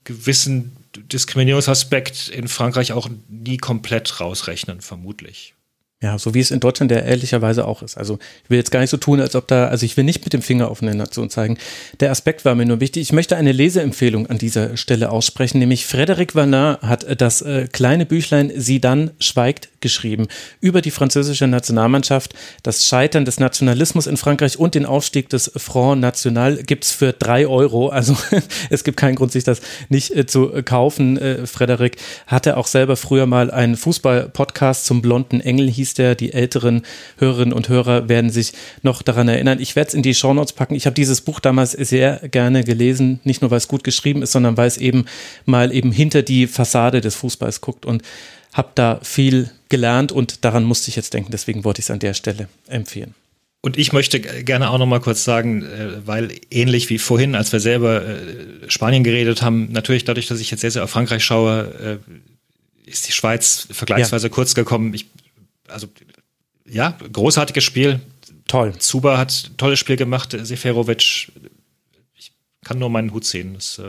[0.05, 5.55] gewissen Diskriminierungsaspekt in Frankreich auch nie komplett rausrechnen, vermutlich.
[6.01, 7.99] Ja, so wie es in Deutschland ja ehrlicherweise auch ist.
[7.99, 10.23] Also ich will jetzt gar nicht so tun, als ob da, also ich will nicht
[10.25, 11.59] mit dem Finger auf eine Nation zeigen.
[11.99, 13.03] Der Aspekt war mir nur wichtig.
[13.03, 18.07] Ich möchte eine Leseempfehlung an dieser Stelle aussprechen, nämlich Frédéric Vanin hat das äh, kleine
[18.07, 20.29] Büchlein Sie dann schweigt geschrieben
[20.61, 22.35] über die französische Nationalmannschaft.
[22.63, 27.47] Das Scheitern des Nationalismus in Frankreich und den Aufstieg des Front National gibt's für drei
[27.47, 27.89] Euro.
[27.89, 28.17] Also
[28.71, 31.19] es gibt keinen Grund, sich das nicht äh, zu kaufen.
[31.19, 31.97] Äh, Frederik
[32.29, 36.15] hatte auch selber früher mal einen Fußball-Podcast zum blonden Engel, hieß der.
[36.15, 36.83] Die älteren
[37.19, 38.53] Hörerinnen und Hörer werden sich
[38.83, 39.61] noch daran erinnern.
[39.61, 40.75] Ich werde es in die Shownotes packen.
[40.75, 44.33] Ich habe dieses Buch damals sehr gerne gelesen, nicht nur weil es gut geschrieben ist,
[44.33, 45.07] sondern weil es eben
[45.45, 48.03] mal eben hinter die Fassade des Fußballs guckt und
[48.53, 51.31] habe da viel gelernt und daran musste ich jetzt denken.
[51.31, 53.15] Deswegen wollte ich es an der Stelle empfehlen.
[53.61, 57.53] Und ich möchte gerne auch noch mal kurz sagen, äh, weil ähnlich wie vorhin, als
[57.53, 58.25] wir selber äh,
[58.69, 63.09] Spanien geredet haben, natürlich dadurch, dass ich jetzt sehr, sehr auf Frankreich schaue, äh, ist
[63.09, 64.33] die Schweiz vergleichsweise ja.
[64.33, 64.95] kurz gekommen.
[64.95, 65.07] Ich,
[65.69, 65.89] also
[66.67, 68.01] ja, großartiges Spiel.
[68.47, 68.77] Toll.
[68.79, 71.33] Zuba hat ein tolles Spiel gemacht, Seferovic.
[72.15, 72.33] Ich
[72.65, 73.55] kann nur meinen Hut sehen.
[73.55, 73.81] Das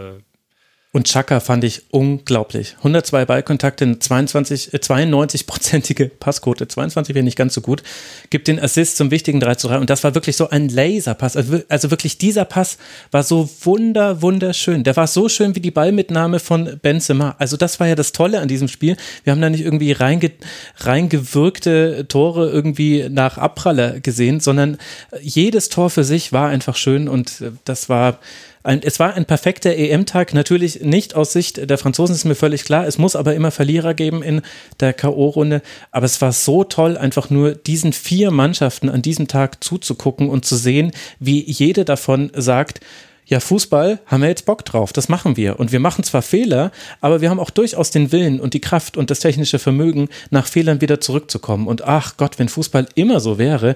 [0.91, 2.73] Und Chaka fand ich unglaublich.
[2.79, 7.83] 102 Ballkontakte, 22, 92-prozentige äh, Passquote, 22 wäre nicht ganz so gut.
[8.31, 11.37] Gibt den Assist zum wichtigen 3 zu 3 und das war wirklich so ein Laserpass.
[11.37, 12.79] Also, also wirklich dieser Pass
[13.11, 14.83] war so wunder, wunderschön.
[14.83, 17.35] Der war so schön wie die Ballmitnahme von Benzema.
[17.37, 18.97] Also das war ja das Tolle an diesem Spiel.
[19.23, 20.31] Wir haben da nicht irgendwie reinge,
[20.77, 24.79] reingewirkte Tore irgendwie nach Abpraller gesehen, sondern
[25.21, 28.17] jedes Tor für sich war einfach schön und äh, das war
[28.63, 32.65] ein, es war ein perfekter EM-Tag, natürlich nicht aus Sicht der Franzosen, ist mir völlig
[32.65, 32.85] klar.
[32.85, 34.41] Es muss aber immer Verlierer geben in
[34.79, 35.61] der K.O.-Runde.
[35.91, 40.45] Aber es war so toll, einfach nur diesen vier Mannschaften an diesem Tag zuzugucken und
[40.45, 42.81] zu sehen, wie jede davon sagt,
[43.29, 45.59] ja, Fußball haben wir jetzt Bock drauf, das machen wir.
[45.59, 48.97] Und wir machen zwar Fehler, aber wir haben auch durchaus den Willen und die Kraft
[48.97, 51.67] und das technische Vermögen, nach Fehlern wieder zurückzukommen.
[51.67, 53.75] Und ach Gott, wenn Fußball immer so wäre,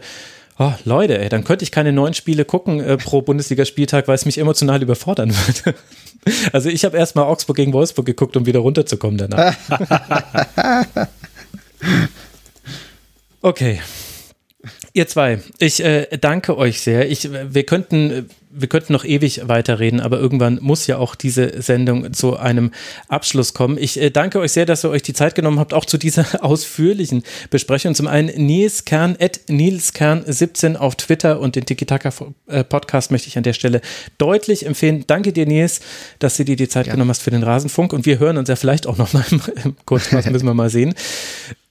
[0.59, 4.25] Oh, Leute, ey, dann könnte ich keine neuen Spiele gucken äh, pro Bundesligaspieltag, weil es
[4.25, 5.77] mich emotional überfordern würde.
[6.53, 9.57] Also ich habe erstmal Augsburg gegen Wolfsburg geguckt, um wieder runterzukommen danach.
[13.41, 13.81] okay.
[14.93, 17.09] Ihr zwei, ich äh, danke euch sehr.
[17.09, 22.13] Ich, wir könnten wir könnten noch ewig weiterreden, aber irgendwann muss ja auch diese Sendung
[22.13, 22.71] zu einem
[23.07, 23.77] Abschluss kommen.
[23.79, 26.25] Ich äh, danke euch sehr, dass ihr euch die Zeit genommen habt, auch zu dieser
[26.43, 27.95] ausführlichen Besprechung.
[27.95, 32.11] Zum einen Nils Kern, at Nils Kern 17 auf Twitter und den Tiki-Taka
[32.47, 33.81] äh, Podcast möchte ich an der Stelle
[34.17, 35.03] deutlich empfehlen.
[35.07, 35.81] Danke dir, Nils,
[36.19, 36.93] dass du dir die Zeit ja.
[36.93, 39.25] genommen hast für den Rasenfunk und wir hören uns ja vielleicht auch noch mal
[39.63, 40.93] im Kurzpass, müssen wir mal sehen.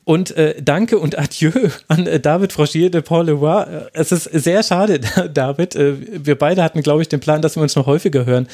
[0.05, 1.53] Und äh, danke und adieu
[1.87, 3.63] an äh, David Frogier de Paul Leroy.
[3.63, 5.01] Äh, es ist sehr schade,
[5.35, 5.77] David.
[5.77, 8.49] Äh, wir beide hatten, glaube ich, den Plan, dass wir uns noch häufiger hören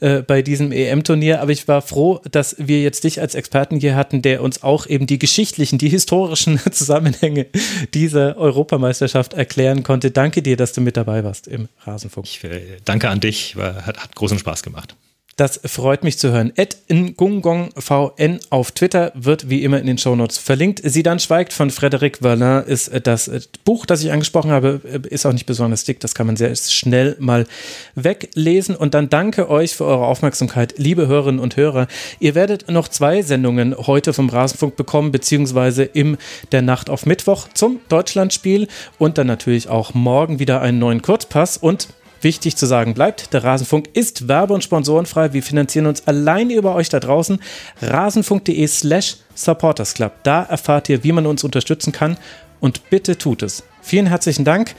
[0.00, 1.40] äh, bei diesem EM-Turnier.
[1.40, 4.86] Aber ich war froh, dass wir jetzt dich als Experten hier hatten, der uns auch
[4.86, 7.46] eben die geschichtlichen, die historischen Zusammenhänge
[7.94, 10.10] dieser Europameisterschaft erklären konnte.
[10.10, 12.26] Danke dir, dass du mit dabei warst im Rasenfunk.
[12.26, 13.56] Ich, äh, danke an dich.
[13.56, 14.94] War, hat, hat großen Spaß gemacht.
[15.40, 16.52] Das freut mich zu hören.
[16.56, 20.82] Ed VN auf Twitter wird wie immer in den Shownotes verlinkt.
[20.84, 24.82] Sie dann schweigt von Frederic Verlin ist äh, das äh, Buch, das ich angesprochen habe,
[24.84, 25.98] äh, ist auch nicht besonders dick.
[26.00, 27.46] Das kann man sehr schnell mal
[27.94, 28.76] weglesen.
[28.76, 31.86] Und dann danke euch für eure Aufmerksamkeit, liebe Hörerinnen und Hörer.
[32.18, 36.18] Ihr werdet noch zwei Sendungen heute vom Rasenfunk bekommen, beziehungsweise in
[36.52, 38.68] der Nacht auf Mittwoch zum Deutschlandspiel
[38.98, 41.88] und dann natürlich auch morgen wieder einen neuen Kurzpass und
[42.22, 45.32] Wichtig zu sagen bleibt, der Rasenfunk ist werbe- und sponsorenfrei.
[45.32, 47.40] Wir finanzieren uns alleine über euch da draußen.
[47.80, 50.12] Rasenfunk.de slash supportersclub.
[50.22, 52.18] Da erfahrt ihr, wie man uns unterstützen kann.
[52.60, 53.62] Und bitte tut es.
[53.80, 54.74] Vielen herzlichen Dank.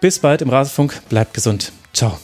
[0.00, 1.00] Bis bald im Rasenfunk.
[1.08, 1.72] Bleibt gesund.
[1.94, 2.18] Ciao.